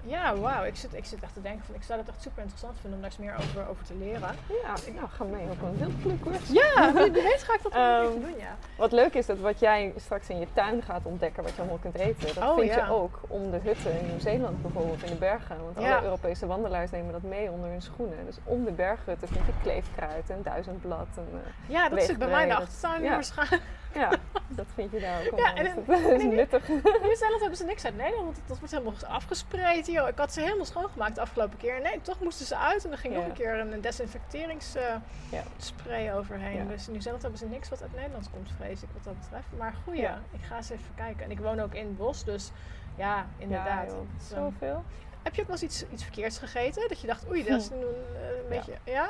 [0.04, 0.64] ja, wauw.
[0.64, 2.94] Ik zit, ik zit echt te denken van, ik zou het echt super interessant vinden
[2.94, 4.36] om daar eens meer over, over te leren.
[4.64, 6.50] Ja, nou, ga mee op een wildplukcursus.
[6.50, 8.56] Ja, wie weet ga ik dat wel een Ehm, doen, ja.
[8.78, 11.78] Wat leuk is dat wat jij straks in je tuin gaat ontdekken, wat je allemaal
[11.78, 12.86] kunt eten, dat Oh, vind ja.
[12.86, 15.64] je ook om de hutten in Nieuw-Zeeland bijvoorbeeld, in de bergen.
[15.64, 15.96] Want Ja.
[15.96, 18.26] alle Europese wandelaars nemen dat mee onder hun schoenen.
[18.26, 21.08] Dus om de berghutten vind je kleefkruid en duizendblad.
[21.16, 23.10] En, eh, Ja, dat zit bij mij in de achtertuin ja.
[23.10, 23.62] waarschijnlijk.
[23.94, 24.10] Ja,
[24.60, 26.70] dat vind je daar ook Ja, en- Dus dat is en- nuttig.
[26.70, 29.88] In Nieuw-Zeeland hebben ze niks uit Nederland, want dat wordt helemaal afgespreid.
[29.88, 30.08] Joh.
[30.08, 31.82] Ik had ze helemaal schoongemaakt de afgelopen keer.
[31.82, 33.20] Nee, toch moesten ze uit en er ging Ja.
[33.20, 36.14] nog een keer een desinfecteringsspray Ja.
[36.14, 36.58] overheen.
[36.58, 36.64] Ja.
[36.64, 39.48] Dus in Nieuw-Zeeland hebben ze niks wat uit Nederland komt, vrees ik wat dat betreft.
[39.58, 40.20] Maar goeie, Ja.
[40.32, 41.24] ik ga eens even kijken.
[41.26, 42.52] En ik woon ook in het bos, dus
[42.96, 43.86] ja, inderdaad.
[43.86, 44.84] Het is, ehm, zoveel.
[45.24, 46.88] Heb je ook wel eens iets, iets verkeerds gegeten?
[46.88, 47.84] Dat je dacht, oei, dat is nu een,
[48.16, 48.50] eh, een Ja.
[48.50, 48.74] beetje...
[48.84, 49.10] Ja?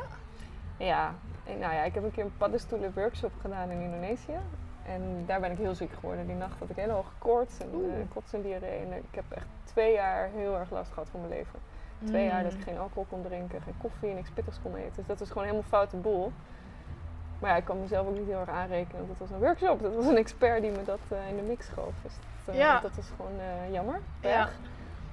[0.77, 1.15] Ja,
[1.45, 4.37] en nou ja, ik heb een keer een paddenstoelen workshop gedaan in Indonesië.
[4.87, 6.27] En daar ben ik heel ziek geworden.
[6.27, 8.79] Die nacht had ik hele hoge koorts en uh, kots en diarree.
[8.79, 11.59] En ik heb echt twee jaar heel erg last gehad van mijn leven.
[12.05, 14.93] Twee jaar dat ik geen alcohol kon drinken, geen koffie en niks pittigs kon eten.
[14.95, 16.31] Dus dat is gewoon helemaal foute boel.
[17.39, 18.97] Maar ja, ik kan mezelf ook niet heel erg aanrekenen.
[18.97, 19.81] Want dat was een workshop.
[19.81, 21.93] Dat was een expert die me dat eh, in de mix schoof.
[22.03, 22.13] Dus
[22.45, 22.79] dat, eh, Ja.
[22.79, 23.31] dat was gewoon
[23.71, 23.99] jammer.
[24.21, 24.49] Ja.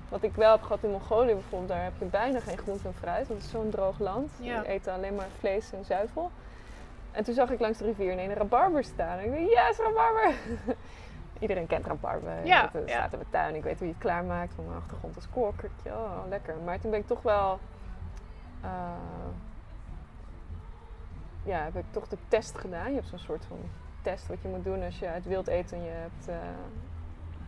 [0.08, 2.94] Wat ik wel heb gehad in Mongolië bijvoorbeeld, daar heb je bijna geen groente en
[2.94, 3.26] fruit.
[3.28, 4.32] Want het is zo'n droog land.
[4.40, 4.60] Ja.
[4.60, 6.30] Die eten alleen maar vlees en zuivel.
[7.12, 9.18] En toen zag ik langs de rivier ineens een rabarber staan.
[9.18, 10.34] En ik dacht, yes, rabarber!
[11.40, 12.46] Iedereen kent rabarber.
[12.46, 12.92] Ja, Het eh, ja.
[12.94, 13.54] staat in mijn tuin.
[13.54, 14.54] Ik weet hoe je het klaarmaakt.
[14.54, 15.90] Van mijn achtergrond als koorkertje.
[15.90, 16.56] Oh, lekker.
[16.64, 17.58] Maar toen ben ik toch wel...
[18.62, 18.70] eh,
[21.44, 22.88] ja, heb ik toch de test gedaan.
[22.88, 23.58] Je hebt zo'n soort van
[24.02, 26.36] test wat je moet doen als je uit wild eet en je hebt eh,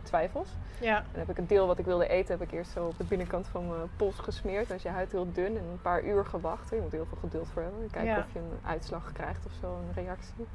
[0.03, 0.49] twijfels.
[0.79, 0.95] Ja.
[1.11, 3.03] Dan heb ik het deel wat ik wilde eten, heb ik eerst zo op de
[3.03, 4.67] binnenkant van mijn pols gesmeerd.
[4.67, 6.69] Dan is je huid heel dun en een paar uur gewacht.
[6.69, 7.89] Je moet heel veel geduld voor hebben.
[7.91, 8.17] Kijken Ja.
[8.19, 10.45] of je een uitslag krijgt of zo, een reactie.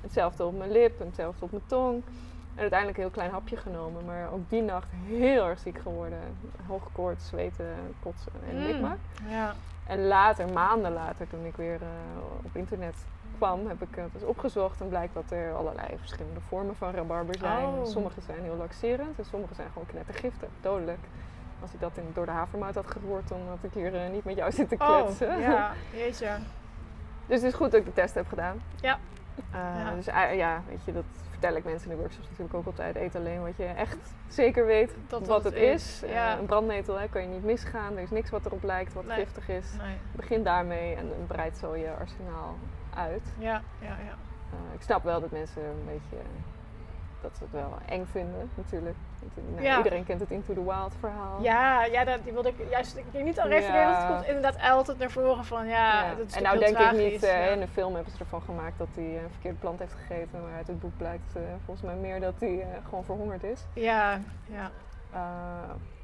[0.00, 2.02] Hetzelfde op mijn lip, en hetzelfde op mijn tong.
[2.54, 4.04] En uiteindelijk een heel klein hapje genomen.
[4.04, 6.18] Maar ook die nacht heel erg ziek geworden.
[6.66, 7.66] Hoge koorts, zweten,
[8.02, 8.96] kotsen en Mm.
[9.28, 9.54] Ja.
[9.86, 11.88] En later, maanden later, toen ik weer eh,
[12.44, 12.94] op internet
[13.38, 14.80] kwam, heb ik het eens opgezocht.
[14.80, 17.64] En blijkt dat er allerlei verschillende vormen van rabarber zijn.
[17.64, 17.84] Oh.
[17.84, 20.98] Sommige zijn heel laxerend en sommige zijn gewoon knettergiftig, dodelijk.
[21.62, 24.24] Als ik dat in, door de havermout had geroerd, dan had ik hier eh, niet
[24.24, 25.28] met jou zitten kletsen.
[25.34, 25.72] Oh, ja.
[25.96, 26.28] Jeetje.
[27.26, 28.62] dus het is goed dat ik de test heb gedaan.
[28.80, 28.98] Ja.
[29.52, 29.94] Eh, Ja.
[29.94, 32.96] Dus eh, ja, weet je, dat vertel ik mensen in de workshops natuurlijk ook altijd.
[32.96, 33.96] Eet alleen wat je echt
[34.28, 36.10] zeker weet Dat wat het is, is.
[36.10, 36.32] ja.
[36.32, 37.96] Eh, een brandnetel hè, kan je niet misgaan.
[37.96, 39.16] Er is niks wat erop lijkt wat Nee.
[39.18, 39.66] giftig is.
[39.82, 39.96] Nee.
[40.12, 42.56] Begin daarmee en dan breidt zo je arsenaal
[42.98, 43.22] uit.
[43.38, 44.14] Ja, ja, ja.
[44.52, 46.24] Eh, ik snap wel dat mensen een beetje
[47.22, 48.96] dat ze het wel eng vinden, natuurlijk.
[49.20, 49.76] Eh, nou, Ja.
[49.76, 51.42] Iedereen kent het Into the Wild verhaal.
[51.42, 53.80] Ja, ja dat, die wilde ik juist ik denk niet aan refereren.
[53.80, 53.92] Ja.
[53.96, 56.14] want Het komt inderdaad altijd naar voren van ja, Ja.
[56.14, 58.78] dat is en nou denk ik niet, eh, in de film hebben ze ervan gemaakt
[58.78, 60.42] dat hij eh, een verkeerde plant heeft gegeten.
[60.42, 63.64] Maar uit het boek blijkt eh, volgens mij meer dat hij eh, gewoon verhongerd is.
[63.72, 64.70] Ja, ja.
[65.12, 65.20] Eh,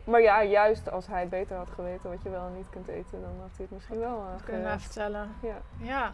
[0.05, 3.21] Maar ja, juist als hij beter had geweten wat je wel en niet kunt eten,
[3.21, 5.29] dan had hij het misschien wel kunnen vertellen.
[5.41, 5.57] Ja.
[5.77, 6.13] Ja.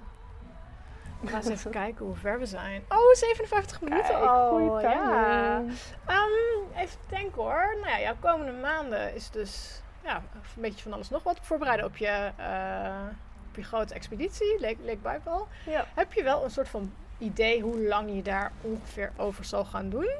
[1.21, 2.83] Ik ga eens even kijken hoe ver we zijn.
[2.89, 4.81] Oh, 57 minuten Kijk, al.
[4.81, 5.63] Ja.
[6.07, 7.77] Ehm, even denken hoor.
[7.81, 11.87] Nou ja, jouw komende maanden is dus ja, een beetje van alles nog wat voorbereiden
[11.87, 13.07] op je, eh,
[13.49, 15.45] op je grote expeditie, Lake, Lake.
[15.67, 15.87] Ja.
[15.95, 19.91] Heb je wel een soort van idee hoe lang je daar ongeveer over zal gaan
[19.91, 20.11] doen?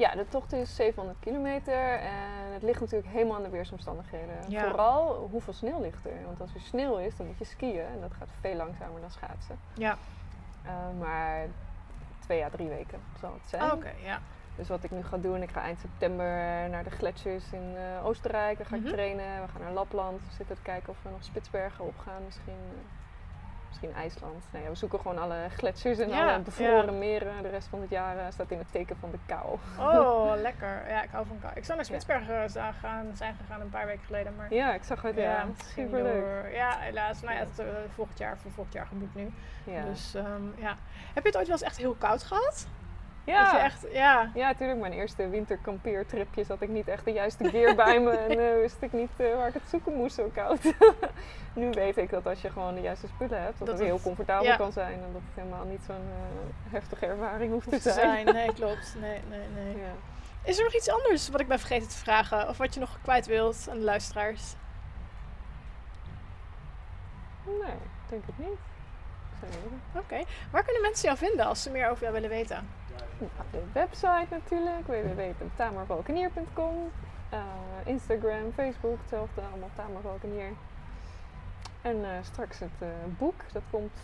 [0.00, 4.36] ja, de tocht is 700 kilometer en het ligt natuurlijk helemaal aan de weersomstandigheden.
[4.48, 4.68] Ja.
[4.68, 6.24] Vooral hoeveel sneeuw ligt er.
[6.24, 9.10] Want als er sneeuw is, dan moet je skiën en dat gaat veel langzamer dan
[9.10, 9.58] schaatsen.
[9.74, 9.98] Ja.
[10.64, 11.46] Eh, maar
[12.18, 13.62] twee à drie weken zal het zijn.
[13.62, 14.20] Oh, Oké, ja.
[14.56, 16.26] Dus wat ik nu ga doen, ik ga eind september
[16.68, 18.56] naar de gletsjers in eh, Oostenrijk.
[18.58, 18.92] Daar ga ik Mhm.
[18.92, 19.42] trainen.
[19.42, 20.20] We gaan naar Lapland.
[20.26, 22.24] We zitten te kijken of we nog Spitsbergen opgaan.
[22.24, 22.99] Misschien, eh,
[23.70, 24.44] misschien IJsland.
[24.52, 26.98] Nee, we zoeken gewoon alle gletsjers en Ja, alle bevroren ja.
[26.98, 27.42] meren.
[27.42, 29.58] De rest van het jaar eh, staat in het teken van de kou.
[29.78, 30.88] Oh, lekker.
[30.88, 31.52] Ja, ik hou van kou.
[31.56, 34.54] Ik zou naar Spitsbergen zijn gegaan, zijn gegaan een paar weken geleden, maar...
[34.54, 35.16] Ja, ik zag het.
[35.16, 36.52] Ja, superleuk.
[36.52, 37.20] Ja, helaas.
[37.20, 39.30] Nou ja, het, eh, volgend jaar, voor volgend jaar geboekt nu.
[39.64, 39.84] Ja.
[39.84, 40.76] Dus ehm, ja.
[41.14, 42.66] Heb je het ooit wel eens echt heel koud gehad?
[43.24, 43.64] Dat je ja.
[43.64, 44.30] echt, ja.
[44.34, 44.80] ja, natuurlijk.
[44.80, 48.10] Mijn eerste winterkampeertripje zat ik niet echt de juiste gear bij me.
[48.10, 50.62] En eh, wist ik niet eh, waar ik het zoeken moest zo koud.
[51.54, 54.00] nu weet ik dat als je gewoon de juiste spullen hebt, dat, Dat het heel
[54.00, 54.56] comfortabel ja.
[54.56, 54.92] kan zijn.
[54.92, 58.24] En dat het helemaal niet zo'n eh, heftige ervaring hoeft te Hoeft te zijn.
[58.24, 58.34] zijn.
[58.34, 58.94] Nee, klopt.
[59.00, 59.76] Nee, nee, nee.
[59.76, 59.92] Ja.
[60.42, 62.48] Is er nog iets anders wat ik ben vergeten te vragen?
[62.48, 64.54] Of wat je nog kwijt wilt aan de luisteraars?
[67.44, 67.76] Nee,
[68.08, 68.22] denk.
[68.26, 68.58] Ik niet.
[69.94, 70.22] Oké.
[70.50, 72.68] Waar kunnen mensen jou vinden als ze meer over jou willen weten?
[73.18, 76.90] Nou, de website natuurlijk, www.tamervalkenier.com.
[77.30, 77.38] Eh,
[77.84, 80.52] Instagram, Facebook, hetzelfde, allemaal Tamervalkenier.
[81.82, 82.88] En eh, straks het eh,
[83.18, 84.00] boek, dat komt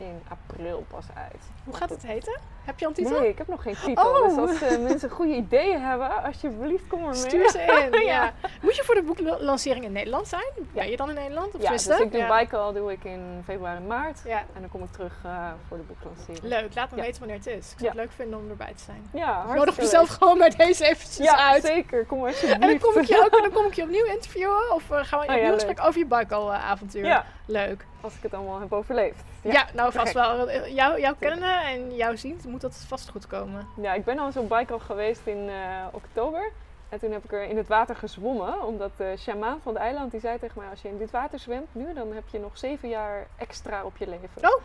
[0.00, 1.42] in april pas uit.
[1.64, 2.38] Hoe gaat het heten?
[2.64, 3.20] Heb je al een titel?
[3.20, 4.10] Nee, ik heb nog geen titel.
[4.10, 4.28] Oh.
[4.28, 7.14] Dus als eh, mensen goede ideeën hebben, alsjeblieft kom er mee.
[7.14, 7.58] Stuur ze
[7.92, 8.00] in.
[8.04, 8.12] ja.
[8.12, 8.32] Ja.
[8.62, 10.44] Moet je voor de boeklancering in Nederland zijn?
[10.72, 11.54] Ben je dan in Nederland?
[11.54, 12.28] Of Ja, dus ik doe Ja.
[12.28, 14.20] Baikal doe ik in februari en maart.
[14.24, 14.38] Ja.
[14.38, 16.42] En dan kom ik terug eh, voor de boeklancering.
[16.42, 17.02] Leuk, laat me Ja.
[17.02, 17.54] weten wanneer het is.
[17.72, 17.88] Ik zou Ja.
[17.88, 19.08] het leuk vinden om erbij te zijn.
[19.12, 20.18] Ja, Ik nodig mezelf leuk.
[20.18, 21.64] gewoon bij deze eventjes Ja, uit.
[21.64, 22.04] zeker.
[22.06, 22.52] Kom alsjeblieft.
[22.62, 24.74] En dan kom, ik je ook, dan kom ik je opnieuw interviewen.
[24.74, 25.54] Of eh, gaan we Oh ja, opnieuw leuk.
[25.60, 27.04] gesprek over je Baikal-avontuur.
[27.04, 27.86] Ja, Leuk.
[28.00, 29.22] als ik het allemaal heb overleefd.
[29.42, 30.50] Ja, nou vast wel.
[30.68, 33.66] Jou, jou kennen en jou zien, moet dat vast goed komen.
[33.80, 36.52] Ja, ik ben al eens op Baikal geweest in eh, oktober.
[36.88, 38.66] En toen heb ik er in het water gezwommen.
[38.66, 40.70] Omdat de shamaan van het eiland die zei tegen mij...
[40.70, 43.96] als je in dit water zwemt nu, dan heb je nog zeven jaar extra op
[43.96, 44.50] je leven.
[44.50, 44.60] Oh.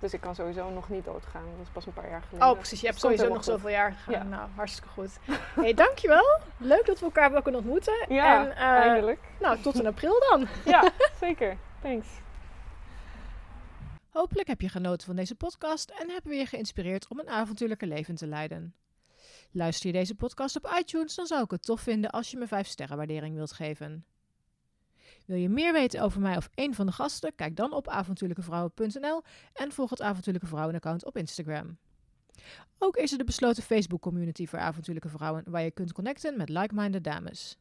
[0.00, 1.42] Dus ik kan sowieso nog niet doodgaan.
[1.56, 2.48] Dat is pas een paar jaar geleden.
[2.48, 2.80] Oh, precies.
[2.80, 4.28] Je hebt sowieso nog zoveel jaar gegaan.
[4.28, 4.36] Ja.
[4.36, 5.18] Nou, hartstikke goed.
[5.60, 6.38] hey, dankjewel.
[6.56, 8.06] Leuk dat we elkaar hebben kunnen ontmoeten.
[8.08, 9.20] Ja, en, eh, eindelijk.
[9.40, 10.46] Nou, tot in april dan.
[10.64, 11.56] Ja, zeker.
[11.82, 12.08] Thanks.
[14.18, 17.86] Hopelijk heb je genoten van deze podcast en hebben we je geïnspireerd om een avontuurlijke
[17.86, 18.74] leven te leiden.
[19.50, 22.46] Luister je deze podcast op iTunes, dan zou ik het tof vinden als je me
[22.46, 24.04] 5 sterren waardering wilt geven.
[25.26, 27.34] Wil je meer weten over mij of een van de gasten?
[27.34, 31.78] Kijk dan op avontuurlijkevrouwen.nl en volg het Avontuurlijke Vrouwen account op Instagram.
[32.78, 36.48] Ook is er de besloten Facebook community voor avontuurlijke vrouwen waar je kunt connecten met
[36.48, 37.58] like-minded dames.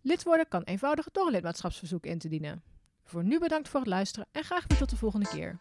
[0.00, 2.73] Lid worden kan eenvoudig door een lidmaatschapsverzoek in te dienen.
[3.04, 5.58] Voor nu bedankt voor het luisteren en graag weer tot de volgende keer.